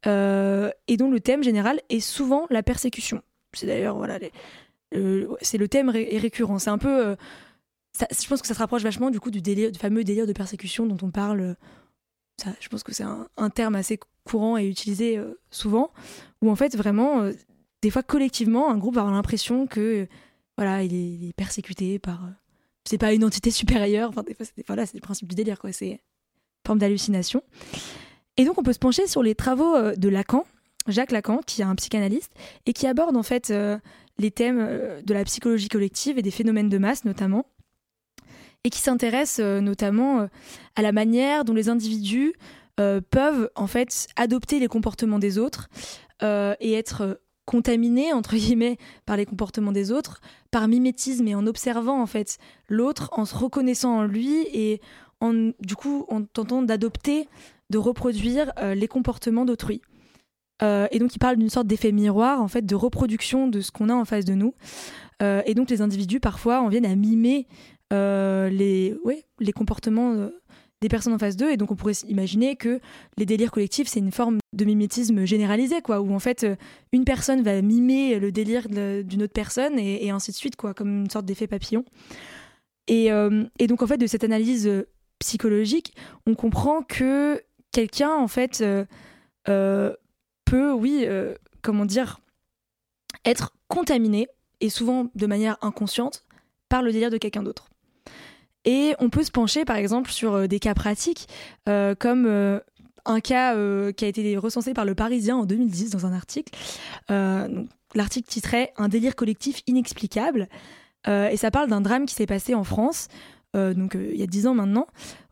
euh, 0.06 0.72
et 0.88 0.98
dont 0.98 1.10
le 1.12 1.20
thème 1.20 1.44
général 1.44 1.82
est 1.90 2.00
souvent 2.00 2.48
la 2.50 2.64
persécution. 2.64 3.22
C'est 3.54 3.68
d'ailleurs, 3.68 3.98
voilà, 3.98 4.20
c'est 5.42 5.58
le 5.58 5.68
thème 5.68 5.90
ré- 5.90 6.18
récurrent. 6.18 6.60
C'est 6.60 6.70
un 6.70 6.78
peu. 6.78 7.08
euh, 7.08 7.16
je 8.00 8.28
pense 8.28 8.42
que 8.42 8.48
ça 8.48 8.54
se 8.54 8.60
rapproche 8.60 8.84
vachement 8.84 9.10
du 9.10 9.20
coup 9.20 9.32
du 9.32 9.42
fameux 9.78 10.04
délire 10.04 10.28
de 10.28 10.34
persécution 10.34 10.86
dont 10.86 10.98
on 11.02 11.12
parle. 11.12 11.42
euh, 11.42 12.52
je 12.62 12.70
pense 12.70 12.84
que 12.84 12.94
c'est 12.94 13.04
un, 13.04 13.50
terme 13.50 13.76
assez 13.76 14.00
courant 14.24 14.58
et 14.58 14.66
utilisé 14.66 15.20
souvent, 15.52 15.92
où 16.42 16.50
en 16.50 16.56
fait 16.56 16.78
vraiment, 16.78 17.30
des 17.82 17.90
fois 17.90 18.02
collectivement, 18.02 18.72
un 18.72 18.78
groupe 18.78 18.96
va 18.96 19.02
avoir 19.02 19.14
l'impression 19.14 19.68
que 19.68 20.08
voilà, 20.58 20.84
il 20.84 20.94
est, 20.94 21.10
il 21.10 21.28
est 21.28 21.34
persécuté 21.34 22.00
par, 22.00 22.22
c'est 22.86 22.98
pas 22.98 23.14
une 23.14 23.24
entité 23.24 23.52
supérieure. 23.52 24.10
Enfin, 24.10 24.24
des 24.24 24.34
fois, 24.34 24.46
c'est 24.46 24.66
voilà, 24.68 24.86
c'est 24.86 24.96
le 24.96 25.02
principe 25.02 25.28
du 25.28 25.36
délire, 25.36 25.60
quoi. 25.60 25.72
C'est 25.72 26.02
forme 26.66 26.80
d'hallucination. 26.80 27.44
Et 28.40 28.46
donc, 28.46 28.58
on 28.58 28.64
peut 28.64 28.72
se 28.72 28.80
pencher 28.80 29.06
sur 29.06 29.22
les 29.22 29.36
travaux 29.36 29.76
euh, 29.76 29.96
de 29.98 30.08
Lacan, 30.08 30.46
Jacques 30.88 31.12
Lacan, 31.12 31.42
qui 31.46 31.60
est 31.60 31.66
un 31.66 31.76
psychanalyste 31.76 32.32
et 32.66 32.72
qui 32.72 32.88
aborde 32.88 33.18
en 33.18 33.22
fait 33.22 33.52
euh, 33.52 33.78
les 34.18 34.32
thèmes 34.32 34.62
euh, 34.62 35.02
de 35.02 35.14
la 35.14 35.26
psychologie 35.26 35.68
collective 35.68 36.18
et 36.18 36.22
des 36.22 36.32
phénomènes 36.32 36.70
de 36.70 36.78
masse 36.78 37.04
notamment, 37.04 37.48
et 38.64 38.70
qui 38.70 38.80
s'intéresse 38.80 39.40
notamment 39.40 40.28
à 40.76 40.82
la 40.82 40.92
manière 40.94 41.44
dont 41.46 41.54
les 41.54 41.70
individus 41.70 42.34
peuvent 42.76 43.50
en 43.56 43.68
fait 43.68 44.08
adopter 44.18 44.60
les 44.60 44.68
comportements 44.68 45.18
des 45.18 45.38
autres 45.38 45.70
et 46.22 46.74
être 46.74 47.22
contaminés 47.46 48.12
entre 48.12 48.36
guillemets 48.36 48.78
par 49.06 49.16
les 49.16 49.26
comportements 49.26 49.72
des 49.72 49.94
autres 49.94 50.20
par 50.52 50.68
mimétisme 50.68 51.26
et 51.30 51.36
en 51.36 51.48
observant 51.48 52.02
en 52.02 52.06
fait 52.06 52.38
l'autre 52.68 53.10
en 53.14 53.24
se 53.24 53.34
reconnaissant 53.34 54.00
en 54.00 54.04
lui 54.04 54.46
et 54.52 54.82
en 55.22 55.52
du 55.62 55.78
coup 55.78 56.06
en 56.10 56.24
tentant 56.24 56.62
d'adopter 56.62 57.30
de 57.70 57.78
reproduire 57.78 58.52
euh, 58.60 58.76
les 58.76 58.88
comportements 58.88 59.46
d'autrui 59.46 59.82
Euh, 60.62 60.88
et 60.92 61.00
donc 61.00 61.16
il 61.16 61.20
parle 61.20 61.38
d'une 61.38 61.50
sorte 61.50 61.68
d'effet 61.68 61.94
miroir 61.94 62.42
en 62.42 62.50
fait 62.50 62.66
de 62.66 62.76
reproduction 62.76 63.48
de 63.48 63.62
ce 63.62 63.72
qu'on 63.72 63.88
a 63.88 63.94
en 63.94 64.06
face 64.06 64.26
de 64.26 64.34
nous 64.34 64.54
Euh, 65.22 65.42
et 65.46 65.54
donc 65.54 65.70
les 65.70 65.82
individus 65.82 66.20
parfois 66.20 66.62
en 66.62 66.70
viennent 66.70 66.86
à 66.86 66.96
mimer 66.96 67.48
les, 67.92 68.96
ouais, 69.04 69.26
les 69.40 69.54
comportements 69.54 70.30
des 70.82 70.88
personnes 70.88 71.14
en 71.14 71.20
face 71.20 71.36
d'eux. 71.36 71.52
Et 71.52 71.58
donc, 71.58 71.72
on 71.72 71.76
pourrait 71.76 72.00
imaginer 72.08 72.56
que 72.56 72.80
les 73.18 73.26
délires 73.26 73.52
collectifs, 73.52 73.88
c'est 73.88 74.00
une 74.00 74.12
forme 74.12 74.38
de 74.54 74.66
mimétisme 74.66 75.26
généralisé, 75.26 75.82
quoi, 75.82 76.00
où 76.00 76.14
en 76.14 76.20
fait, 76.20 76.46
une 76.94 77.04
personne 77.04 77.42
va 77.42 77.62
mimer 77.62 78.20
le 78.20 78.32
délire 78.32 78.70
d'une 78.70 79.24
autre 79.24 79.34
personne 79.34 79.78
et, 79.78 80.06
et 80.06 80.10
ainsi 80.12 80.32
de 80.32 80.38
suite, 80.38 80.56
quoi, 80.56 80.74
comme 80.74 81.02
une 81.02 81.10
sorte 81.10 81.26
d'effet 81.26 81.48
papillon. 81.48 81.84
Et, 82.88 83.10
et 83.60 83.68
donc, 83.68 83.82
en 83.82 83.88
fait, 83.88 83.98
de 83.98 84.08
cette 84.08 84.24
analyse 84.24 84.70
psychologique, 85.20 85.94
on 86.26 86.36
comprend 86.36 86.82
que 86.82 87.42
quelqu'un, 87.72 88.16
en 88.16 88.28
fait, 88.28 88.62
euh, 88.62 88.86
euh, 89.48 89.94
peut, 90.46 90.72
oui, 90.72 91.04
euh, 91.06 91.36
comment 91.62 91.86
dire, 91.86 92.20
être 93.26 93.54
contaminé, 93.68 94.28
et 94.62 94.70
souvent 94.70 95.08
de 95.16 95.26
manière 95.26 95.58
inconsciente, 95.62 96.26
par 96.68 96.82
le 96.82 96.92
délire 96.92 97.10
de 97.10 97.18
quelqu'un 97.18 97.44
d'autre. 97.44 97.70
Et 98.66 98.94
on 99.00 99.10
peut 99.10 99.24
se 99.24 99.32
pencher 99.32 99.64
par 99.64 99.78
exemple 99.78 100.12
sur 100.12 100.48
des 100.48 100.60
cas 100.60 100.74
pratiques, 100.74 101.28
comme 101.66 102.28
un 103.06 103.20
cas 103.22 103.54
qui 103.94 104.06
a 104.06 104.08
été 104.08 104.38
recensé 104.38 104.74
par 104.74 104.84
le 104.84 104.96
Parisien 104.96 105.38
en 105.38 105.46
2010 105.46 105.92
dans 105.92 106.06
un 106.06 106.14
article. 106.14 106.54
L'article 107.08 108.28
titrait 108.28 108.74
Un 108.78 108.90
délire 108.90 109.16
collectif 109.16 109.62
inexplicable. 109.66 110.50
Et 111.08 111.38
ça 111.38 111.52
parle 111.52 111.70
d'un 111.70 111.82
drame 111.82 112.06
qui 112.06 112.14
s'est 112.14 112.28
passé 112.28 112.54
en 112.54 112.66
France, 112.66 113.08
donc 113.54 113.96
il 113.96 114.18
y 114.18 114.24
a 114.24 114.28
10 114.28 114.48
ans 114.48 114.54
maintenant, 114.54 114.88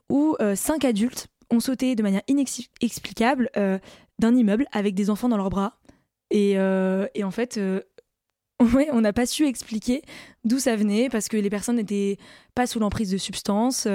où 0.09 0.38
cinq 0.55 0.85
adultes 0.85 1.27
ont 1.50 1.60
sauté 1.60 1.95
de 1.95 2.04
manière 2.04 2.22
inexplicable 2.28 3.50
euh, 3.58 3.80
d'un 4.20 4.36
immeuble 4.36 4.66
avec 4.72 4.95
des 4.95 5.10
enfants 5.10 5.30
dans 5.30 5.38
leurs 5.38 5.50
bras. 5.50 5.80
Et, 6.30 6.58
euh, 6.58 7.08
et 7.16 7.24
en 7.24 7.32
fait, 7.32 7.58
euh, 7.58 7.82
ouais, 8.74 8.89
on 8.91 9.02
n'a 9.02 9.14
pas 9.14 9.26
su 9.26 9.45
expliquer 9.45 10.02
d'où 10.43 10.60
ça 10.60 10.76
venait 10.76 11.10
parce 11.10 11.28
que 11.28 11.38
les 11.38 11.50
personnes 11.50 11.78
n'étaient 11.78 12.18
pas 12.56 12.68
sous 12.68 12.80
l'emprise 12.80 13.12
de 13.12 13.18
substances. 13.18 13.88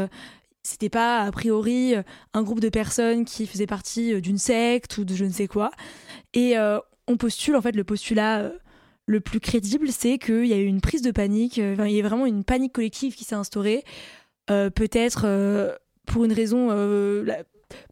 C'était 0.63 0.89
pas 0.89 1.21
a 1.21 1.33
priori 1.33 1.95
un 2.35 2.43
groupe 2.43 2.61
de 2.61 2.69
personnes 2.69 3.25
qui 3.25 3.47
faisaient 3.47 3.67
partie 3.67 4.21
d'une 4.21 4.39
secte 4.39 4.97
ou 4.99 5.05
de 5.05 5.15
je 5.15 5.25
ne 5.25 5.33
sais 5.33 5.49
quoi. 5.49 5.73
Et 6.35 6.55
on 7.09 7.17
postule, 7.17 7.57
en 7.57 7.61
fait, 7.61 7.75
le 7.75 7.83
postulat 7.83 8.53
le 9.07 9.21
plus 9.21 9.41
crédible, 9.41 9.91
c'est 9.91 10.19
qu'il 10.19 10.47
y 10.47 10.53
a 10.53 10.59
eu 10.59 10.67
une 10.67 10.81
prise 10.81 11.03
de 11.03 11.11
panique. 11.11 11.57
il 11.57 11.91
y 11.91 11.99
a 11.99 12.09
vraiment 12.09 12.27
une 12.27 12.45
panique 12.45 12.73
collective 12.73 13.17
qui 13.17 13.25
s'est 13.25 13.35
instaurée. 13.35 13.83
Peut-être 14.47 15.81
pour 16.07 16.25
une 16.25 16.33
raison. 16.33 16.69
euh, 16.71 17.25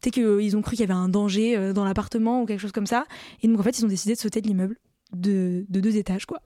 Peut-être 0.00 0.12
qu'ils 0.14 0.56
ont 0.58 0.62
cru 0.62 0.76
qu'il 0.76 0.80
y 0.80 0.90
avait 0.90 0.92
un 0.92 1.08
danger 1.08 1.56
euh, 1.56 1.72
dans 1.72 1.84
l'appartement 1.84 2.42
ou 2.42 2.46
quelque 2.46 2.60
chose 2.60 2.72
comme 2.72 2.86
ça. 2.86 3.06
Et 3.42 3.48
donc, 3.48 3.58
en 3.58 3.62
fait, 3.62 3.78
ils 3.78 3.84
ont 3.84 3.88
décidé 3.88 4.14
de 4.14 4.18
sauter 4.18 4.42
de 4.42 4.46
l'immeuble 4.46 4.76
de, 5.14 5.64
de 5.68 5.80
deux 5.80 5.96
étages, 5.96 6.26
quoi. 6.26 6.42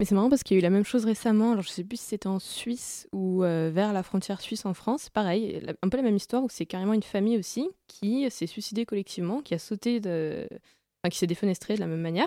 Mais 0.00 0.04
c'est 0.04 0.16
marrant 0.16 0.28
parce 0.28 0.42
qu'il 0.42 0.56
y 0.56 0.58
a 0.58 0.60
eu 0.60 0.62
la 0.62 0.70
même 0.70 0.84
chose 0.84 1.04
récemment. 1.04 1.52
Alors 1.52 1.62
je 1.62 1.68
sais 1.68 1.84
plus 1.84 1.98
si 1.98 2.06
c'était 2.06 2.26
en 2.26 2.40
Suisse 2.40 3.06
ou 3.12 3.44
euh, 3.44 3.70
vers 3.72 3.92
la 3.92 4.02
frontière 4.02 4.40
suisse 4.40 4.66
en 4.66 4.74
France. 4.74 5.08
Pareil, 5.08 5.62
un 5.82 5.88
peu 5.88 5.96
la 5.96 6.02
même 6.02 6.16
histoire 6.16 6.42
où 6.42 6.48
c'est 6.50 6.66
carrément 6.66 6.94
une 6.94 7.02
famille 7.04 7.38
aussi 7.38 7.68
qui 7.86 8.28
s'est 8.28 8.48
suicidée 8.48 8.86
collectivement, 8.86 9.40
qui 9.40 9.54
a 9.54 9.58
sauté 9.60 10.00
de, 10.00 10.48
enfin, 10.50 11.10
qui 11.10 11.18
s'est 11.18 11.28
défenestrée 11.28 11.76
de 11.76 11.80
la 11.80 11.86
même 11.86 12.00
manière. 12.00 12.26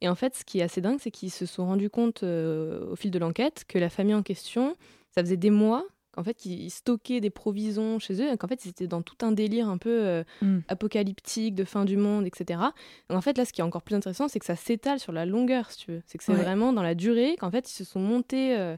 Et 0.00 0.08
en 0.08 0.16
fait, 0.16 0.34
ce 0.34 0.44
qui 0.44 0.58
est 0.58 0.62
assez 0.62 0.80
dingue, 0.80 0.98
c'est 1.00 1.12
qu'ils 1.12 1.30
se 1.30 1.46
sont 1.46 1.66
rendus 1.66 1.90
compte 1.90 2.24
au 2.24 2.96
fil 2.96 3.12
de 3.12 3.18
l'enquête 3.20 3.64
que 3.68 3.78
la 3.78 3.88
famille 3.88 4.14
en 4.14 4.24
question, 4.24 4.74
ça 5.14 5.22
faisait 5.22 5.36
des 5.36 5.50
mois 5.50 5.86
qu'en 6.16 6.24
fait 6.24 6.44
ils 6.46 6.70
stockaient 6.70 7.20
des 7.20 7.30
provisions 7.30 7.98
chez 8.00 8.20
eux, 8.22 8.36
qu'en 8.36 8.48
fait 8.48 8.64
ils 8.64 8.70
étaient 8.70 8.86
dans 8.88 9.02
tout 9.02 9.16
un 9.24 9.30
délire 9.32 9.68
un 9.68 9.78
peu 9.78 9.90
euh, 10.04 10.24
Mm. 10.42 10.58
apocalyptique, 10.68 11.54
de 11.54 11.64
fin 11.64 11.84
du 11.84 11.96
monde, 11.96 12.26
etc. 12.26 12.60
Donc, 13.08 13.18
en 13.18 13.20
fait, 13.20 13.38
là, 13.38 13.44
ce 13.44 13.52
qui 13.52 13.60
est 13.60 13.64
encore 13.64 13.82
plus 13.82 13.94
intéressant, 13.94 14.26
c'est 14.28 14.38
que 14.38 14.44
ça 14.46 14.56
s'étale 14.56 14.98
sur 14.98 15.12
la 15.12 15.26
longueur, 15.26 15.70
si 15.70 15.78
tu 15.84 15.90
veux. 15.92 16.02
C'est 16.06 16.18
que 16.18 16.24
c'est 16.24 16.32
Ouais. 16.32 16.42
vraiment 16.42 16.72
dans 16.72 16.82
la 16.82 16.94
durée 16.94 17.36
qu'en 17.38 17.50
fait, 17.50 17.70
ils 17.70 17.74
se 17.74 17.84
sont 17.84 18.00
montés, 18.00 18.56
euh, 18.56 18.76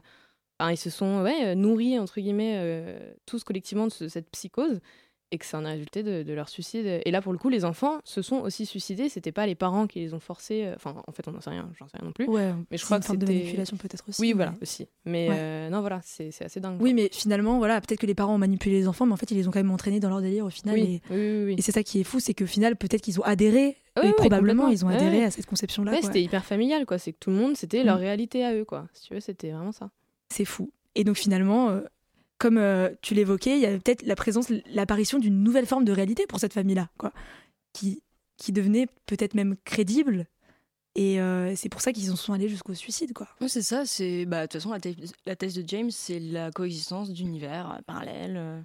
enfin, 0.59 0.71
ils 0.71 0.77
se 0.77 0.89
sont 0.89 1.21
ouais, 1.23 1.45
euh, 1.47 1.55
nourris, 1.55 1.97
entre 1.99 2.19
guillemets, 2.19 2.95
tous 3.25 3.43
collectivement 3.43 3.87
de 3.87 3.91
ce- 3.91 4.07
cette 4.07 4.29
psychose, 4.31 4.79
et 5.31 5.37
que 5.37 5.45
c'est 5.45 5.57
un 5.57 5.63
résultat 5.63 6.01
de, 6.03 6.23
de 6.23 6.33
leur 6.33 6.49
suicide. 6.49 7.01
Et 7.05 7.11
là, 7.11 7.21
pour 7.21 7.31
le 7.33 7.37
coup, 7.37 7.49
les 7.49 7.63
enfants 7.65 7.99
se 8.03 8.21
sont 8.23 8.37
aussi 8.37 8.65
suicidés. 8.65 9.09
C'était 9.09 9.31
pas 9.31 9.45
les 9.45 9.53
parents 9.55 9.85
qui 9.85 9.99
les 9.99 10.13
ont 10.15 10.19
forcés. 10.19 10.65
euh, 10.65 10.73
Enfin, 10.75 10.95
en 11.05 11.11
fait, 11.11 11.27
on 11.27 11.31
n'en 11.31 11.39
sait 11.41 11.51
rien, 11.51 11.69
j'en 11.77 11.87
sais 11.87 11.97
rien 11.97 12.05
non 12.07 12.11
plus. 12.13 12.25
Ouais, 12.27 12.51
mais 12.71 12.77
je 12.77 12.85
crois 12.85 12.97
une 12.97 13.01
que 13.01 13.07
forme 13.07 13.19
de 13.19 13.25
manipulation 13.27 13.77
peut-être 13.77 14.03
aussi. 14.09 14.21
Oui, 14.21 14.29
mais- 14.29 14.33
voilà, 14.33 14.53
aussi. 14.61 14.87
Mais 15.05 15.29
Ouais. 15.29 15.35
euh, 15.37 15.69
non, 15.69 15.81
voilà, 15.81 15.99
c'est 16.03 16.29
assez 16.43 16.59
dingue. 16.59 16.81
Oui, 16.81 16.93
mais 16.93 17.09
finalement, 17.11 17.57
voilà, 17.59 17.79
peut-être 17.79 17.99
que 17.99 18.05
les 18.07 18.15
parents 18.15 18.33
ont 18.35 18.39
manipulé 18.39 18.75
les 18.79 18.87
enfants, 18.87 19.05
mais 19.05 19.13
en 19.13 19.17
fait, 19.17 19.29
ils 19.29 19.37
les 19.37 19.47
ont 19.47 19.51
quand 19.51 19.59
même 19.59 19.71
entraînés 19.71 19.99
dans 19.99 20.09
leur 20.09 20.21
délire 20.21 20.45
au 20.45 20.49
final. 20.49 20.75
Oui, 20.75 21.01
Et, 21.11 21.13
oui, 21.13 21.43
oui, 21.45 21.55
et 21.57 21.61
c'est 21.61 21.71
ça 21.71 21.83
qui 21.83 21.99
est 21.99 22.03
fou, 22.03 22.19
c'est 22.19 22.33
qu'au 22.33 22.47
final, 22.47 22.75
peut-être 22.75 23.01
qu'ils 23.01 23.19
ont 23.19 23.23
adhéré, 23.23 23.77
et 24.01 24.11
probablement, 24.13 24.67
ils 24.69 24.83
ont 24.85 24.87
adhéré 24.89 25.23
à 25.23 25.29
cette 25.31 25.45
conception-là. 25.45 25.93
C'était 26.01 26.23
hyper 26.23 26.43
familial, 26.45 26.85
quoi. 26.85 26.97
C'est 26.97 27.11
que 27.13 27.17
tout 27.19 27.29
le 27.29 27.35
monde, 27.35 27.55
c'était 27.55 27.83
leur 27.83 27.97
Mm. 27.97 28.01
réalité 28.01 28.45
à 28.45 28.55
eux, 28.55 28.65
quoi. 28.65 28.87
Si 28.93 29.07
tu 29.07 29.13
veux, 29.13 29.19
c'était 29.19 29.51
vraiment 29.51 29.71
ça. 29.73 29.89
C'est 30.29 30.45
fou. 30.45 30.71
Et 30.95 31.03
donc 31.03 31.17
finalement, 31.17 31.69
euh, 31.69 31.81
comme 32.39 32.57
euh, 32.57 32.89
tu 33.01 33.13
l'évoquais, 33.13 33.55
il 33.57 33.61
y 33.61 33.65
a 33.65 33.71
peut-être 33.77 34.01
la 34.03 34.15
présence, 34.15 34.49
l'apparition 34.73 35.19
d'une 35.19 35.43
nouvelle 35.43 35.65
forme 35.67 35.85
de 35.85 35.91
réalité 35.91 36.25
pour 36.27 36.39
cette 36.39 36.53
famille-là, 36.53 36.89
quoi, 36.97 37.11
qui, 37.73 38.01
qui 38.37 38.51
devenait 38.51 38.87
peut-être 39.05 39.33
même 39.35 39.55
crédible. 39.65 40.25
Et 40.95 41.21
euh, 41.21 41.55
c'est 41.55 41.69
pour 41.69 41.81
ça 41.81 41.93
qu'ils 41.93 42.11
en 42.11 42.15
sont 42.15 42.33
allés 42.33 42.49
jusqu'au 42.49 42.73
suicide, 42.73 43.13
quoi. 43.13 43.27
C'est 43.47 43.61
ça, 43.61 43.85
c'est 43.85 44.25
bah 44.25 44.41
de 44.41 44.45
toute 44.47 44.53
façon 44.53 44.71
la, 44.71 44.79
thèse- 44.79 45.13
la 45.25 45.35
thèse 45.35 45.53
de 45.53 45.63
James, 45.67 45.91
c'est 45.91 46.19
la 46.19 46.49
coexistence 46.51 47.11
d'univers 47.11 47.71
euh, 47.71 47.81
parallèles, 47.85 48.37
euh, 48.37 48.59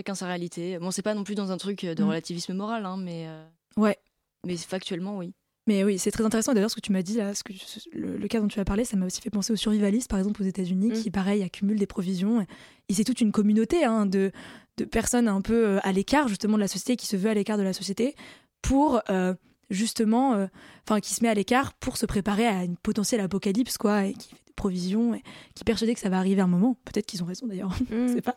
chacun 0.00 0.14
sa 0.14 0.26
réalité. 0.26 0.78
Bon, 0.78 0.90
c'est 0.90 1.02
pas 1.02 1.14
non 1.14 1.22
plus 1.24 1.34
dans 1.34 1.52
un 1.52 1.58
truc 1.58 1.84
de 1.84 2.02
Mm. 2.02 2.06
relativisme 2.08 2.54
moral, 2.54 2.86
hein, 2.86 2.96
mais 2.96 3.28
Ouais. 3.76 3.98
mais 4.46 4.56
factuellement 4.56 5.18
oui. 5.18 5.34
Mais 5.70 5.84
oui, 5.84 5.98
c'est 6.00 6.10
très 6.10 6.24
intéressant. 6.24 6.52
D'ailleurs, 6.52 6.68
ce 6.70 6.74
que 6.74 6.80
tu 6.80 6.90
m'as 6.90 7.02
dit, 7.02 7.16
là, 7.18 7.32
ce 7.32 7.44
que, 7.44 7.52
le, 7.92 8.16
le 8.16 8.28
cas 8.28 8.40
dont 8.40 8.48
tu 8.48 8.58
as 8.58 8.64
parlé, 8.64 8.84
ça 8.84 8.96
m'a 8.96 9.06
aussi 9.06 9.20
fait 9.20 9.30
penser 9.30 9.52
aux 9.52 9.56
survivalistes, 9.56 10.10
par 10.10 10.18
exemple, 10.18 10.42
aux 10.42 10.46
États-Unis, 10.46 10.88
Mm. 10.88 10.92
qui, 10.94 11.10
pareil, 11.12 11.42
accumulent 11.44 11.78
des 11.78 11.86
provisions. 11.86 12.44
Et 12.88 12.94
c'est 12.94 13.04
toute 13.04 13.20
une 13.20 13.30
communauté 13.30 13.84
hein, 13.84 14.04
de, 14.04 14.32
de 14.78 14.84
personnes 14.84 15.28
un 15.28 15.40
peu 15.42 15.64
euh, 15.66 15.78
à 15.84 15.92
l'écart, 15.92 16.26
justement, 16.26 16.54
de 16.56 16.60
la 16.62 16.66
société, 16.68 16.96
qui 16.96 17.06
se 17.06 17.16
veut 17.16 17.30
à 17.30 17.34
l'écart 17.34 17.56
de 17.56 17.62
la 17.62 17.72
société, 17.72 18.16
pour 18.62 19.00
euh, 19.10 19.34
justement. 19.70 20.34
euh, 20.34 20.46
Enfin, 20.88 20.98
qui 21.00 21.14
se 21.14 21.22
met 21.22 21.28
à 21.28 21.34
l'écart 21.34 21.72
pour 21.74 21.96
se 21.96 22.04
préparer 22.06 22.46
à 22.48 22.64
une 22.64 22.76
potentielle 22.76 23.20
apocalypse, 23.20 23.78
quoi, 23.78 24.06
et 24.06 24.14
qui 24.14 24.30
fait 24.30 24.42
des 24.46 24.52
provisions, 24.56 25.14
et 25.14 25.20
qui 25.54 25.62
est 25.62 25.64
persuadé 25.64 25.94
que 25.94 26.00
ça 26.00 26.08
va 26.08 26.18
arriver 26.18 26.40
un 26.40 26.48
moment. 26.48 26.76
Peut-être 26.84 27.06
qu'ils 27.06 27.22
ont 27.22 27.26
raison, 27.26 27.46
d'ailleurs. 27.46 27.72
Mm. 27.90 28.08
je 28.08 28.12
sais 28.14 28.22
pas. 28.22 28.34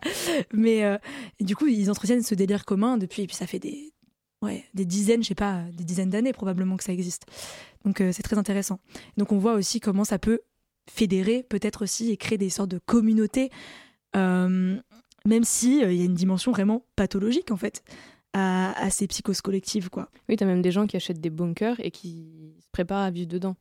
Mais 0.54 0.84
euh, 0.84 0.98
du 1.42 1.56
coup, 1.56 1.66
ils 1.66 1.90
entretiennent 1.90 2.22
ce 2.22 2.36
délire 2.36 2.64
commun 2.66 2.98
depuis, 2.98 3.24
et 3.24 3.28
puis 3.28 3.36
ça 3.36 3.48
fait 3.48 3.58
des, 3.60 3.93
ouais, 4.44 4.64
des 4.74 4.86
dizaines, 4.86 5.24
je 5.24 5.30
sais 5.30 5.36
pas, 5.36 5.64
des 5.74 5.84
dizaines 5.84 6.10
d'années 6.10 6.34
probablement 6.34 6.78
que 6.78 6.84
ça 6.84 6.94
existe. 6.94 7.26
Donc 7.86 8.02
euh, 8.02 8.12
c'est 8.12 8.24
très 8.24 8.38
intéressant. 8.38 8.80
Donc 9.18 9.32
on 9.32 9.38
voit 9.38 9.54
aussi 9.54 9.80
comment 9.80 10.04
ça 10.06 10.20
peut 10.20 10.42
fédérer 10.90 11.44
peut-être 11.44 11.84
aussi 11.84 12.12
et 12.12 12.18
créer 12.18 12.38
des 12.38 12.50
sortes 12.50 12.70
de 12.70 12.80
communautés, 12.80 13.50
euh, 14.16 14.78
même 15.26 15.44
si 15.44 15.84
euh, 15.84 15.92
il 15.92 15.98
y 15.98 16.02
a 16.02 16.06
une 16.06 16.14
dimension 16.14 16.52
vraiment 16.52 16.86
pathologique 16.96 17.52
en 17.52 17.58
fait 17.58 17.84
à, 18.34 18.74
à 18.82 18.90
ces 18.90 19.08
psychoses 19.08 19.42
collectives 19.42 19.90
quoi. 19.90 20.10
Oui, 20.30 20.36
t'as 20.36 20.46
même 20.46 20.62
des 20.62 20.72
gens 20.72 20.86
qui 20.88 20.96
achètent 20.98 21.22
des 21.22 21.30
bunkers 21.30 21.80
et 21.80 21.92
qui 21.92 22.54
se 22.64 22.70
préparent 22.72 23.04
à 23.04 23.12
vivre 23.12 23.28
dedans. 23.30 23.56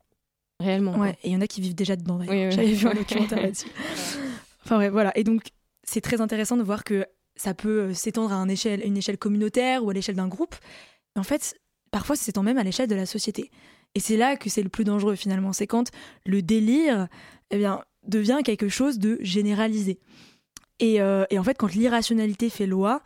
Réellement. 0.59 0.93
quoi. 0.93 1.01
Ouais, 1.03 1.17
et 1.23 1.29
il 1.29 1.33
y 1.33 1.35
en 1.35 1.41
a 1.41 1.47
qui 1.47 1.61
vivent 1.61 1.75
déjà 1.75 1.95
dedans. 1.95 2.17
Oui, 2.19 2.27
oui, 2.29 2.51
J'avais 2.51 2.67
oui. 2.67 2.73
vu 2.73 2.87
un 2.87 2.93
documentaire 2.93 3.41
là-dessus. 3.41 3.67
Enfin 4.63 4.77
ouais, 4.77 4.89
voilà. 4.89 5.17
Et 5.17 5.23
donc 5.23 5.43
c'est 5.83 6.01
très 6.01 6.21
intéressant 6.21 6.55
de 6.57 6.63
voir 6.63 6.83
que 6.83 7.05
ça 7.35 7.53
peut 7.53 7.81
euh, 7.81 7.93
s'étendre 7.93 8.33
à 8.33 8.41
une 8.41 8.49
échelle, 8.51 9.17
communautaire 9.17 9.83
ou 9.83 9.89
à 9.89 9.93
l'échelle 9.93 10.15
d'un 10.15 10.27
groupe. 10.27 10.55
Mais 11.15 11.19
en 11.19 11.23
fait, 11.23 11.59
parfois, 11.91 12.15
ça 12.15 12.23
s'étend 12.23 12.43
même 12.43 12.57
à 12.57 12.63
l'échelle 12.63 12.87
de 12.87 12.95
la 12.95 13.05
société. 13.05 13.51
Et 13.95 13.99
c'est 13.99 14.17
là 14.17 14.35
que 14.35 14.49
c'est 14.49 14.63
le 14.63 14.69
plus 14.69 14.83
dangereux 14.83 15.15
finalement. 15.15 15.53
C'est 15.53 15.67
quand 15.67 15.89
le 16.25 16.41
délire 16.41 17.07
eh 17.51 17.57
bien, 17.57 17.83
devient 18.07 18.39
quelque 18.43 18.69
chose 18.69 18.99
de 18.99 19.17
généralisé. 19.21 19.99
Et, 20.79 21.01
euh, 21.01 21.25
en 21.31 21.43
fait, 21.43 21.57
quand 21.57 21.73
l'irrationalité 21.73 22.49
fait 22.49 22.65
loi, 22.65 23.01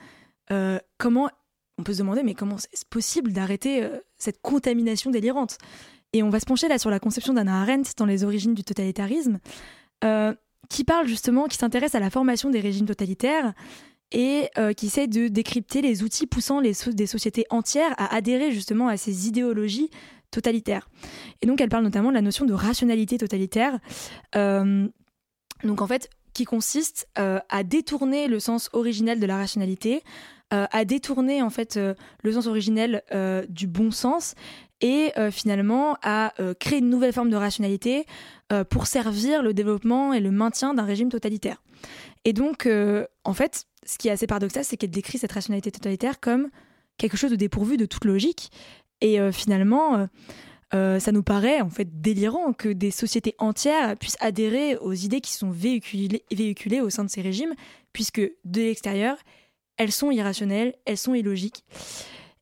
euh, 0.51 0.80
comment 0.97 1.30
on 1.78 1.84
peut 1.84 1.93
se 1.93 1.99
demander, 1.99 2.23
mais 2.23 2.34
comment 2.34 2.57
c'est 2.57 2.88
possible 2.89 3.34
d'arrêter 3.34 3.88
cette 4.17 4.41
contamination 4.41 5.11
délirante? 5.11 5.57
Et 6.13 6.23
on 6.23 6.30
va 6.30 6.39
se 6.39 6.45
pencher 6.45 6.67
là 6.67 6.80
sur 6.80 6.89
la 6.89 6.99
conception 6.99 7.34
d'Anna 7.34 7.61
Arendt 7.61 7.91
dans 7.97 8.05
les 8.05 8.23
origines 8.23 8.55
du 8.55 8.63
totalitarisme, 8.63 9.39
qui 10.69 10.84
parle 10.86 11.07
justement, 11.07 11.45
qui 11.45 11.57
s'intéresse 11.57 11.93
à 11.93 11.99
la 11.99 12.09
formation 12.09 12.49
des 12.49 12.61
régimes 12.61 12.88
totalitaires 12.88 13.53
et 14.12 14.49
euh, 14.58 14.74
qui 14.74 14.88
essaie 14.88 15.08
de 15.08 15.28
décrypter 15.28 15.82
les 15.82 16.03
outils 16.03 16.28
poussant 16.28 16.60
les 16.60 16.74
des 16.93 17.08
sociétés 17.08 17.45
entières 17.49 17.93
à 17.97 18.16
adhérer 18.16 18.51
justement 18.51 18.88
à 18.88 18.97
ces 18.97 19.28
idéologies 19.28 19.89
totalitaires. 20.32 20.89
Et 21.41 21.47
donc 21.47 21.62
elle 21.62 21.70
parle 21.70 21.84
notamment 21.84 22.10
de 22.10 22.16
la 22.16 22.22
notion 22.22 22.45
de 22.45 22.53
rationalité 22.53 23.18
totalitaire, 23.18 23.80
euh, 24.36 24.88
donc 25.64 25.82
en 25.82 25.88
fait 25.88 26.10
qui 26.34 26.45
consiste 26.45 27.08
euh, 27.18 27.39
à 27.49 27.64
détourner 27.64 28.28
le 28.28 28.39
sens 28.39 28.70
originel 28.74 29.20
de 29.20 29.26
la 29.26 29.38
rationalité, 29.38 30.03
à 30.49 30.86
détourner 30.86 31.41
en 31.41 31.49
fait 31.49 31.78
le 32.24 32.32
sens 32.32 32.47
originel 32.47 33.03
du 33.49 33.68
bon 33.68 33.91
sens 33.91 34.34
et 34.82 35.11
euh, 35.17 35.32
finalement 35.32 35.97
à 36.03 36.34
euh, 36.39 36.53
créer 36.53 36.80
une 36.80 36.89
nouvelle 36.89 37.13
forme 37.13 37.30
de 37.30 37.36
rationalité 37.36 38.05
euh, 38.51 38.63
pour 38.63 38.88
servir 38.88 39.41
le 39.41 39.53
développement 39.53 40.13
et 40.13 40.19
le 40.19 40.32
maintien 40.32 40.73
d'un 40.73 40.86
régime 40.86 41.09
totalitaire. 41.09 41.61
Et 42.25 42.34
donc, 42.34 42.67
en 43.23 43.34
fait, 43.34 43.67
ce 43.86 43.97
qui 43.97 44.09
est 44.09 44.11
assez 44.11 44.28
paradoxal, 44.28 44.65
c'est 44.65 44.75
qu'elle 44.75 44.89
décrit 44.89 45.17
cette 45.17 45.32
rationalité 45.32 45.71
totalitaire 45.71 46.19
comme 46.19 46.49
quelque 46.97 47.15
chose 47.15 47.32
de 47.32 47.38
dépourvu 47.38 47.78
de 47.78 47.86
toute 47.86 48.03
logique. 48.03 48.51
Et 48.99 49.17
finalement, 49.32 50.09
ça 50.73 51.11
nous 51.13 51.23
paraît 51.23 51.61
en 51.61 51.69
fait 51.69 52.01
délirant 52.01 52.51
que 52.51 52.67
des 52.67 52.91
sociétés 52.91 53.34
entières 53.38 53.95
puissent 53.95 54.17
adhérer 54.19 54.75
aux 54.78 54.91
idées 54.91 55.21
qui 55.21 55.32
sont 55.32 55.51
véhiculées 55.51 56.82
au 56.82 56.89
sein 56.89 57.05
de 57.05 57.09
ces 57.09 57.21
régimes, 57.21 57.53
puisque 57.93 58.19
de 58.19 58.61
l'extérieur, 58.61 59.15
elles 59.78 59.93
sont 59.93 60.11
irrationnelles, 60.11 60.73
elles 60.86 60.97
sont 60.97 61.13
illogiques. 61.13 61.63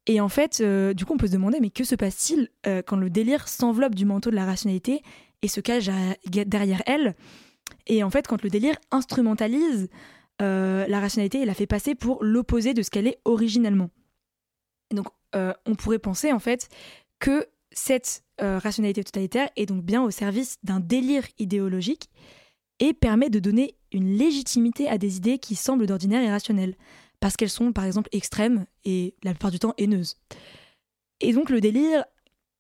Et 0.08 0.22
en 0.22 0.30
fait, 0.30 0.62
euh, 0.62 0.94
du 0.94 1.06
coup, 1.06 1.14
on 1.14 1.18
peut 1.18 1.28
se 1.28 1.32
demander, 1.32 1.60
mais 1.60 1.72
que 1.72 1.84
se 1.84 1.96
passe-t-il 1.96 2.50
euh, 2.68 2.82
quand 2.86 2.98
le 2.98 3.10
délire 3.10 3.48
s'enveloppe 3.48 3.96
du 3.96 4.06
manteau 4.06 4.30
de 4.30 4.36
la 4.36 4.46
rationalité 4.46 5.02
et 5.42 5.48
se 5.48 5.62
cache 5.62 5.90
derrière- 6.28 6.84
elle? 6.86 7.16
Et 7.88 8.04
en 8.04 8.10
fait, 8.10 8.28
quand 8.28 8.44
le 8.44 8.50
délire 8.50 8.76
instrumentalise 8.92 9.90
euh, 10.42 10.86
la 10.88 11.00
rationalité 11.00 11.42
et 11.42 11.46
la 11.46 11.54
fait 11.54 11.66
passer 11.66 11.96
pour 11.96 12.24
l'opposé 12.24 12.74
de 12.74 12.84
ce 12.84 12.90
qu'elle 12.90 13.08
est 13.08 13.20
originellement. 13.26 13.90
Donc, 14.92 15.08
on 15.34 15.76
pourrait 15.76 16.00
penser 16.00 16.32
en 16.32 16.40
fait 16.40 16.70
que 17.20 17.46
cette 17.72 18.24
rationalité 18.40 19.04
totalitaire 19.04 19.50
est 19.58 19.66
donc 19.66 19.84
bien 19.84 20.02
au 20.02 20.12
service 20.12 20.58
d'un 20.64 20.80
délire 20.80 21.24
idéologique 21.40 22.10
et 22.80 22.94
permet 22.94 23.30
de 23.30 23.40
donner 23.40 23.76
une 23.92 24.18
légitimité 24.18 24.88
à 24.88 24.98
des 24.98 25.18
idées 25.18 25.40
qui 25.40 25.56
semblent 25.56 25.88
d'ordinaire 25.88 26.24
irrationnelles, 26.24 26.76
parce 27.26 27.38
qu'elles 27.38 27.50
sont 27.50 27.74
par 27.74 27.86
exemple 27.86 28.08
extrêmes 28.12 28.68
et 28.84 29.16
la 29.24 29.32
plupart 29.32 29.50
du 29.50 29.58
temps 29.58 29.74
haineuses. 29.80 30.16
Et 31.22 31.34
donc 31.34 31.50
le 31.50 31.60
délire, 31.60 32.06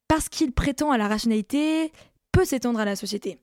parce 0.07 0.27
qu'il 0.27 0.53
prétend 0.53 0.89
à 0.89 0.97
la 0.97 1.07
rationalité, 1.07 1.91
peut 2.31 2.45
s'étendre 2.45 2.79
à 2.79 2.85
la 2.85 2.95
société 2.95 3.37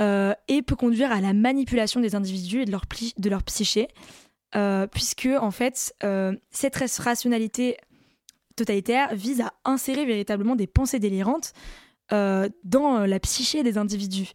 euh, 0.00 0.34
et 0.48 0.62
peut 0.62 0.74
conduire 0.74 1.12
à 1.12 1.20
la 1.20 1.34
manipulation 1.34 2.00
des 2.00 2.16
individus 2.16 2.62
et 2.62 2.64
de 2.64 2.72
leur, 2.72 2.82
de 3.16 3.30
leur 3.30 3.44
psyché, 3.44 3.86
euh, 4.56 4.88
puisque 4.88 5.28
en 5.40 5.52
fait 5.52 5.94
euh, 6.02 6.34
cette 6.50 6.74
rationalité 6.74 7.76
totalitaire 8.56 9.14
vise 9.14 9.42
à 9.42 9.52
insérer 9.64 10.04
véritablement 10.04 10.56
des 10.56 10.66
pensées 10.66 10.98
délirantes 10.98 11.52
dans 12.10 13.06
la 13.06 13.20
psyché 13.20 13.62
des 13.62 13.78
individus. 13.78 14.32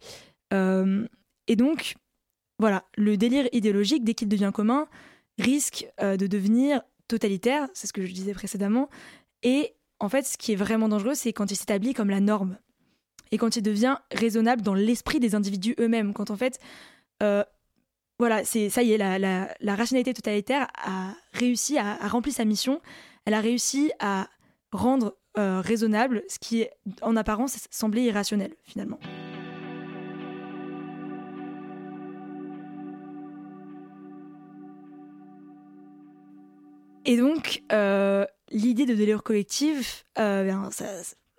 Et 0.50 1.56
donc, 1.56 1.96
voilà, 2.58 2.86
le 2.96 3.18
délire 3.18 3.50
idéologique, 3.52 4.02
dès 4.02 4.14
qu'il 4.14 4.28
devient 4.28 4.50
commun, 4.54 4.88
risque 5.38 5.86
euh, 6.00 6.16
de 6.16 6.26
devenir 6.26 6.82
totalitaire, 7.08 7.68
c'est 7.74 7.86
ce 7.86 7.92
que 7.92 8.04
je 8.04 8.12
disais 8.12 8.32
précédemment. 8.32 8.88
Et 9.42 9.74
en 10.00 10.08
fait, 10.08 10.26
ce 10.26 10.36
qui 10.36 10.52
est 10.52 10.56
vraiment 10.56 10.88
dangereux, 10.88 11.14
c'est 11.14 11.32
quand 11.32 11.50
il 11.50 11.56
s'établit 11.56 11.94
comme 11.94 12.10
la 12.10 12.20
norme. 12.20 12.58
Et 13.32 13.38
quand 13.38 13.56
il 13.56 13.62
devient 13.62 13.96
raisonnable 14.12 14.62
dans 14.62 14.74
l'esprit 14.74 15.20
des 15.20 15.34
individus 15.34 15.74
eux-mêmes. 15.80 16.14
Quand 16.14 16.30
en 16.30 16.36
fait, 16.36 16.58
euh, 17.22 17.44
voilà, 18.18 18.44
c'est 18.44 18.70
ça 18.70 18.82
y 18.82 18.92
est, 18.92 18.98
la, 18.98 19.74
rationalité 19.74 20.14
totalitaire 20.14 20.68
a 20.76 21.14
réussi 21.32 21.76
à, 21.78 22.02
à 22.02 22.08
remplir 22.08 22.34
sa 22.34 22.44
mission. 22.44 22.80
Elle 23.24 23.34
a 23.34 23.40
réussi 23.40 23.90
à 23.98 24.28
rendre 24.72 25.16
euh, 25.38 25.60
raisonnable 25.60 26.22
ce 26.28 26.38
qui, 26.38 26.66
en 27.02 27.14
apparence, 27.14 27.68
semblait 27.70 28.04
irrationnel 28.04 28.54
finalement. 28.64 28.98
Et 37.06 37.16
donc, 37.16 37.62
euh, 37.72 38.26
l'idée 38.50 38.84
de 38.84 38.94
délire 38.94 39.22
collectif, 39.22 40.04
euh, 40.18 40.44
ben, 40.44 40.70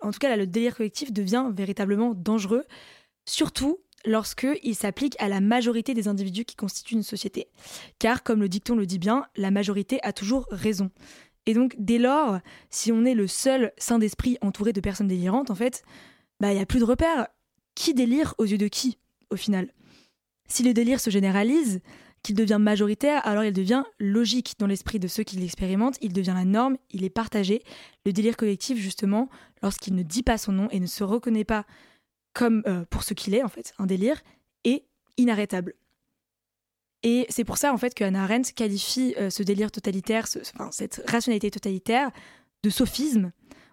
en 0.00 0.10
tout 0.10 0.18
cas, 0.18 0.34
le 0.34 0.46
délire 0.46 0.74
collectif 0.74 1.12
devient 1.12 1.50
véritablement 1.54 2.14
dangereux, 2.14 2.64
surtout 3.26 3.78
lorsque 4.06 4.46
il 4.62 4.74
s'applique 4.74 5.14
à 5.18 5.28
la 5.28 5.40
majorité 5.40 5.92
des 5.92 6.08
individus 6.08 6.46
qui 6.46 6.56
constituent 6.56 6.94
une 6.94 7.02
société. 7.02 7.48
Car, 7.98 8.22
comme 8.22 8.40
le 8.40 8.48
dicton 8.48 8.76
le 8.76 8.86
dit 8.86 8.98
bien, 8.98 9.26
la 9.36 9.50
majorité 9.50 9.98
a 10.02 10.14
toujours 10.14 10.46
raison. 10.50 10.90
Et 11.44 11.52
donc, 11.52 11.74
dès 11.78 11.98
lors, 11.98 12.38
si 12.70 12.90
on 12.90 13.04
est 13.04 13.14
le 13.14 13.26
seul 13.26 13.72
saint 13.76 13.98
d'esprit 13.98 14.38
entouré 14.40 14.72
de 14.72 14.80
personnes 14.80 15.08
délirantes, 15.08 15.50
en 15.50 15.54
fait, 15.54 15.82
bah, 16.40 16.52
il 16.52 16.56
n'y 16.56 16.62
a 16.62 16.66
plus 16.66 16.80
de 16.80 16.84
repères. 16.84 17.28
Qui 17.74 17.92
délire 17.92 18.34
aux 18.38 18.44
yeux 18.44 18.58
de 18.58 18.68
qui, 18.68 18.98
au 19.30 19.36
final? 19.36 19.72
Si 20.48 20.62
le 20.62 20.72
délire 20.72 21.00
se 21.00 21.10
généralise, 21.10 21.80
qu'il 22.22 22.34
devient 22.34 22.58
majoritaire, 22.60 23.26
alors 23.26 23.44
il 23.44 23.52
devient 23.52 23.84
logique 23.98 24.54
dans 24.58 24.66
l'esprit 24.66 24.98
de 24.98 25.08
ceux 25.08 25.22
qui 25.22 25.36
l'expérimentent, 25.36 25.98
il 26.00 26.12
devient 26.12 26.34
la 26.34 26.44
norme, 26.44 26.76
il 26.90 27.04
est 27.04 27.10
partagé. 27.10 27.62
Le 28.04 28.12
délire 28.12 28.36
collectif, 28.36 28.78
justement, 28.78 29.28
lorsqu'il 29.62 29.94
ne 29.94 30.02
dit 30.02 30.22
pas 30.22 30.38
son 30.38 30.52
nom 30.52 30.68
et 30.70 30.80
ne 30.80 30.86
se 30.86 31.04
reconnaît 31.04 31.44
pas 31.44 31.64
comme 32.32 32.62
euh, 32.66 32.84
pour 32.90 33.02
ce 33.02 33.14
qu'il 33.14 33.34
est, 33.34 33.42
en 33.42 33.48
fait, 33.48 33.72
un 33.78 33.86
délire, 33.86 34.20
est 34.64 34.84
inarrêtable. 35.16 35.74
Et 37.02 37.26
c'est 37.28 37.44
pour 37.44 37.58
ça, 37.58 37.72
en 37.72 37.78
fait, 37.78 37.94
que 37.94 38.04
Hannah 38.04 38.24
Arendt 38.24 38.52
qualifie 38.52 39.14
euh, 39.18 39.30
ce 39.30 39.42
délire 39.42 39.70
totalitaire, 39.70 40.26
enfin, 40.54 40.70
cette 40.72 41.02
rationalité 41.08 41.50
totalitaire, 41.50 42.10
de 42.62 42.70
sophisme. 42.70 43.32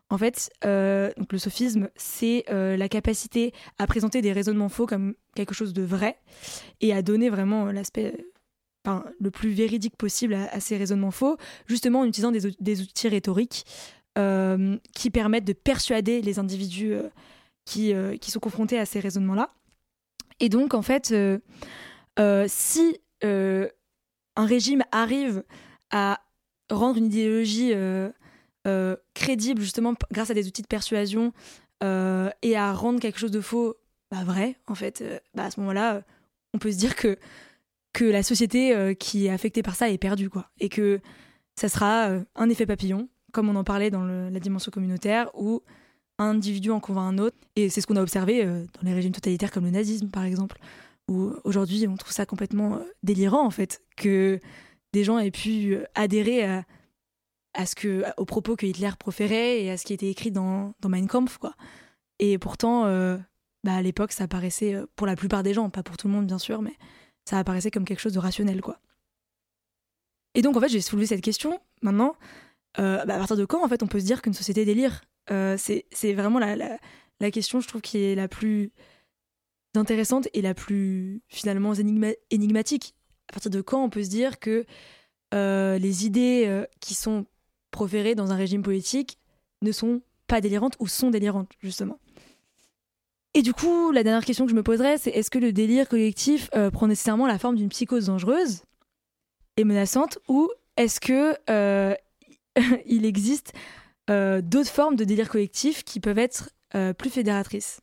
En 0.10 0.20
fait, 0.20 0.52
euh, 0.66 1.12
donc 1.18 1.34
le 1.34 1.39
sophisme, 1.39 1.89
c'est 1.96 2.46
la 2.48 2.88
capacité 2.88 3.54
à 3.80 3.88
présenter 3.88 4.22
des 4.22 4.32
raisonnements 4.32 4.70
faux 4.70 4.86
comme 4.86 5.16
quelque 5.36 5.56
chose 5.56 5.74
de 5.74 5.82
vrai 5.82 6.20
et 6.80 6.93
à 6.93 7.02
donner 7.02 7.32
vraiment 7.32 7.72
l'aspect 7.72 8.14
le 9.19 9.31
plus 9.31 9.49
véridique 9.49 9.95
possible 9.95 10.33
à, 10.33 10.59
ces 10.59 10.77
raisonnements 10.77 11.11
faux, 11.11 11.38
justement 11.67 12.01
en 12.01 12.05
utilisant 12.05 12.31
des, 12.31 12.45
ou- 12.45 12.55
des 12.59 12.81
outils 12.81 13.07
rhétoriques 13.07 13.65
euh, 14.17 14.77
qui 14.93 15.09
permettent 15.09 15.45
de 15.45 15.53
persuader 15.53 16.21
les 16.21 16.39
individus 16.39 16.93
euh, 16.93 17.09
qui, 17.65 17.93
euh, 17.93 18.15
qui 18.15 18.31
sont 18.31 18.39
confrontés 18.39 18.79
à 18.79 18.86
ces 18.86 19.01
raisonnements-là. 19.01 19.53
Et 20.39 20.47
donc, 20.47 20.73
en 20.73 20.81
fait, 20.81 21.13
si 22.47 22.97
un 23.21 24.45
régime 24.45 24.83
arrive 24.91 25.43
à 25.91 26.21
rendre 26.69 26.97
une 26.97 27.05
idéologie 27.05 27.73
crédible, 29.13 29.61
justement, 29.61 29.93
grâce 30.11 30.29
à 30.29 30.33
des 30.33 30.47
outils 30.47 30.61
de 30.61 30.67
persuasion, 30.67 31.31
et 31.81 32.55
à 32.57 32.73
rendre 32.73 32.99
quelque 32.99 33.19
chose 33.19 33.31
de 33.31 33.39
faux 33.39 33.75
bah, 34.11 34.23
vrai, 34.25 34.57
en 34.67 34.75
fait, 34.75 35.03
bah, 35.33 35.45
à 35.45 35.51
ce 35.51 35.59
moment-là, 35.61 36.03
on 36.53 36.57
peut 36.57 36.71
se 36.71 36.77
dire 36.77 36.95
que, 36.95 37.17
que 37.96 38.04
la 38.04 38.24
société 38.24 38.76
euh, 38.76 38.93
qui 38.93 39.26
est 39.26 39.30
affectée 39.30 39.64
par 39.64 39.76
ça 39.76 39.89
est 39.89 39.98
perdue. 39.98 40.30
Et 40.60 40.70
que 40.70 41.00
ça 41.56 41.70
sera 41.70 42.10
euh, 42.10 42.24
un 42.36 42.50
effet 42.50 42.66
papillon, 42.66 43.08
comme 43.32 43.50
on 43.50 43.56
en 43.56 43.64
parlait 43.64 43.89
dans 43.89 44.04
la 44.04 44.39
dimension 44.39 44.70
communautaire, 44.70 45.32
où 45.34 45.64
un 46.20 46.32
individu 46.32 46.72
en 46.72 46.82
convainc 46.82 47.14
un 47.14 47.18
autre. 47.18 47.38
Et 47.56 47.70
c'est 47.70 47.80
ce 47.80 47.88
qu'on 47.88 47.96
a 47.96 48.02
observé 48.02 48.46
euh, 48.46 48.66
dans 48.74 48.88
les 48.88 48.93
régimes 48.93 49.14
totalitaires 49.14 49.50
comme 49.50 49.64
le 49.64 49.72
nazisme, 49.72 50.10
par 50.10 50.26
exemple, 50.26 50.58
où 51.08 51.32
aujourd'hui 51.46 51.88
on 51.88 51.96
trouve 51.96 52.12
ça 52.12 52.26
complètement 52.26 52.80
délirant, 53.02 53.46
en 53.46 53.52
fait, 53.52 53.82
que 53.96 54.39
des 54.91 55.06
gens 55.06 55.18
aient 55.18 55.32
pu 55.32 55.78
adhérer 55.96 56.43
à, 57.54 57.66
ce 57.66 57.76
que, 57.76 58.04
aux 58.18 58.26
propos 58.26 58.58
que 58.58 58.66
Hitler 58.66 58.91
proférait 59.00 59.64
et 59.64 59.72
à 59.72 59.78
ce 59.78 59.86
qui 59.86 59.93
était 59.93 60.10
écrit 60.10 60.32
dans, 60.32 60.74
dans 60.82 60.89
Mein 60.89 61.08
Kampf, 61.08 61.38
quoi. 61.38 61.54
Et 62.20 62.38
pourtant, 62.38 62.86
bah, 63.66 63.74
à 63.74 63.82
l'époque, 63.82 64.12
ça 64.12 64.26
apparaissait, 64.26 64.76
euh, 64.76 64.86
pour 64.96 65.08
la 65.08 65.16
plupart 65.16 65.41
des 65.41 65.56
gens, 65.56 65.72
pas 65.72 65.82
pour 65.82 65.98
tout 65.98 66.08
le 66.08 66.14
monde 66.14 66.28
bien 66.28 66.38
sûr, 66.38 66.62
mais 66.62 66.78
ça 67.26 67.39
apparaissait 67.39 67.71
comme 67.71 67.86
quelque 67.86 67.99
chose 67.99 68.13
de 68.13 68.19
rationnel, 68.19 68.61
quoi. 68.61 68.80
Et 70.36 70.41
donc, 70.41 70.55
en 70.57 70.59
fait, 70.59 70.69
j'ai 70.69 70.82
soulevé 70.82 71.07
cette 71.07 71.21
question. 71.21 71.59
Maintenant, 71.82 72.15
euh, 72.80 73.03
bah, 73.05 73.15
à 73.15 73.17
partir 73.17 73.38
de 73.38 73.45
quand, 73.45 73.63
en 73.63 73.67
fait, 73.67 73.84
on 73.84 73.88
peut 73.88 73.99
se 73.99 74.05
dire 74.05 74.21
qu'une 74.21 74.34
société 74.34 74.65
délire 74.65 75.03
Euh, 75.32 75.57
C'est 75.57 76.13
vraiment 76.13 76.38
la, 76.38 76.55
la, 77.19 77.32
question, 77.32 77.59
je 77.59 77.67
trouve, 77.67 77.82
qui 77.82 77.97
est 77.97 78.13
la 78.15 78.28
plus 78.28 78.71
intéressante 79.76 80.28
et 80.34 80.41
la 80.41 80.53
plus, 80.53 81.23
finalement, 81.30 81.73
énigma- 81.73 82.15
énigmatique. 82.30 82.93
À 83.30 83.34
partir 83.34 83.49
de 83.49 83.61
quand 83.61 83.84
on 83.84 83.89
peut 83.89 84.03
se 84.03 84.09
dire 84.09 84.39
que 84.39 84.65
euh, 85.34 85.80
les 85.80 86.05
idées 86.05 86.65
qui 86.80 86.93
sont 86.93 87.26
proférées 87.71 88.13
dans 88.13 88.32
un 88.32 88.36
régime 88.36 88.61
politique 88.61 89.17
ne 89.63 89.71
sont 89.71 90.01
pas 90.28 90.41
délirantes 90.41 90.76
ou 90.80 90.88
sont 90.88 91.09
délirantes, 91.09 91.51
justement. 91.59 91.99
Et 93.38 93.41
du 93.41 93.53
coup, 93.53 93.91
la 93.91 94.03
dernière 94.03 94.23
question 94.23 94.45
que 94.45 94.51
je 94.51 94.55
me 94.55 94.63
poserais, 94.63 94.97
c'est 94.97 95.09
est-ce 95.09 95.29
que 95.29 95.39
le 95.39 95.51
délire 95.51 95.89
collectif 95.89 96.49
euh, 96.55 96.71
prend 96.71 96.88
nécessairement 96.88 97.27
la 97.27 97.38
forme 97.38 97.57
d'une 97.57 97.67
psychose 97.67 98.05
dangereuse 98.05 98.63
et 99.57 99.65
menaçante 99.65 100.19
ou 100.29 100.49
est-ce 100.77 101.01
que 101.01 101.36
euh, 101.49 101.93
il 102.86 103.05
existe 103.05 103.51
euh, 104.09 104.39
d'autres 104.41 104.69
formes 104.69 104.95
de 104.95 105.03
délire 105.03 105.27
collectif 105.27 105.83
qui 105.83 105.99
peuvent 105.99 106.17
être 106.17 106.49
plus 106.97 107.09
fédératrices? 107.09 107.79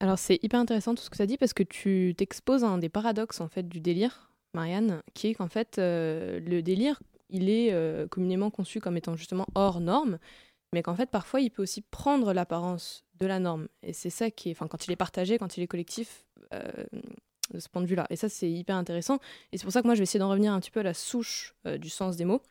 Alors 0.00 0.18
c'est 0.18 0.38
hyper 0.42 0.60
intéressant 0.60 0.94
tout 0.94 1.02
ce 1.02 1.08
que 1.08 1.16
ça 1.16 1.24
dit 1.24 1.38
parce 1.38 1.54
que 1.54 1.62
tu 1.62 2.14
t'exposes 2.14 2.62
à 2.62 2.68
un 2.68 2.76
des 2.76 2.90
paradoxes 2.90 3.40
en 3.40 3.48
fait 3.48 3.66
du 3.66 3.80
délire, 3.80 4.30
Marianne, 4.52 5.00
qui 5.14 5.28
est 5.28 5.34
qu'en 5.34 5.48
fait 5.48 5.76
le 5.78 6.60
délire 6.60 7.00
il 7.30 7.48
est 7.48 7.74
communément 8.10 8.50
conçu 8.50 8.80
comme 8.80 8.98
étant 8.98 9.16
justement 9.16 9.46
hors 9.54 9.80
norme, 9.80 10.18
mais 10.72 10.82
qu'en 10.82 10.94
fait 10.94 11.10
parfois 11.10 11.40
il 11.40 11.50
peut 11.50 11.62
aussi 11.62 11.82
prendre 11.82 12.32
l'apparence 12.32 13.04
de 13.18 13.26
la 13.26 13.38
norme. 13.38 13.68
Et 13.82 13.92
c'est 13.92 14.10
ça 14.10 14.30
qui 14.30 14.50
est, 14.50 14.52
enfin 14.52 14.68
quand 14.68 14.86
il 14.86 14.92
est 14.92 14.96
partagé, 14.96 15.38
quand 15.38 15.56
il 15.56 15.62
est 15.62 15.66
collectif, 15.66 16.24
euh, 16.52 16.84
de 17.52 17.58
ce 17.58 17.68
point 17.68 17.82
de 17.82 17.86
vue-là. 17.86 18.06
Et 18.10 18.16
ça 18.16 18.28
c'est 18.28 18.50
hyper 18.50 18.76
intéressant. 18.76 19.18
Et 19.52 19.58
c'est 19.58 19.64
pour 19.64 19.72
ça 19.72 19.82
que 19.82 19.86
moi 19.86 19.94
je 19.94 20.00
vais 20.00 20.04
essayer 20.04 20.20
d'en 20.20 20.30
revenir 20.30 20.52
un 20.52 20.60
petit 20.60 20.70
peu 20.70 20.80
à 20.80 20.84
la 20.84 20.94
souche 20.94 21.54
euh, 21.66 21.78
du 21.78 21.88
sens 21.88 22.16
des 22.16 22.24
mots 22.24 22.42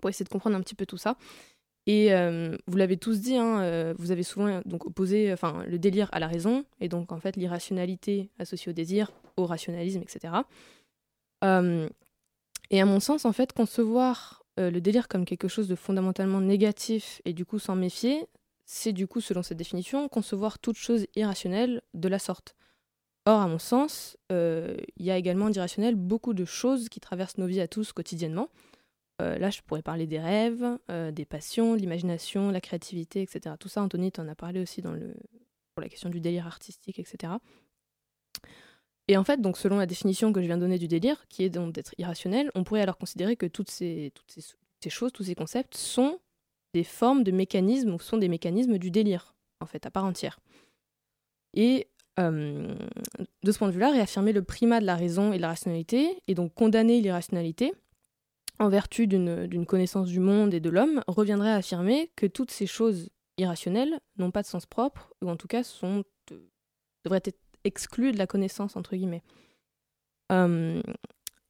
pour 0.00 0.10
essayer 0.10 0.24
de 0.24 0.30
comprendre 0.30 0.56
un 0.56 0.60
petit 0.60 0.74
peu 0.74 0.86
tout 0.86 0.98
ça. 0.98 1.16
Et 1.86 2.14
euh, 2.14 2.56
vous 2.66 2.76
l'avez 2.76 2.96
tous 2.96 3.20
dit, 3.20 3.36
hein, 3.36 3.94
vous 3.94 4.12
avez 4.12 4.22
souvent 4.22 4.60
donc 4.66 4.84
opposé 4.84 5.32
enfin, 5.32 5.64
le 5.66 5.78
délire 5.78 6.08
à 6.12 6.20
la 6.20 6.28
raison, 6.28 6.64
et 6.78 6.88
donc 6.88 7.10
en 7.10 7.18
fait 7.18 7.36
l'irrationalité 7.36 8.30
associée 8.38 8.70
au 8.70 8.72
désir, 8.74 9.10
au 9.36 9.46
rationalisme, 9.46 10.02
etc. 10.02 10.34
Et 12.70 12.80
à 12.80 12.86
mon 12.86 13.00
sens, 13.00 13.24
en 13.24 13.32
fait, 13.32 13.52
concevoir 13.52 14.39
euh, 14.60 14.70
le 14.70 14.80
délire 14.80 15.08
comme 15.08 15.24
quelque 15.24 15.48
chose 15.48 15.68
de 15.68 15.74
fondamentalement 15.74 16.40
négatif 16.40 17.22
et 17.24 17.32
du 17.32 17.46
coup 17.46 17.58
s'en 17.58 17.76
méfier, 17.76 18.26
c'est 18.66 18.92
du 18.92 19.08
coup, 19.08 19.20
selon 19.20 19.42
cette 19.42 19.56
définition, 19.56 20.08
concevoir 20.08 20.58
toute 20.58 20.76
chose 20.76 21.06
irrationnelle 21.16 21.82
de 21.94 22.08
la 22.08 22.18
sorte. 22.18 22.54
Or, 23.26 23.40
à 23.40 23.48
mon 23.48 23.58
sens, 23.58 24.16
euh, 24.30 24.76
il 24.96 25.06
y 25.06 25.10
a 25.10 25.16
également 25.16 25.50
d'irrationnel 25.50 25.96
beaucoup 25.96 26.34
de 26.34 26.44
choses 26.44 26.88
qui 26.88 27.00
traversent 27.00 27.38
nos 27.38 27.46
vies 27.46 27.60
à 27.60 27.68
tous 27.68 27.92
quotidiennement. 27.92 28.48
Euh, 29.20 29.38
là, 29.38 29.50
je 29.50 29.60
pourrais 29.62 29.82
parler 29.82 30.06
des 30.06 30.20
rêves, 30.20 30.78
des 31.12 31.24
passions, 31.24 31.74
l'imagination, 31.74 32.50
la 32.50 32.60
créativité, 32.60 33.22
etc. 33.22 33.56
Tout 33.58 33.68
ça, 33.68 33.82
Anthony 33.82 34.12
t'en 34.12 34.28
a 34.28 34.34
parlé 34.34 34.60
aussi 34.60 34.82
dans 34.82 34.92
le... 34.92 35.14
pour 35.74 35.82
la 35.82 35.88
question 35.88 36.08
du 36.08 36.20
délire 36.20 36.46
artistique, 36.46 36.98
etc. 36.98 37.32
Et 39.10 39.16
en 39.16 39.24
fait, 39.24 39.40
donc 39.40 39.58
selon 39.58 39.78
la 39.78 39.86
définition 39.86 40.32
que 40.32 40.40
je 40.40 40.46
viens 40.46 40.56
de 40.56 40.60
donner 40.62 40.78
du 40.78 40.86
délire, 40.86 41.26
qui 41.28 41.42
est 41.42 41.50
donc 41.50 41.72
d'être 41.72 41.96
irrationnel, 41.98 42.52
on 42.54 42.62
pourrait 42.62 42.82
alors 42.82 42.96
considérer 42.96 43.34
que 43.34 43.46
toutes 43.46 43.68
ces, 43.68 44.12
choses, 44.88 45.10
tous 45.12 45.24
ces 45.24 45.34
concepts 45.34 45.76
sont 45.76 46.20
des 46.74 46.84
formes 46.84 47.24
de 47.24 47.32
mécanismes 47.32 47.94
ou 47.94 47.98
sont 47.98 48.18
des 48.18 48.28
mécanismes 48.28 48.78
du 48.78 48.92
délire, 48.92 49.34
en 49.60 49.66
fait, 49.66 49.84
à 49.84 49.90
part 49.90 50.04
entière. 50.04 50.38
Et 51.54 51.88
euh, 52.20 52.72
de 53.42 53.50
ce 53.50 53.58
point 53.58 53.66
de 53.66 53.72
vue-là, 53.72 53.90
réaffirmer 53.90 54.32
le 54.32 54.44
primat 54.44 54.78
de 54.78 54.86
la 54.86 54.94
raison 54.94 55.32
et 55.32 55.38
de 55.38 55.42
la 55.42 55.48
rationalité, 55.48 56.22
et 56.28 56.36
donc 56.36 56.54
condamner 56.54 57.00
l'irrationalité, 57.00 57.72
en 58.60 58.68
vertu 58.68 59.08
d'une 59.08 59.66
connaissance 59.66 60.06
du 60.06 60.20
monde 60.20 60.54
et 60.54 60.60
de 60.60 60.70
l'homme, 60.70 61.02
reviendrait 61.08 61.50
à 61.50 61.56
affirmer 61.56 62.12
que 62.14 62.26
toutes 62.26 62.52
ces 62.52 62.68
choses 62.68 63.08
irrationnelles 63.38 63.98
n'ont 64.18 64.30
pas 64.30 64.42
de 64.42 64.46
sens 64.46 64.66
propre, 64.66 65.12
ou 65.20 65.28
en 65.28 65.36
tout 65.36 65.48
cas 65.48 65.62
euh, 65.82 66.02
devraient 67.04 67.22
être 67.24 67.40
exclues 67.64 68.12
de 68.12 68.18
la 68.18 68.26
connaissance, 68.26 68.76
entre 68.76 68.96
guillemets. 68.96 69.22
Euh, 70.32 70.82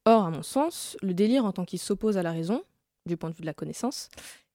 or, 0.05 0.25
à 0.25 0.31
mon 0.31 0.43
sens, 0.43 0.97
le 1.01 1.13
délire 1.13 1.45
en 1.45 1.51
tant 1.51 1.65
qu'il 1.65 1.79
s'oppose 1.79 2.17
à 2.17 2.23
la 2.23 2.31
raison, 2.31 2.63
du 3.05 3.17
point 3.17 3.29
de 3.29 3.35
vue 3.35 3.41
de 3.41 3.47
la 3.47 3.53
connaissance, 3.53 4.09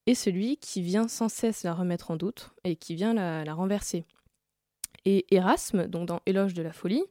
est 0.07 0.15
celui 0.15 0.57
qui 0.57 0.83
vient 0.83 1.09
sans 1.09 1.29
cesse 1.29 1.65
la 1.65 1.75
remettre 1.75 2.11
en 2.11 2.17
doute 2.17 2.51
et 2.65 2.77
qui 2.77 2.95
vient 2.95 3.15
la, 3.15 3.55
renverser. 3.55 4.05
Et 5.05 5.27
Erasme, 5.35 5.87
donc 5.87 6.07
dans 6.07 6.21
Éloge 6.27 6.55
de 6.55 6.63
la 6.63 6.73
folie, 6.73 7.05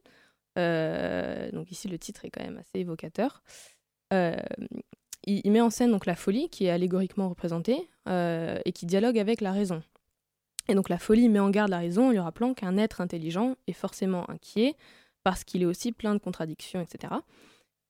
euh, 0.57 1.51
donc 1.51 1.71
ici 1.71 1.87
le 1.87 1.97
titre 1.97 2.25
est 2.25 2.29
quand 2.29 2.43
même 2.43 2.57
assez 2.57 2.79
évocateur, 2.79 3.43
euh, 4.13 4.35
il, 5.23 5.51
met 5.51 5.61
en 5.61 5.69
scène 5.69 5.91
donc 5.91 6.05
la 6.05 6.15
folie 6.15 6.49
qui 6.49 6.65
est 6.65 6.69
allégoriquement 6.69 7.29
représentée 7.29 7.89
et 8.07 8.71
qui 8.73 8.85
dialogue 8.85 9.17
avec 9.17 9.41
la 9.41 9.51
raison. 9.51 9.81
Et 10.67 10.75
donc 10.75 10.89
la 10.89 10.97
folie 10.97 11.29
met 11.29 11.39
en 11.39 11.49
garde 11.49 11.69
la 11.69 11.79
raison 11.79 12.07
en 12.07 12.11
lui 12.11 12.19
rappelant 12.19 12.53
qu'un 12.53 12.77
être 12.77 13.01
intelligent 13.01 13.55
est 13.67 13.73
forcément 13.73 14.29
inquiet 14.29 14.75
parce 15.23 15.43
qu'il 15.43 15.61
est 15.61 15.65
aussi 15.65 15.91
plein 15.91 16.13
de 16.13 16.19
contradictions, 16.19 16.81
etc. 16.81 17.13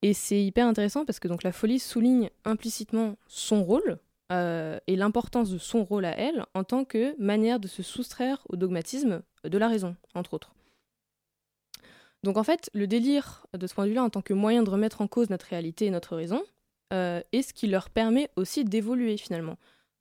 Et 0.02 0.14
c'est 0.14 0.44
hyper 0.44 0.68
intéressant 0.68 1.06
parce 1.06 1.20
que 1.20 1.28
donc 1.28 1.44
la 1.44 1.52
folie 1.52 1.80
souligne 1.80 2.30
implicitement 2.44 3.18
son 3.28 3.64
rôle 3.64 3.98
euh, 4.32 4.80
et 4.88 4.96
l'importance 4.96 5.50
de 5.50 5.58
son 5.58 5.84
rôle 5.84 6.06
à 6.06 6.18
elle 6.18 6.46
en 6.54 6.64
tant 6.64 6.84
que 6.84 7.20
manière 7.22 7.60
de 7.60 7.68
se 7.68 7.84
soustraire 7.84 8.44
au 8.50 8.56
dogmatisme 8.56 9.22
de 9.44 9.58
la 9.58 9.68
raison, 9.68 9.96
entre 10.14 10.34
autres. 10.34 10.54
Donc 12.24 12.38
en 12.38 12.44
fait, 12.44 12.72
le 12.74 12.88
délire 12.88 13.46
de 13.54 13.68
ce 13.68 13.76
point 13.76 13.86
de 13.86 13.90
vue-là, 13.90 14.04
en 14.04 14.10
tant 14.10 14.22
que 14.22 14.34
moyen 14.34 14.64
de 14.64 14.70
remettre 14.70 15.02
en 15.02 15.08
cause 15.08 15.30
notre 15.30 15.46
réalité 15.46 15.86
et 15.86 15.92
notre 15.92 16.16
raison, 16.16 16.42
euh, 16.92 17.22
est 17.32 17.44
ce 17.44 17.54
qui 17.54 17.68
leur 17.68 17.90
permet 17.90 18.30
aussi 18.36 18.64
d'évoluer 18.64 19.18
finalement. 19.18 19.58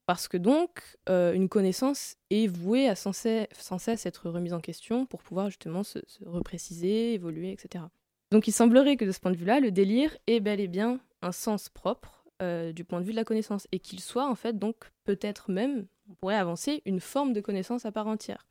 Parce 0.07 0.28
que 0.28 0.36
donc, 0.36 0.82
euh, 1.09 1.32
une 1.32 1.48
connaissance 1.48 2.16
est 2.30 2.46
vouée 2.46 2.88
à 2.88 2.94
sans 2.94 3.12
cesse, 3.12 4.07
être 4.07 4.28
remise 4.28 4.52
en 4.52 4.61
question 4.61 5.07
pour 5.07 5.22
pouvoir 5.22 5.48
justement 5.48 5.82
se, 5.82 5.98
se 6.07 6.24
repréciser, 6.24 7.14
évoluer, 7.14 7.52
etc. 7.52 7.84
Donc 8.30 8.46
il 8.46 8.52
semblerait 8.52 8.96
que 8.96 9.05
de 9.05 9.12
ce 9.12 9.20
point 9.20 9.30
de 9.30 9.36
vue-là, 9.36 9.61
le 9.61 9.70
délire 9.70 10.14
ait 10.26 10.40
bel 10.40 10.61
et 10.61 10.68
bien 10.68 11.00
un 11.22 11.32
sens 11.32 11.70
propre 11.70 12.24
euh, 12.42 12.72
du 12.72 12.84
point 12.84 13.00
de 13.00 13.07
vue 13.07 13.12
de 13.12 13.16
la 13.16 13.24
connaissance 13.24 13.66
et 13.72 13.78
qu'il 13.78 14.00
soit 14.00 14.28
en 14.28 14.34
fait 14.34 14.59
donc 14.59 14.90
peut-être 15.05 15.50
même, 15.50 15.86
on 16.11 16.14
pourrait 16.14 16.36
avancer, 16.36 16.82
une 16.84 17.00
forme 17.00 17.32
de 17.32 17.40
connaissance 17.40 17.86
à 17.86 17.92
part 17.92 18.07
entière. 18.07 18.46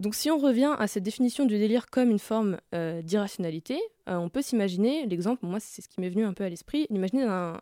Donc 0.00 0.14
si 0.14 0.30
on 0.30 0.38
revient 0.38 0.76
à 0.78 0.86
cette 0.86 1.02
définition 1.02 1.46
du 1.46 1.58
délire 1.58 1.86
comme 1.86 2.10
une 2.10 2.18
forme 2.18 2.58
euh, 2.74 3.00
d'irrationalité, 3.00 3.80
on 4.06 4.30
peut 4.30 4.42
s'imaginer 4.42 5.06
l'exemple, 5.06 5.44
moi 5.44 5.60
c'est 5.60 5.82
ce 5.82 5.88
qui 5.88 6.00
m'est 6.00 6.08
venu 6.08 6.24
un 6.24 6.32
peu 6.32 6.44
à 6.44 6.48
l'esprit, 6.48 6.86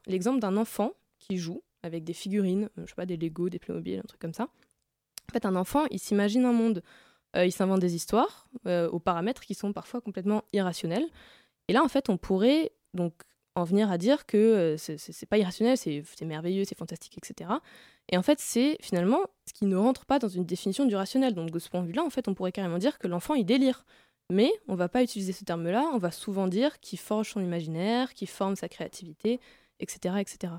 l'exemple 0.06 0.38
d'un 0.38 0.56
enfant 0.56 0.92
qui 1.18 1.38
joue 1.38 1.62
avec 1.86 2.04
des 2.04 2.12
figurines, 2.12 2.68
euh, 2.78 2.82
je 2.84 2.90
sais 2.90 2.94
pas, 2.94 3.06
des 3.06 3.16
Lego, 3.16 3.48
des 3.48 3.58
Playmobil, 3.58 3.98
un 3.98 4.02
truc 4.02 4.20
comme 4.20 4.34
ça. 4.34 4.44
En 4.44 5.32
fait, 5.32 5.46
un 5.46 5.56
enfant, 5.56 5.84
il 5.90 5.98
s'imagine 5.98 6.44
un 6.44 6.52
monde, 6.52 6.82
euh, 7.36 7.46
il 7.46 7.52
s'invente 7.52 7.80
des 7.80 7.94
histoires 7.94 8.48
euh, 8.66 8.88
aux 8.90 9.00
paramètres 9.00 9.42
qui 9.42 9.54
sont 9.54 9.72
parfois 9.72 10.00
complètement 10.00 10.44
irrationnels. 10.52 11.06
Et 11.68 11.72
là, 11.72 11.82
en 11.82 11.88
fait, 11.88 12.08
on 12.08 12.16
pourrait 12.16 12.72
donc 12.94 13.14
en 13.56 13.64
venir 13.64 13.90
à 13.90 13.98
dire 13.98 14.26
que 14.26 14.36
euh, 14.36 14.76
c'est- 14.76 15.26
pas 15.26 15.38
irrationnel, 15.38 15.76
c'est 15.78 16.02
c'est 16.14 16.26
merveilleux, 16.26 16.64
c'est 16.64 16.76
fantastique, 16.78 17.16
etc. 17.18 17.50
Et 18.10 18.16
en 18.18 18.22
fait, 18.22 18.38
c'est 18.38 18.76
finalement 18.80 19.20
ce 19.48 19.52
qui 19.54 19.64
ne 19.66 19.76
rentre 19.76 20.04
pas 20.06 20.18
dans 20.18 20.28
une 20.28 20.44
définition 20.44 20.84
du 20.84 20.94
rationnel. 20.94 21.34
Donc, 21.34 21.50
de 21.50 21.58
ce 21.58 21.68
point 21.70 21.82
de 21.82 21.86
vue-là, 21.86 22.04
en 22.04 22.10
fait, 22.10 22.28
on 22.28 22.34
pourrait 22.34 22.52
carrément 22.52 22.78
dire 22.78 22.98
que 22.98 23.08
l'enfant, 23.08 23.34
il 23.34 23.44
délire. 23.44 23.84
Mais 24.30 24.50
on 24.68 24.74
va 24.74 24.88
pas 24.88 25.02
utiliser 25.02 25.32
ce 25.32 25.44
terme-là, 25.44 25.88
on 25.92 25.98
va 25.98 26.10
souvent 26.10 26.48
dire 26.48 26.80
qu'il 26.80 26.98
forge 26.98 27.30
son 27.30 27.40
imaginaire, 27.40 28.12
qu'il 28.12 28.28
forme 28.28 28.56
sa 28.56 28.68
créativité, 28.68 29.40
etc., 29.80 30.16
etc. 30.20 30.52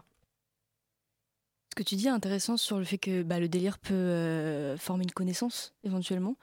Ce 1.78 1.84
que 1.84 1.88
tu 1.90 1.96
dis 1.96 2.08
est 2.08 2.10
intéressant 2.10 2.58
sur 2.58 2.80
le 2.80 2.86
fait 2.86 2.98
que 2.98 3.22
bah, 3.22 3.40
le 3.40 3.48
délire 3.48 3.78
peut 3.78 3.94
euh, 3.94 4.78
former 4.78 5.04
une 5.04 5.12
connaissance, 5.12 5.76
éventuellement. 5.84 6.36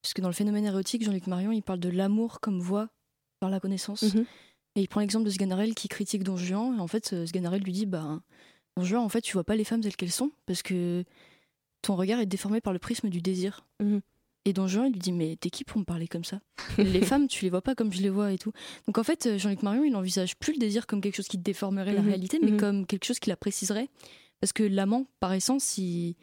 Puisque 0.00 0.22
dans 0.22 0.28
le 0.28 0.32
phénomène 0.34 0.64
érotique, 0.64 1.04
Jean-Luc 1.04 1.26
Marion, 1.26 1.52
il 1.52 1.60
parle 1.62 1.78
de 1.78 1.90
l'amour 1.90 2.40
comme 2.40 2.58
voie 2.58 2.88
par 3.38 3.50
la 3.50 3.60
connaissance. 3.60 4.14
Mhm. 4.14 4.24
Et 4.76 4.80
il 4.80 4.88
prend 4.88 5.00
l'exemple 5.02 5.26
de 5.26 5.30
Sganarelle 5.30 5.74
qui 5.74 5.88
critique 5.88 6.22
Don 6.22 6.38
Juan. 6.38 6.74
Et 6.78 6.80
en 6.80 6.86
fait, 6.86 7.12
euh, 7.12 7.26
Sganarelle 7.26 7.60
lui 7.60 7.72
dit 7.72 7.84
bah, 7.84 8.22
Don 8.78 8.84
Juan, 8.84 9.02
en 9.02 9.10
fait, 9.10 9.20
tu 9.20 9.34
vois 9.34 9.44
pas 9.44 9.56
les 9.56 9.64
femmes 9.64 9.82
telles 9.82 9.94
qu'elles 9.94 10.10
sont. 10.10 10.30
Parce 10.46 10.62
que 10.62 11.04
ton 11.82 11.94
regard 11.94 12.20
est 12.20 12.24
déformé 12.26 12.62
par 12.62 12.72
le 12.72 12.78
prisme 12.78 13.10
du 13.10 13.20
désir. 13.20 13.66
Mhm. 13.80 14.00
Et 14.46 14.54
Don 14.54 14.68
Juan, 14.68 14.86
il 14.86 14.92
lui 14.94 15.00
dit 15.00 15.12
Mais 15.12 15.36
t'es 15.38 15.50
qui 15.50 15.64
pour 15.64 15.78
me 15.78 15.84
parler 15.84 16.08
comme 16.08 16.24
ça? 16.24 16.40
Les 16.78 17.02
femmes, 17.02 17.28
tu 17.28 17.44
les 17.44 17.50
vois 17.50 17.60
pas 17.60 17.74
comme 17.74 17.92
je 17.92 18.00
les 18.00 18.08
vois 18.08 18.32
et 18.32 18.38
tout. 18.38 18.52
Donc 18.86 18.96
en 18.96 19.02
fait, 19.04 19.26
euh, 19.26 19.36
Jean-Luc 19.36 19.62
Marion, 19.62 19.84
il 19.84 19.94
envisage 19.94 20.34
plus 20.38 20.54
le 20.54 20.58
désir 20.58 20.86
comme 20.86 21.02
quelque 21.02 21.16
chose 21.16 21.28
qui 21.28 21.36
déformerait 21.36 21.92
la 21.92 22.00
Mhm. 22.00 22.08
réalité, 22.08 22.38
mais 22.40 22.56
comme 22.56 22.86
quelque 22.86 23.04
chose 23.04 23.18
qui 23.18 23.28
la 23.28 23.36
préciserait. 23.36 23.90
Parce 24.40 24.52
que 24.52 24.62
l'amant, 24.62 25.06
par 25.20 25.32
essence, 25.32 25.78
il 25.78 26.14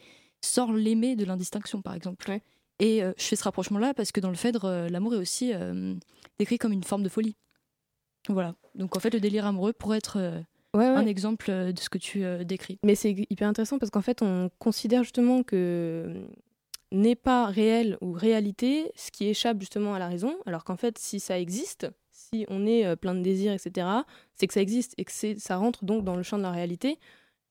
sort 0.42 0.72
l'aimé 0.72 1.16
de 1.16 1.26
l'indistinction, 1.26 1.82
par 1.82 1.94
exemple. 1.94 2.30
Ouais. 2.30 2.42
Et 2.80 3.04
euh, 3.04 3.14
je 3.18 3.24
fais 3.24 3.36
ce 3.36 3.44
rapprochement-là 3.44 3.94
parce 3.94 4.12
que 4.12 4.20
dans 4.20 4.30
le 4.30 4.36
Phèdre, 4.36 4.66
euh, 4.66 4.90
l'amour 4.90 5.14
est 5.16 5.18
aussi 5.18 5.54
euh, 5.54 5.96
décrit 6.40 6.58
comme 6.58 6.72
une 6.74 6.84
forme 6.84 7.04
de 7.04 7.10
folie. 7.10 7.36
Voilà. 8.28 8.56
Donc 8.74 8.96
en 8.98 9.00
fait, 9.00 9.14
le 9.14 9.20
délire 9.20 9.46
amoureux 9.46 9.74
pourrait 9.74 10.00
être 10.00 10.18
Ouais, 10.74 10.82
ouais. 10.82 10.88
un 10.88 11.06
exemple 11.06 11.50
de 11.72 11.80
ce 11.80 11.90
que 11.90 11.98
tu 11.98 12.26
décris. 12.44 12.80
Mais 12.84 12.96
c'est 12.96 13.16
hyper 13.30 13.48
intéressant 13.48 13.78
parce 13.78 13.92
qu'en 13.92 14.02
fait, 14.02 14.22
on 14.22 14.50
considère 14.60 15.04
justement 15.04 15.42
que 15.44 16.28
n'est 16.92 17.16
pas 17.16 17.46
réel 17.46 17.98
ou 18.02 18.12
réalité 18.12 18.92
ce 18.96 19.10
qui 19.12 19.28
échappe 19.28 19.60
justement 19.60 19.94
à 19.94 20.00
la 20.00 20.08
raison, 20.08 20.36
alors 20.46 20.66
qu'en 20.66 20.76
fait, 20.76 20.98
si 20.98 21.20
ça 21.22 21.40
existe, 21.40 21.88
si 22.12 22.46
on 22.50 22.66
est 22.66 22.96
plein 22.98 23.16
de 23.16 23.22
désirs, 23.22 23.54
etc., 23.54 23.88
c'est 24.34 24.48
que 24.48 24.54
ça 24.54 24.62
existe 24.62 24.96
et 24.98 25.06
que 25.06 25.12
ça 25.12 25.56
rentre 25.56 25.86
donc 25.86 26.04
dans 26.04 26.18
le 26.18 26.24
champ 26.24 26.38
de 26.38 26.44
la 26.44 26.52
réalité 26.52 27.00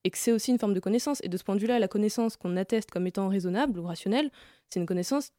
et 0.05 0.11
que 0.11 0.19
c'est 0.19 0.33
aussi 0.33 0.51
une 0.51 0.59
forme 0.59 0.75
de 0.75 0.81
connaissance. 0.81 1.21
Et 1.23 1.29
de 1.29 1.37
ce 1.37 1.45
point 1.45 1.55
de 1.57 1.61
vue-là, 1.61 1.79
la 1.79 1.89
connaissance 1.89 2.37
qu'on 2.37 2.57
atteste 2.57 2.91
comme 2.91 3.07
étant 3.07 3.29
raisonnable 3.29 3.79
ou 3.79 3.85
rationnelle, 3.85 4.31
c'est 4.69 4.79
une 4.79 4.87
connaissance 4.87 5.31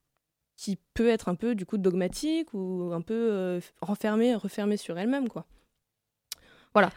qui 0.58 0.78
peut 0.94 1.10
être 1.10 1.30
un 1.30 1.36
peu 1.36 1.54
du 1.54 1.66
coup 1.66 1.78
dogmatique 1.78 2.54
ou 2.54 2.92
un 2.94 3.02
peu 3.02 3.30
euh, 3.32 3.60
renfermée, 3.82 4.36
refermée 4.36 4.78
sur 4.78 4.98
elle-même, 4.98 5.30
quoi. 5.30 5.46
Voilà. 6.74 6.92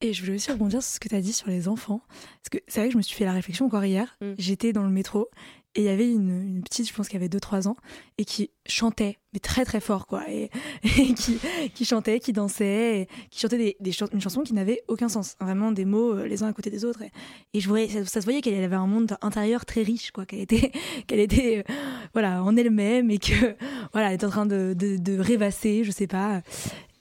Et 0.00 0.12
je 0.12 0.20
voulais 0.22 0.34
aussi 0.34 0.50
rebondir 0.52 0.82
sur 0.82 0.94
ce 0.94 1.00
que 1.00 1.08
tu 1.08 1.14
as 1.14 1.20
dit 1.20 1.32
sur 1.32 1.48
les 1.48 1.68
enfants. 1.68 2.00
Parce 2.08 2.48
que 2.50 2.58
c'est 2.68 2.80
vrai 2.80 2.88
que 2.88 2.92
je 2.92 2.98
me 2.98 3.02
suis 3.02 3.16
fait 3.16 3.24
la 3.24 3.32
réflexion 3.32 3.66
encore 3.66 3.84
hier. 3.84 4.16
Mm. 4.20 4.34
J'étais 4.38 4.72
dans 4.72 4.82
le 4.82 4.90
métro 4.90 5.30
et 5.76 5.80
il 5.80 5.84
y 5.84 5.90
avait 5.90 6.10
une, 6.10 6.62
petite, 6.64 6.88
je 6.88 6.94
pense 6.94 7.06
qui 7.06 7.16
avait 7.16 7.28
2-3 7.28 7.68
ans, 7.68 7.76
et 8.16 8.24
qui 8.24 8.50
chantait, 8.66 9.18
mais 9.34 9.40
très 9.40 9.66
très 9.66 9.80
fort, 9.80 10.06
quoi. 10.06 10.22
Et, 10.30 10.50
qui, 11.14 11.38
qui 11.74 11.84
chantait, 11.84 12.18
qui 12.18 12.32
dansait, 12.32 13.08
qui 13.30 13.40
chantait 13.40 13.58
des, 13.58 13.76
des 13.80 13.92
une 14.12 14.20
chanson 14.22 14.40
qui 14.40 14.54
n'avait 14.54 14.82
aucun 14.88 15.10
sens. 15.10 15.36
Vraiment 15.38 15.72
des 15.72 15.84
mots 15.84 16.14
euh, 16.14 16.26
les 16.26 16.42
uns 16.42 16.48
à 16.48 16.54
côté 16.54 16.70
des 16.70 16.86
autres. 16.86 17.02
Et, 17.02 17.12
et 17.52 17.60
je 17.60 17.68
voyais, 17.68 17.88
ça, 18.06 18.20
se 18.20 18.24
voyait 18.24 18.40
qu'elle 18.40 18.64
avait 18.64 18.74
un 18.74 18.86
monde 18.86 19.18
intérieur 19.20 19.66
très 19.66 19.82
riche, 19.82 20.12
quoi. 20.12 20.24
Qu'elle 20.24 20.40
était, 20.40 20.72
qu'elle 21.06 21.20
était 21.20 21.58
euh, 21.58 21.72
voilà, 22.14 22.42
en 22.42 22.56
elle-même 22.56 23.10
et 23.10 23.18
que 23.18 23.54
voilà, 23.92 24.08
elle 24.08 24.14
était 24.14 24.26
en 24.26 24.30
train 24.30 24.46
de, 24.46 24.74
de, 24.74 25.18
rêvasser, 25.18 25.84
je 25.84 25.90
sais 25.90 26.06
pas. 26.06 26.40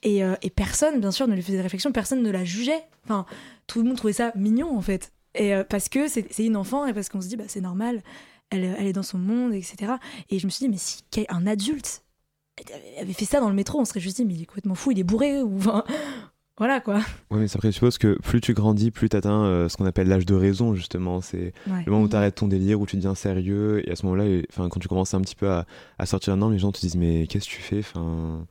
Et, 0.03 0.21
euh, 0.21 0.35
et 0.41 0.49
personne, 0.49 0.99
bien 0.99 1.11
sûr, 1.11 1.29
ne 1.29 1.33
lui 1.33 1.41
faisait 1.41 1.57
de 1.57 1.63
réflexion, 1.63 1.93
personne 1.93 2.21
ne 2.21 2.29
la 2.29 2.43
jugeait. 2.43 2.83
Enfin, 3.05 3.25
tout 3.67 3.81
le 3.81 3.87
monde 3.87 3.95
trouvait 3.95 4.11
ça 4.11 4.33
mignon, 4.35 4.77
en 4.77 4.81
fait. 4.81 5.13
Et 5.33 5.53
parce 5.69 5.89
que 5.89 6.07
c'est 6.07 6.45
une 6.45 6.55
enfant 6.55 6.85
et 6.85 6.93
parce 6.93 7.09
qu'on 7.09 7.19
se 7.19 7.27
dit, 7.27 7.35
bah, 7.35 7.43
c'est 7.47 7.59
normal, 7.59 8.01
elle, 8.49 8.75
elle 8.77 8.87
est 8.87 8.93
dans 8.93 9.03
son 9.03 9.17
monde, 9.17 9.53
etc. 9.53 9.93
Et 10.29 10.39
je 10.39 10.45
me 10.45 10.49
suis 10.51 10.65
dit, 10.65 10.69
mais 10.69 10.77
si 10.77 11.03
un 11.29 11.47
adulte 11.47 12.03
avait 12.99 13.13
fait 13.13 13.25
ça 13.25 13.39
dans 13.39 13.49
le 13.49 13.55
métro, 13.55 13.79
on 13.79 13.85
serait 13.85 13.99
juste 13.99 14.17
dit, 14.17 14.25
mais 14.25 14.33
il 14.33 14.41
est 14.41 14.45
complètement 14.45 14.75
fou, 14.75 14.91
il 14.91 14.99
est 14.99 15.03
bourré, 15.03 15.41
ou 15.41 15.57
enfin, 15.57 15.83
voilà 16.57 16.79
quoi. 16.79 16.99
Ouais, 17.29 17.39
mais 17.39 17.47
ça 17.49 17.57
présuppose 17.59 17.97
que 17.97 18.17
plus 18.21 18.39
tu 18.39 18.53
grandis, 18.53 18.91
plus 18.91 19.09
tu 19.09 19.17
atteins 19.17 19.67
ce 19.67 19.75
qu'on 19.75 19.85
appelle 19.85 20.07
l'âge 20.07 20.25
de 20.25 20.35
raison, 20.35 20.73
justement. 20.73 21.19
C'est 21.21 21.53
Ouais. 21.67 21.83
le 21.85 21.91
moment 21.91 22.03
où 22.05 22.07
tu 22.09 22.15
arrêtes 22.15 22.35
ton 22.35 22.47
délire, 22.47 22.79
où 22.79 22.85
tu 22.85 22.95
deviens 22.95 23.15
sérieux. 23.15 23.85
Et 23.87 23.91
à 23.91 23.95
ce 23.97 24.05
moment-là, 24.05 24.41
quand 24.69 24.79
tu 24.79 24.87
commences 24.87 25.13
un 25.13 25.21
petit 25.21 25.35
peu 25.35 25.49
à, 25.49 25.65
à 25.99 26.05
sortir 26.05 26.33
un 26.33 26.41
an, 26.41 26.49
les 26.49 26.59
gens 26.59 26.71
te 26.71 26.79
disent 26.79 26.95
Mais 26.95 27.27
qu'est-ce 27.27 27.45
que 27.49 27.51
tu 27.55 27.61
fais 27.61 27.79
enfin... 27.79 28.45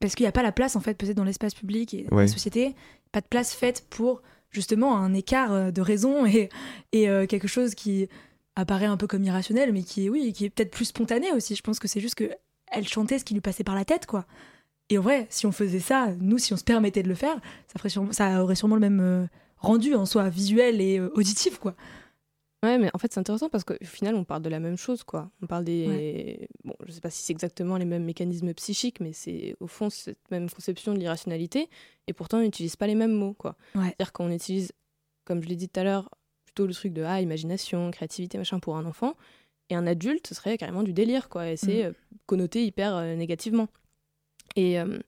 Parce 0.00 0.14
qu'il 0.14 0.24
n'y 0.24 0.28
a 0.28 0.32
pas 0.32 0.42
la 0.42 0.50
place, 0.52 0.76
en 0.76 0.80
fait, 0.80 0.94
peut-être 0.94 1.16
dans 1.18 1.24
l'espace 1.24 1.52
public 1.54 1.92
et 1.92 2.04
dans 2.04 2.16
Ouais. 2.16 2.22
la 2.22 2.28
société, 2.28 2.74
pas 3.12 3.20
de 3.20 3.26
place 3.26 3.52
faite 3.52 3.84
pour 3.90 4.22
justement 4.48 4.96
un 4.96 5.12
écart 5.12 5.52
euh, 5.52 5.70
de 5.70 5.82
raison 5.82 6.24
et, 6.24 6.48
et 6.92 7.10
euh, 7.10 7.26
quelque 7.26 7.46
chose 7.48 7.74
qui 7.74 8.08
apparaît 8.56 8.86
un 8.86 8.96
peu 8.96 9.06
comme 9.06 9.24
irrationnel, 9.24 9.72
mais 9.72 9.82
qui 9.82 10.06
est, 10.06 10.08
oui, 10.08 10.32
qui 10.32 10.44
est 10.46 10.50
peut-être 10.50 10.70
plus 10.70 10.86
spontané 10.86 11.32
aussi. 11.32 11.54
Je 11.54 11.62
pense 11.62 11.78
que 11.78 11.88
c'est 11.88 12.00
juste 12.00 12.14
que 12.16 12.30
elle 12.72 12.86
chantait 12.86 13.18
ce 13.18 13.24
qui 13.24 13.34
lui 13.34 13.40
passait 13.40 13.64
par 13.64 13.74
la 13.74 13.84
tête, 13.84 14.06
quoi. 14.06 14.26
Et 14.90 14.98
en 14.98 15.02
vrai, 15.02 15.26
si 15.30 15.46
on 15.46 15.52
faisait 15.52 15.80
ça, 15.80 16.08
nous, 16.20 16.38
si 16.38 16.52
on 16.52 16.56
se 16.56 16.64
permettait 16.64 17.02
de 17.02 17.08
le 17.08 17.14
faire, 17.14 17.36
ça, 17.68 17.78
ferait 17.78 17.88
sûrement- 17.88 18.12
ça 18.12 18.42
aurait 18.42 18.54
sûrement 18.56 18.74
le 18.76 18.80
même 18.80 19.00
euh, 19.00 19.26
rendu 19.58 19.94
en 19.94 20.04
soi 20.06 20.28
visuel 20.28 20.80
et 20.80 20.98
euh, 20.98 21.10
auditif, 21.14 21.58
quoi. 21.58 21.74
Ouais, 22.62 22.76
mais 22.76 22.90
en 22.92 22.98
fait, 22.98 23.10
c'est 23.12 23.20
intéressant 23.20 23.48
parce 23.48 23.64
qu'au 23.64 23.74
final, 23.82 24.14
on 24.16 24.24
parle 24.24 24.42
de 24.42 24.50
la 24.50 24.60
même 24.60 24.76
chose, 24.76 25.02
quoi. 25.02 25.30
On 25.42 25.46
parle 25.46 25.64
des. 25.64 25.86
Ouais. 25.88 26.48
Bon, 26.64 26.74
je 26.84 26.92
sais 26.92 27.00
pas 27.00 27.08
si 27.08 27.22
c'est 27.22 27.32
exactement 27.32 27.76
les 27.78 27.86
mêmes 27.86 28.04
mécanismes 28.04 28.52
psychiques, 28.52 29.00
mais 29.00 29.12
c'est 29.14 29.56
au 29.60 29.66
fond 29.66 29.88
cette 29.88 30.18
même 30.30 30.50
conception 30.50 30.92
de 30.92 30.98
l'irrationalité, 30.98 31.70
et 32.06 32.12
pourtant, 32.12 32.38
on 32.38 32.42
n'utilise 32.42 32.76
pas 32.76 32.86
les 32.86 32.94
mêmes 32.96 33.14
mots, 33.14 33.32
quoi. 33.32 33.56
Ouais. 33.74 33.84
C'est-à-dire 33.86 34.12
qu'on 34.12 34.30
utilise, 34.30 34.72
comme 35.24 35.42
je 35.42 35.48
l'ai 35.48 35.56
dit 35.56 35.68
tout 35.68 35.80
à 35.80 35.84
l'heure, 35.84 36.10
plutôt 36.50 36.66
le 36.66 36.74
truc 36.74 36.92
de 36.92 37.02
ah, 37.02 37.20
imagination, 37.20 37.90
créativité, 37.92 38.36
machin 38.38 38.58
pour 38.58 38.76
un 38.76 38.84
enfant, 38.84 39.14
et 39.68 39.76
un 39.76 39.86
adulte, 39.86 40.26
ce 40.26 40.34
serait 40.34 40.58
carrément 40.58 40.82
du 40.82 40.92
délire, 40.92 41.28
quoi. 41.28 41.48
Et 41.50 41.56
c'est 41.56 41.84
Mhm. 41.84 41.90
euh, 41.90 41.92
connoté 42.26 42.66
hyper 42.66 42.96
euh, 42.96 43.14
négativement. 43.14 43.68
Et 44.56 44.80
euh, 44.80 44.98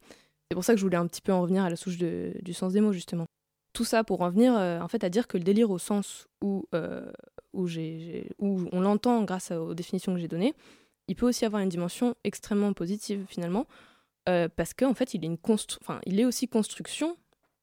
c'est 0.49 0.55
pour 0.55 0.63
ça 0.65 0.73
que 0.75 0.79
je 0.79 0.85
voulais 0.85 0.97
un 0.97 1.07
petit 1.09 1.21
peu 1.21 1.33
en 1.33 1.43
revenir 1.43 1.65
à 1.65 1.71
la 1.71 1.75
souche 1.77 1.99
de- 1.99 2.33
du 2.43 2.53
sens 2.55 2.73
des 2.73 2.81
mots, 2.81 2.93
justement. 2.93 3.27
Tout 3.73 3.85
ça 3.85 4.05
pour 4.05 4.21
en 4.21 4.31
venir 4.31 4.55
euh, 4.57 4.79
en 4.81 4.87
fait 4.87 5.03
à 5.03 5.09
dire 5.09 5.27
que 5.27 5.37
le 5.37 5.43
délire 5.45 5.71
au 5.71 5.79
sens 5.79 6.27
où, 6.45 6.65
où, 7.55 7.67
j'ai- 7.67 8.29
où 8.39 8.61
on 8.71 8.81
l'entend 8.81 9.25
grâce 9.25 9.51
aux 9.51 9.75
définitions 9.75 10.15
que 10.15 10.21
j'ai 10.21 10.29
données, 10.29 10.55
il 11.09 11.17
peut 11.17 11.27
aussi 11.27 11.45
avoir 11.45 11.61
une 11.63 11.69
dimension 11.71 12.15
extrêmement 12.23 12.73
positive 12.75 13.25
finalement, 13.29 13.67
parce 14.27 14.75
qu'en 14.75 14.95
fait 14.95 15.15
il 15.15 15.25
est, 15.25 15.27
une 15.27 15.37
constru- 15.37 15.79
enfin, 15.81 16.01
il 16.07 16.21
est 16.21 16.25
aussi 16.25 16.47
construction 16.49 17.17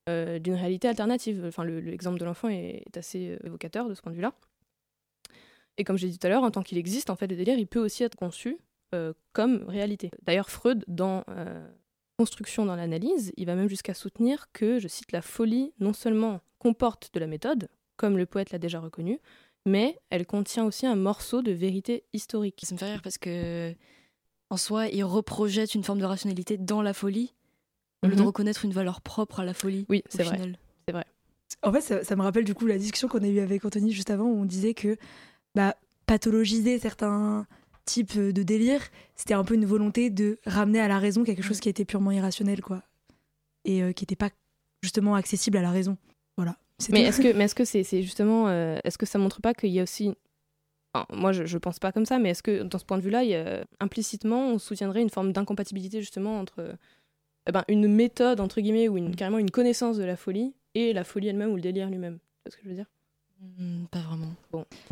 euh, 0.09 0.39
d'une 0.39 0.55
réalité 0.55 0.87
alternative. 0.87 1.45
Enfin, 1.47 1.63
le- 1.63 1.79
l'exemple 1.79 2.19
de 2.19 2.25
l'enfant 2.25 2.49
est, 2.49 2.83
assez 2.97 3.29
euh, 3.29 3.47
évocateur 3.47 3.87
de 3.87 3.93
ce 3.93 4.01
point 4.01 4.11
de 4.11 4.17
vue-là. 4.17 4.33
Et 5.77 5.83
comme 5.85 5.97
j'ai 5.97 6.09
dit 6.09 6.19
tout 6.19 6.27
à 6.27 6.29
l'heure, 6.29 6.43
en 6.43 6.51
tant 6.51 6.63
qu'il 6.63 6.77
existe, 6.77 7.09
en 7.09 7.15
fait, 7.15 7.27
le 7.27 7.37
délire, 7.37 7.57
il 7.57 7.67
peut 7.67 7.79
aussi 7.79 8.03
être 8.03 8.15
conçu 8.15 8.57
euh, 8.93 9.13
comme 9.31 9.63
réalité. 9.67 10.11
D'ailleurs, 10.23 10.49
Freud, 10.49 10.83
dans 10.87 11.23
Construction 12.19 12.65
dans 12.65 12.75
l'analyse, 12.75 13.31
il 13.37 13.45
va 13.45 13.55
même 13.55 13.69
jusqu'à 13.69 13.93
soutenir 13.93 14.51
que, 14.51 14.77
je 14.77 14.89
cite, 14.89 15.13
la 15.13 15.21
folie 15.21 15.71
non 15.79 15.93
seulement 15.93 16.41
comporte 16.57 17.11
de 17.13 17.19
la 17.21 17.27
méthode, 17.27 17.69
comme 17.95 18.17
le 18.17 18.25
poète 18.25 18.51
l'a 18.51 18.59
déjà 18.59 18.81
reconnu, 18.81 19.21
mais 19.65 19.97
elle 20.09 20.25
contient 20.25 20.65
aussi 20.65 20.85
un 20.85 20.97
morceau 20.97 21.41
de 21.41 21.53
vérité 21.53 22.03
historique. 22.11 22.59
Ça 22.65 22.75
me 22.75 22.77
fait 22.77 22.91
rire 22.91 23.01
parce 23.01 23.17
que, 23.17 23.73
en 24.49 24.57
soi, 24.57 24.89
il 24.89 25.05
reprojette 25.05 25.75
une 25.75 25.85
forme 25.85 25.99
de 25.99 26.05
rationalité 26.05 26.57
dans 26.57 26.81
la 26.81 26.93
folie, 26.93 27.33
au 28.03 28.07
lieu 28.07 28.15
de 28.15 28.21
Mhm. 28.21 28.27
reconnaître 28.27 28.65
une 28.65 28.71
valeur 28.71 29.01
propre 29.01 29.39
à 29.41 29.45
la 29.45 29.53
folie. 29.53 29.85
Oui, 29.89 30.03
c'est 30.09 30.23
vrai. 30.23 30.35
final. 30.35 30.57
En 31.63 31.73
fait, 31.73 31.81
ça, 31.81 32.03
ça 32.03 32.15
me 32.15 32.21
rappelle 32.21 32.45
du 32.45 32.53
coup 32.53 32.67
la 32.67 32.77
discussion 32.77 33.07
qu'on 33.07 33.23
a 33.23 33.27
eue 33.27 33.39
avec 33.39 33.65
Anthony 33.65 33.91
juste 33.91 34.11
avant 34.11 34.25
où 34.25 34.39
on 34.39 34.45
disait 34.45 34.73
que 34.73 34.95
bah, 35.55 35.75
pathologiser 36.05 36.77
certains 36.79 37.47
types 37.85 38.17
de 38.17 38.43
délires, 38.43 38.83
c'était 39.15 39.33
un 39.33 39.43
peu 39.43 39.55
une 39.55 39.65
volonté 39.65 40.09
de 40.11 40.37
ramener 40.45 40.79
à 40.79 40.87
la 40.87 40.99
raison 40.99 41.23
quelque 41.23 41.41
chose 41.41 41.59
qui 41.59 41.67
était 41.67 41.85
purement 41.85 42.11
irrationnel, 42.11 42.61
quoi. 42.61 42.83
Et 43.65 43.81
euh, 43.83 43.91
qui 43.93 44.03
n'était 44.03 44.15
pas 44.15 44.29
justement 44.83 45.15
accessible 45.15 45.57
à 45.57 45.61
la 45.61 45.71
raison. 45.71 45.97
Voilà. 46.37 46.55
C'est 46.77 46.93
Mais 46.93 47.01
est-ce 47.01 47.19
que, 47.19 47.33
mais 47.33 47.45
est-ce 47.45 47.55
que 47.55 47.65
c'est 47.65 47.83
c'est 47.83 48.03
justement, 48.03 48.47
euh, 48.47 48.77
est-ce 48.85 48.97
que 48.97 49.05
ça 49.07 49.17
montre 49.19 49.41
pas 49.41 49.53
qu'il 49.53 49.71
y 49.71 49.79
a 49.79 49.83
aussi, 49.83 50.13
enfin, 50.93 51.05
moi 51.11 51.31
je, 51.33 51.45
je 51.45 51.57
pense 51.57 51.79
pas 51.79 51.91
comme 51.91 52.05
ça, 52.05 52.19
mais 52.19 52.29
est-ce 52.29 52.43
que 52.43 52.61
dans 52.63 52.77
ce 52.77 52.85
point 52.85 52.97
de 52.97 53.03
vue-là, 53.03 53.23
implicitement, 53.81 54.47
on 54.49 54.59
soutiendrait 54.59 55.01
une 55.01 55.09
forme 55.09 55.33
d'incompatibilité 55.33 55.99
justement 55.99 56.39
entre 56.39 56.59
euh, 56.59 56.73
eh 57.47 57.51
ben, 57.51 57.63
une 57.67 57.87
méthode 57.87 58.39
entre 58.39 58.61
guillemets 58.61 58.87
ou 58.89 58.97
une, 58.97 59.15
carrément 59.15 59.37
une 59.39 59.51
connaissance 59.51 59.97
de 59.97 60.03
la 60.03 60.15
folie 60.15 60.53
et 60.75 60.93
la 60.93 61.03
folie 61.03 61.27
elle-même 61.29 61.51
ou 61.51 61.55
le 61.55 61.61
délire 61.61 61.89
lui-même. 61.89 62.19
C'est 62.45 62.51
ce 62.53 62.57
que 62.57 62.63
je 62.63 62.69
veux 62.69 62.75
dire? 62.75 62.85
Hmm, 63.41 63.85
pas 63.91 63.99
vraiment. 63.99 64.33
Bon. 64.51 64.65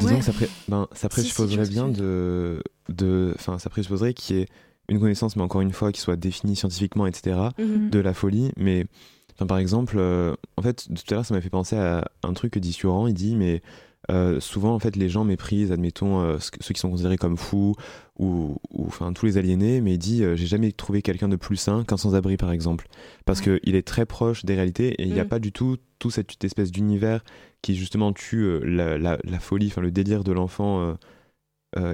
Disons 0.00 0.12
Ouais. 0.14 0.18
que 0.18 0.24
ça, 0.24 0.32
pré- 0.32 0.48
ben, 0.68 0.88
ça 0.92 1.08
Si, 1.10 1.20
si, 1.22 1.28
je 1.28 1.34
présupposerait 1.34 1.68
bien 1.68 1.90
tu 1.92 2.00
de. 2.00 2.62
de- 2.88 3.32
Enfin, 3.36 3.58
ça 3.58 3.70
présupposerait 3.70 4.14
qu'il 4.14 4.36
y 4.36 4.40
ait 4.40 4.46
une 4.88 4.98
connaissance, 5.00 5.36
mais 5.36 5.42
encore 5.42 5.60
une 5.60 5.72
fois, 5.72 5.92
qui 5.92 6.00
soit 6.00 6.16
définie 6.16 6.56
scientifiquement, 6.56 7.06
etc., 7.06 7.36
Mhm. 7.58 7.90
de 7.90 7.98
la 8.00 8.14
folie. 8.14 8.50
Mais, 8.56 8.86
enfin, 9.34 9.46
par 9.46 9.58
exemple, 9.58 9.96
euh, 9.98 10.34
en 10.56 10.62
fait, 10.62 10.88
tout 10.88 11.02
à 11.10 11.14
l'heure, 11.14 11.26
ça 11.26 11.34
m'a 11.34 11.40
fait 11.40 11.50
penser 11.50 11.76
à 11.76 12.10
un 12.24 12.32
truc 12.32 12.52
que 12.54 12.58
dit 12.58 12.72
Suran. 12.72 13.06
Il 13.06 13.14
dit, 13.14 13.36
mais 13.36 13.62
euh, 14.10 14.40
souvent, 14.40 14.74
en 14.74 14.78
fait, 14.78 14.96
les 14.96 15.08
gens 15.08 15.24
méprisent, 15.24 15.70
admettons, 15.72 16.20
euh, 16.22 16.38
ceux 16.60 16.72
qui 16.74 16.80
sont 16.80 16.90
considérés 16.90 17.18
comme 17.18 17.36
fous 17.36 17.74
ou, 18.18 18.56
ou, 18.70 18.86
enfin, 18.86 19.12
tous 19.12 19.26
les 19.26 19.36
aliénés. 19.38 19.80
Mais 19.80 19.94
il 19.94 19.98
dit, 19.98 20.24
euh, 20.24 20.34
j'ai 20.36 20.46
jamais 20.46 20.72
trouvé 20.72 21.02
quelqu'un 21.02 21.28
de 21.28 21.36
plus 21.36 21.56
sain 21.56 21.84
qu'un 21.84 21.96
sans-abri, 21.96 22.36
par 22.36 22.50
exemple. 22.52 22.88
Parce 23.26 23.40
Ouais. 23.46 23.60
qu'il 23.60 23.74
est 23.74 23.86
très 23.86 24.06
proche 24.06 24.44
des 24.44 24.54
réalités 24.54 24.88
et 25.00 25.02
il 25.04 25.12
n'y 25.12 25.20
a 25.20 25.24
Mm. 25.24 25.28
pas 25.28 25.38
du 25.38 25.52
tout, 25.52 25.76
tout 25.98 26.10
cette 26.10 26.42
espèce 26.44 26.70
d'univers 26.72 27.22
qui 27.62 27.74
justement 27.76 28.12
tue 28.12 28.60
la, 28.64 28.96
la- 28.98 29.18
la 29.24 29.38
folie, 29.40 29.66
enfin 29.66 29.80
le 29.82 29.90
délire 29.90 30.24
de 30.24 30.32
l'enfant 30.32 30.96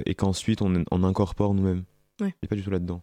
et 0.05 0.15
qu'ensuite 0.15 0.61
on, 0.61 0.83
on 0.91 1.03
incorpore 1.03 1.53
nous-mêmes. 1.53 1.83
Ouais. 2.21 2.29
Il 2.29 2.35
n'est 2.43 2.47
pas 2.49 2.55
du 2.55 2.63
tout 2.63 2.69
là-dedans. 2.71 3.01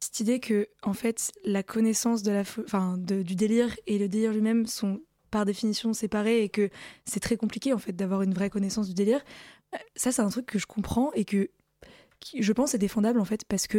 cette 0.00 0.20
idée 0.20 0.38
que 0.40 0.68
en 0.84 0.92
fait 0.92 1.32
la 1.44 1.62
connaissance 1.64 2.22
de 2.22 2.30
la 2.30 2.42
enfin 2.64 2.96
de- 2.98 3.22
du 3.22 3.34
délire 3.34 3.74
et 3.88 3.98
le 3.98 4.08
délire 4.08 4.32
lui-même 4.32 4.64
sont 4.66 5.00
par 5.30 5.44
définition 5.44 5.92
séparés 5.92 6.42
et 6.42 6.48
que 6.48 6.70
c'est 7.04 7.20
très 7.20 7.36
compliqué 7.36 7.72
en 7.72 7.78
fait 7.78 7.92
d'avoir 7.92 8.22
une 8.22 8.34
vraie 8.34 8.50
connaissance 8.50 8.88
du 8.88 8.94
délire 8.94 9.20
euh, 9.74 9.78
ça 9.96 10.12
c'est 10.12 10.22
un 10.22 10.28
truc 10.30 10.46
que 10.46 10.58
je 10.58 10.66
comprends 10.66 11.12
et 11.14 11.24
que 11.24 11.50
qui, 12.20 12.42
je 12.42 12.52
pense 12.52 12.74
est 12.74 12.78
défendable 12.78 13.20
en 13.20 13.24
fait 13.24 13.44
parce 13.44 13.66
que 13.66 13.78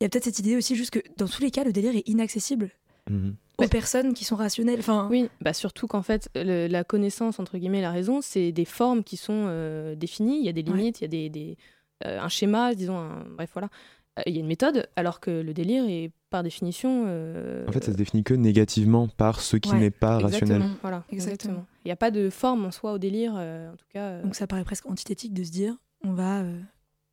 il 0.00 0.04
y 0.04 0.06
a 0.06 0.08
peut-être 0.08 0.24
cette 0.24 0.38
idée 0.38 0.56
aussi 0.56 0.76
juste 0.76 0.90
que 0.90 1.00
dans 1.16 1.26
tous 1.26 1.42
les 1.42 1.50
cas 1.50 1.64
le 1.64 1.72
délire 1.72 1.94
est 1.96 2.08
inaccessible 2.08 2.70
Mhm. 3.10 3.36
aux 3.56 3.68
personnes 3.68 4.12
qui 4.12 4.24
sont 4.26 4.36
rationnelles. 4.36 4.80
Enfin, 4.80 5.08
Oui, 5.10 5.30
bah 5.40 5.54
surtout 5.54 5.86
qu'en 5.86 6.02
fait, 6.02 6.28
le- 6.34 6.66
la 6.66 6.84
connaissance, 6.84 7.38
entre 7.40 7.56
guillemets, 7.56 7.80
la 7.80 7.90
raison, 7.90 8.20
c'est 8.20 8.52
des 8.52 8.66
formes 8.66 9.02
qui 9.02 9.16
sont 9.16 9.46
euh, 9.48 9.94
définies. 9.94 10.40
Il 10.40 10.44
y 10.44 10.48
a 10.50 10.52
des 10.52 10.60
limites, 10.62 11.00
il 11.00 11.04
y 11.04 11.06
a 11.06 11.08
des, 11.08 11.30
des, 11.30 11.56
euh, 12.04 12.20
un 12.20 12.28
schéma, 12.28 12.74
disons, 12.74 12.98
un- 12.98 13.24
bref, 13.30 13.48
voilà. 13.54 13.70
Euh, 14.18 14.22
Il 14.26 14.34
y 14.34 14.36
a 14.36 14.40
une 14.40 14.46
méthode, 14.46 14.90
alors 14.94 15.20
que 15.20 15.30
le 15.30 15.54
délire 15.54 15.84
est 15.88 16.10
par 16.30 16.42
définition. 16.42 17.04
euh, 17.06 17.66
En 17.68 17.72
fait, 17.72 17.84
ça 17.84 17.92
se 17.92 17.96
définit 17.96 18.22
que 18.24 18.34
négativement 18.34 19.08
par 19.08 19.40
ce 19.40 19.56
qui 19.56 19.70
Ouais, 19.70 19.78
n'est 19.80 19.90
pas 19.90 20.20
exactement, 20.20 20.50
rationnel. 20.52 20.76
Voilà, 20.82 21.04
Exactement. 21.10 21.64
Il 21.84 21.88
n'y 21.88 21.92
a 21.92 21.96
pas 21.96 22.10
de 22.10 22.28
forme 22.30 22.64
en 22.66 22.70
soi 22.70 22.92
au 22.92 22.98
délire, 22.98 23.34
euh, 23.36 23.72
en 23.72 23.76
tout 23.76 23.86
cas. 23.90 24.00
euh, 24.08 24.22
donc 24.22 24.34
ça 24.34 24.46
paraît 24.46 24.64
presque 24.64 24.86
antithétique 24.86 25.32
de 25.34 25.42
se 25.44 25.50
dire 25.50 25.74
on 26.04 26.12
va 26.12 26.40
euh, 26.42 26.60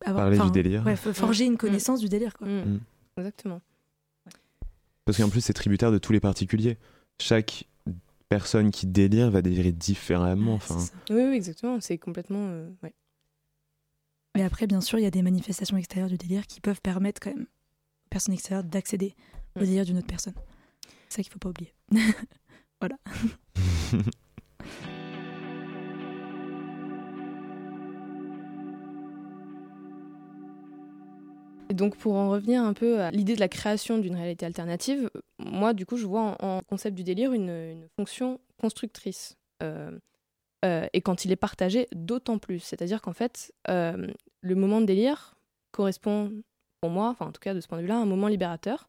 avoir, 0.04 0.24
Parler 0.30 0.38
du 0.38 0.50
délire. 0.50 0.84
ouais, 0.86 0.96
forger 0.96 1.46
une 1.46 1.56
connaissance 1.56 2.00
du 2.00 2.08
délire. 2.08 2.34
Quoi. 2.34 2.46
mm, 2.46 2.74
Mm. 2.74 2.80
Exactement. 3.18 3.60
Parce 5.04 5.18
qu'en 5.18 5.28
plus, 5.28 5.40
c'est 5.40 5.52
tributaire 5.52 5.92
de 5.92 5.98
tous 5.98 6.12
les 6.12 6.20
particuliers. 6.20 6.76
Chaque 7.20 7.64
personne 8.28 8.70
qui 8.72 8.86
délire 8.86 9.30
va 9.30 9.40
délirer 9.40 9.72
différemment. 9.72 10.54
Enfin. 10.54 10.78
Oui, 11.10 11.22
oui, 11.28 11.34
exactement. 11.36 11.80
C'est 11.80 11.96
complètement. 11.96 12.48
euh, 12.50 12.68
ouais. 12.82 12.92
Mais 14.36 14.42
après, 14.42 14.66
bien 14.66 14.80
sûr, 14.80 14.98
il 14.98 15.02
y 15.02 15.06
a 15.06 15.10
des 15.10 15.22
manifestations 15.22 15.76
extérieures 15.76 16.10
du 16.10 16.18
délire 16.18 16.46
qui 16.46 16.60
peuvent 16.60 16.80
permettre 16.82 17.20
quand 17.22 17.34
même 17.34 17.46
aux 18.16 18.18
personnes 18.18 18.34
extérieures 18.34 18.64
d'accéder 18.64 19.14
au 19.56 19.60
Mm. 19.60 19.64
délire 19.64 19.84
d'une 19.84 19.98
autre 19.98 20.06
personne. 20.06 20.32
C'est 21.08 21.16
ça 21.16 21.22
qu'il 21.22 21.30
faut 21.32 21.38
pas 21.38 21.50
oublier. 21.50 21.74
voilà. 22.80 22.96
Et 31.68 31.74
donc, 31.74 31.96
pour 31.96 32.14
en 32.14 32.30
revenir 32.30 32.62
un 32.62 32.72
peu 32.72 33.00
à 33.00 33.10
l'idée 33.10 33.34
de 33.34 33.40
la 33.40 33.48
création 33.48 33.98
d'une 33.98 34.14
réalité 34.14 34.46
alternative, 34.46 35.10
moi, 35.38 35.74
du 35.74 35.84
coup, 35.84 35.96
je 35.98 36.06
vois 36.06 36.36
en, 36.40 36.56
en 36.56 36.60
concept 36.62 36.96
du 36.96 37.02
délire 37.04 37.32
une, 37.32 37.50
une 37.50 37.88
fonction 37.98 38.40
constructrice. 38.58 39.36
Euh, 39.62 39.90
euh, 40.64 40.86
et 40.94 41.00
quand 41.02 41.24
il 41.26 41.32
est 41.32 41.36
partagé, 41.36 41.88
d'autant 41.92 42.38
plus. 42.38 42.60
C'est-à-dire 42.60 43.02
qu'en 43.02 43.12
fait, 43.12 43.52
euh, 43.68 44.06
le 44.40 44.54
moment 44.54 44.80
de 44.80 44.86
délire 44.86 45.34
correspond, 45.72 46.32
pour 46.80 46.90
moi, 46.90 47.08
enfin 47.08 47.26
en 47.26 47.32
tout 47.32 47.40
cas 47.40 47.54
de 47.54 47.60
ce 47.60 47.68
point 47.68 47.78
de 47.78 47.82
vue-là, 47.82 47.96
un 47.96 48.06
moment 48.06 48.28
libérateur 48.28 48.88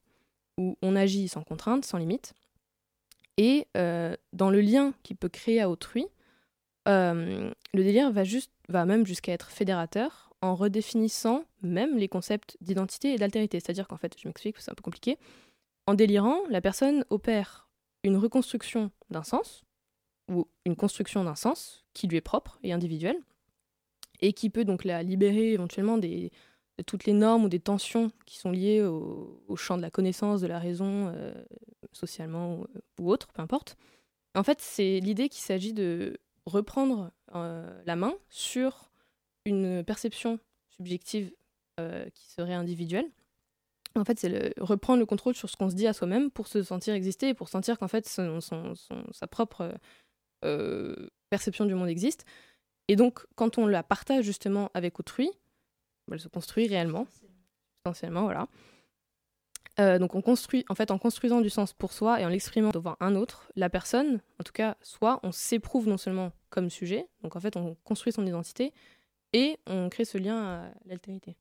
où 0.58 0.78
on 0.82 0.96
agit 0.96 1.28
sans 1.28 1.44
contrainte, 1.44 1.86
sans 1.86 1.98
limite. 1.98 2.34
Et 3.38 3.68
euh, 3.78 4.16
dans 4.34 4.50
le 4.50 4.62
lien 4.62 4.94
qu'il 5.04 5.16
peut 5.16 5.30
créer 5.30 5.62
à 5.62 5.70
autrui, 5.70 6.08
euh, 6.88 7.52
le 7.74 7.84
délire 7.84 8.12
va, 8.12 8.24
juste, 8.24 8.52
va 8.70 8.86
même 8.86 9.06
jusqu'à 9.06 9.34
être 9.34 9.52
fédérateur 9.52 10.34
en 10.42 10.56
redéfinissant 10.56 11.44
même 11.62 11.98
les 11.98 12.08
concepts 12.08 12.58
d'identité 12.62 13.14
et 13.14 13.18
d'altérité. 13.18 13.60
C'est-à-dire 13.60 13.88
qu'en 13.88 13.98
fait, 13.98 14.16
je 14.20 14.28
m'explique, 14.28 14.58
c'est 14.60 14.72
un 14.72 14.76
peu 14.76 14.84
compliqué. 14.84 15.18
En 15.86 15.94
délirant, 15.94 16.40
la 16.50 16.62
personne 16.62 17.06
opère 17.10 17.70
une 18.04 18.18
reconstruction 18.18 18.92
d'un 19.10 19.24
sens, 19.24 19.64
ou 20.30 20.48
une 20.66 20.76
construction 20.76 21.24
d'un 21.24 21.36
sens 21.36 21.86
qui 21.94 22.08
lui 22.08 22.18
est 22.18 22.22
propre 22.22 22.60
et 22.64 22.74
individuel, 22.74 23.18
et 24.20 24.34
qui 24.34 24.50
peut 24.50 24.66
donc 24.66 24.84
la 24.84 25.04
libérer 25.04 25.54
éventuellement 25.54 25.98
des, 25.98 26.32
toutes 26.86 27.06
les 27.06 27.14
normes 27.14 27.46
ou 27.46 27.50
des 27.50 27.60
tensions 27.60 28.12
qui 28.26 28.38
sont 28.38 28.52
liées 28.52 28.82
au, 28.84 29.56
champ 29.56 29.78
de 29.78 29.82
la 29.82 29.90
connaissance, 29.90 30.42
de 30.42 30.48
la 30.48 30.60
raison, 30.60 31.12
euh, 31.16 31.34
socialement 31.92 32.56
ou, 32.56 32.68
ou 33.00 33.12
autre, 33.12 33.28
peu 33.34 33.42
importe. 33.42 33.78
En 34.36 34.44
fait, 34.44 34.62
c'est 34.62 35.00
l'idée 35.00 35.30
qu'il 35.30 35.42
s'agit 35.42 35.74
de 35.74 36.20
reprendre 36.46 37.12
euh, 37.36 37.82
la 37.86 37.96
main 37.96 38.14
sur 38.30 38.92
une 39.46 39.84
perception 39.84 40.40
subjective 40.70 41.32
euh, 41.80 42.10
qui 42.14 42.30
serait 42.30 42.54
individuelle. 42.54 43.10
En 43.96 44.06
fait, 44.06 44.20
c'est 44.20 44.54
reprendre 44.60 45.00
le 45.00 45.06
contrôle 45.06 45.34
sur 45.34 45.50
ce 45.50 45.58
qu'on 45.58 45.70
se 45.70 45.76
dit 45.76 45.88
à 45.88 45.94
soi-même 45.94 46.30
pour 46.30 46.48
se 46.48 46.62
sentir 46.62 46.94
exister 46.94 47.30
et 47.30 47.34
pour 47.34 47.50
sentir 47.50 47.80
qu'en 47.80 47.88
fait, 47.88 48.08
sa 48.08 49.28
propre 49.28 49.74
euh, 50.46 51.10
perception 51.30 51.66
du 51.66 51.74
monde 51.74 51.90
existe. 51.90 52.26
Et 52.88 52.96
donc, 52.96 53.26
quand 53.36 53.58
on 53.58 53.66
la 53.66 53.84
partage 53.84 54.24
justement 54.24 54.70
avec 54.74 55.00
autrui, 55.00 55.32
elle 56.14 56.20
se 56.20 56.28
construit 56.28 56.68
réellement, 56.68 57.06
substantiellement, 57.84 58.24
voilà. 58.24 58.48
Euh, 59.80 60.00
donc 60.00 60.16
on 60.16 60.22
construit, 60.22 60.66
en 60.70 60.76
fait, 60.76 60.90
en 60.90 60.98
construisant 60.98 61.40
du 61.42 61.50
sens 61.52 61.72
pour 61.74 61.94
soi 61.94 62.20
et 62.20 62.26
en 62.26 62.30
l'exprimant 62.30 62.72
devant 62.72 62.96
un 63.00 63.16
autre, 63.16 63.52
la 63.56 63.70
personne, 63.70 64.22
en 64.40 64.44
tout 64.44 64.52
cas, 64.54 64.76
soit 64.82 65.20
on 65.24 65.32
s'éprouve 65.32 65.88
non 65.88 65.98
seulement 65.98 66.32
comme 66.50 66.70
sujet, 66.72 67.08
donc 67.22 67.36
en 67.36 67.40
fait 67.40 67.56
on 67.56 67.76
construit 67.84 68.12
son 68.12 68.26
identité, 68.26 68.74
et 69.34 69.60
on 69.68 69.90
crée 69.90 70.06
ce 70.06 70.18
lien 70.18 70.38
à 70.42 70.72
l'altérité. 70.86 71.36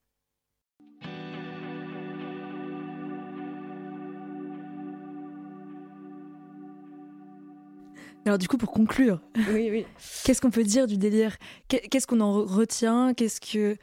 Alors 8.24 8.38
du 8.38 8.48
coup, 8.48 8.56
pour 8.58 8.72
conclure, 8.72 9.20
Oui, 9.52 9.68
oui. 9.70 9.86
qu'est-ce 10.24 10.40
qu'on 10.40 10.50
peut 10.50 10.64
dire 10.64 10.86
du 10.88 10.96
délire? 10.98 11.36
Qu'est- 11.68 11.88
Qu'est-ce 11.88 12.08
qu'on 12.08 12.20
en 12.20 12.40
re- 12.42 12.46
retient? 12.46 13.14
Qu'est-ce 13.14 13.40
que 13.40 13.76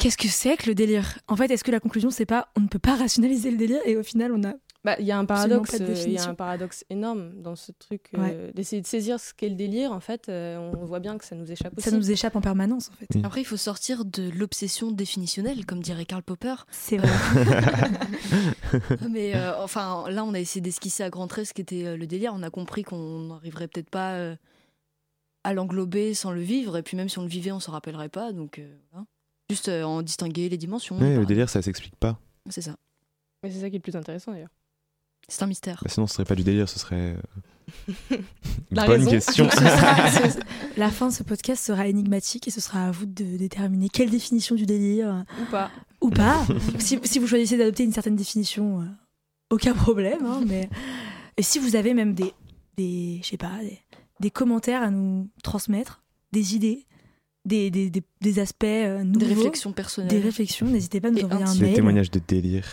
qu'est-ce 0.00 0.16
que 0.16 0.28
c'est 0.28 0.56
que 0.56 0.66
le 0.66 0.74
délire? 0.74 1.18
En 1.28 1.36
fait, 1.36 1.50
est-ce 1.50 1.62
que 1.62 1.70
la 1.70 1.80
conclusion 1.80 2.10
c'est 2.10 2.26
pas 2.26 2.48
on 2.56 2.60
ne 2.60 2.68
peut 2.68 2.78
pas 2.78 2.96
rationaliser 2.96 3.50
le 3.50 3.56
délire 3.56 3.80
et 3.84 3.96
au 3.96 4.02
final 4.02 4.32
on 4.32 4.42
a 4.42 4.54
Bah, 4.84 4.96
il 4.98 5.06
y 5.06 5.12
a 5.12 5.18
un 5.18 5.26
paradoxe, 5.26 5.74
euh, 5.74 5.78
il 5.78 5.80
y 5.80 5.84
a 5.84 5.94
définition. 5.94 6.30
un 6.30 6.34
paradoxe 6.34 6.84
énorme 6.90 7.32
dans 7.36 7.54
ce 7.54 7.70
truc 7.72 8.08
euh, 8.16 8.50
d'essayer 8.52 8.80
de 8.80 8.86
saisir 8.86 9.20
ce 9.20 9.34
qu'est 9.34 9.50
le 9.50 9.54
délire. 9.54 9.92
En 9.92 10.00
fait, 10.00 10.28
euh, 10.28 10.56
on 10.58 10.84
voit 10.86 11.00
bien 11.00 11.18
que 11.18 11.24
ça 11.24 11.36
nous 11.36 11.52
échappe 11.52 11.74
aussi. 11.76 11.88
ça 11.88 11.94
nous 11.94 12.10
échappe 12.10 12.34
en 12.34 12.40
permanence 12.40 12.88
en 12.90 12.94
fait. 12.94 13.06
Oui. 13.14 13.22
Après, 13.24 13.42
il 13.42 13.44
faut 13.44 13.58
sortir 13.58 14.04
de 14.06 14.30
l'obsession 14.30 14.90
définitionnelle, 14.90 15.66
comme 15.66 15.80
dirait 15.80 16.06
Karl 16.06 16.22
Popper. 16.22 16.54
C'est 16.70 16.96
vrai. 16.96 17.10
Mais 19.10 19.34
euh, 19.36 19.52
enfin, 19.62 20.04
là, 20.10 20.24
on 20.24 20.34
a 20.34 20.40
essayé 20.40 20.60
d'esquisser 20.60 21.02
à 21.02 21.10
grands 21.10 21.26
traits 21.26 21.46
ce 21.46 21.54
qu'était 21.54 21.86
euh, 21.86 21.96
le 21.96 22.06
délire. 22.06 22.32
On 22.34 22.42
a 22.42 22.50
compris 22.50 22.82
qu'on 22.84 23.20
n'arriverait 23.28 23.68
peut-être 23.68 23.90
pas 23.90 24.12
euh, 24.14 24.36
à 25.44 25.54
l'englober 25.54 26.14
sans 26.14 26.32
le 26.32 26.40
vivre. 26.40 26.76
Et 26.76 26.82
puis 26.82 26.96
même 26.96 27.08
si 27.08 27.18
on 27.18 27.22
le 27.22 27.28
vivait, 27.28 27.52
on 27.52 27.60
s'en 27.60 27.72
rappellerait 27.72 28.08
pas. 28.08 28.32
Donc, 28.32 28.58
euh, 28.58 28.74
voilà. 28.92 29.06
Juste 29.50 29.68
euh, 29.68 29.82
en 29.84 30.00
distinguer 30.02 30.48
les 30.48 30.56
dimensions. 30.56 30.98
Ouais, 30.98 31.16
le 31.16 31.26
délire, 31.26 31.48
ça 31.50 31.60
s'explique 31.62 31.96
pas. 31.96 32.18
C'est 32.48 32.62
ça. 32.62 32.74
Mais 33.42 33.50
c'est 33.50 33.60
ça 33.60 33.68
qui 33.70 33.76
est 33.76 33.78
le 33.78 33.82
plus 33.82 33.96
intéressant 33.96 34.32
d'ailleurs. 34.32 34.48
C'est 35.28 35.42
un 35.42 35.46
mystère. 35.46 35.80
Bah, 35.84 35.90
sinon, 35.92 36.06
ce 36.06 36.14
serait 36.14 36.24
pas 36.24 36.34
du 36.34 36.42
délire, 36.42 36.68
ce 36.68 36.78
serait. 36.78 37.16
euh, 37.16 38.16
La 38.70 38.86
Bonne 38.86 39.00
raison. 39.00 39.10
question. 39.10 39.48
Ce 39.50 39.56
sera- 39.56 40.10
ce- 40.30 40.38
la 40.76 40.90
fin 40.90 41.08
de 41.08 41.12
ce 41.12 41.22
podcast 41.22 41.64
sera 41.64 41.86
énigmatique 41.86 42.48
et 42.48 42.50
ce 42.50 42.60
sera 42.60 42.86
à 42.86 42.90
vous 42.90 43.06
de 43.06 43.36
déterminer 43.36 43.88
quelle 43.88 44.10
définition 44.10 44.54
du 44.56 44.66
délire 44.66 45.24
Ou 45.40 45.50
pas. 45.50 45.70
ou 46.00 46.10
pas. 46.10 46.44
si, 46.78 46.98
si 47.04 47.18
vous 47.18 47.26
choisissez 47.26 47.56
d'adopter 47.56 47.84
une 47.84 47.92
certaine 47.92 48.16
définition, 48.16 48.80
euh, 48.82 48.84
aucun 49.50 49.74
problème. 49.74 50.24
hein, 50.26 50.42
mais 50.46 50.68
et 51.36 51.42
si 51.42 51.58
vous 51.58 51.76
avez 51.76 51.94
même 51.94 52.14
des, 52.14 52.32
des 52.76 53.20
je 53.22 53.28
sais 53.28 53.36
pas, 53.36 53.58
des, 53.60 53.78
des 54.20 54.30
commentaires 54.30 54.82
à 54.82 54.90
nous 54.90 55.28
transmettre, 55.42 56.02
des 56.32 56.54
idées, 56.56 56.86
des, 57.44 57.70
des, 57.70 57.90
des, 57.90 58.02
des 58.20 58.38
aspects 58.38 58.64
euh, 58.64 59.02
nouveaux, 59.02 59.18
Des 59.20 59.34
réflexions 59.34 59.72
personnelles. 59.72 60.10
des 60.10 60.20
réflexions, 60.20 60.66
n'hésitez 60.66 61.00
pas 61.00 61.08
à 61.08 61.10
nous 61.10 61.22
envoyer 61.24 61.42
un 61.42 61.46
intimes. 61.46 61.58
Des 61.60 61.66
mail, 61.66 61.74
témoignages 61.74 62.10
de 62.10 62.20
délire. 62.26 62.70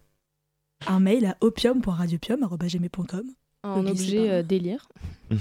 un 0.86 1.00
mail 1.00 1.26
à 1.26 1.36
opium.radiopioum.com. 1.40 3.24
En 3.62 3.82
N'oubliez 3.82 4.18
objet 4.18 4.30
euh, 4.30 4.42
délire. 4.42 4.88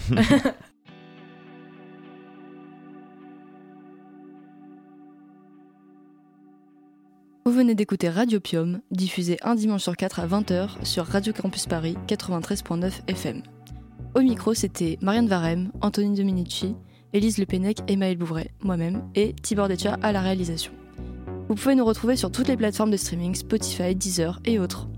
Vous 7.45 7.51
venez 7.51 7.75
d'écouter 7.75 8.09
Radiopium, 8.09 8.81
diffusé 8.89 9.37
un 9.43 9.53
dimanche 9.55 9.83
sur 9.83 9.95
4 9.95 10.19
à 10.19 10.27
20h 10.27 10.83
sur 10.83 11.05
Radio 11.05 11.31
Campus 11.31 11.67
Paris 11.67 11.95
93.9 12.07 12.91
FM. 13.07 13.43
Au 14.15 14.21
micro, 14.21 14.53
c'était 14.55 14.97
Marianne 15.01 15.27
Varem, 15.27 15.71
Antonine 15.81 16.15
Dominici, 16.15 16.75
Élise 17.15 17.37
Le 17.37 17.45
Pennec 17.45 17.77
et 17.87 17.95
Maëlle 17.95 18.17
Bouvray, 18.17 18.51
moi-même, 18.61 19.01
et 19.15 19.33
Tibor 19.41 19.69
Detia 19.69 19.97
à 20.01 20.11
la 20.11 20.19
réalisation. 20.19 20.73
Vous 21.47 21.55
pouvez 21.55 21.75
nous 21.75 21.85
retrouver 21.85 22.17
sur 22.17 22.29
toutes 22.29 22.49
les 22.49 22.57
plateformes 22.57 22.91
de 22.91 22.97
streaming, 22.97 23.35
Spotify, 23.35 23.95
Deezer 23.95 24.41
et 24.43 24.59
autres. 24.59 24.89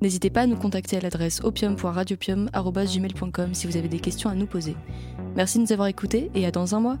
N'hésitez 0.00 0.30
pas 0.30 0.42
à 0.42 0.46
nous 0.46 0.54
contacter 0.54 0.98
à 0.98 1.00
l'adresse 1.00 1.40
opium.radiopium.gmail.com 1.42 3.54
si 3.54 3.66
vous 3.66 3.76
avez 3.76 3.88
des 3.88 3.98
questions 3.98 4.30
à 4.30 4.36
nous 4.36 4.46
poser. 4.46 4.76
Merci 5.34 5.58
de 5.58 5.64
nous 5.64 5.72
avoir 5.72 5.88
écoutés 5.88 6.30
et 6.36 6.46
à 6.46 6.52
dans 6.52 6.76
un 6.76 6.80
mois. 6.80 7.00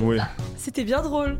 Oui. 0.00 0.18
C'était 0.56 0.84
bien 0.84 1.02
drôle. 1.02 1.38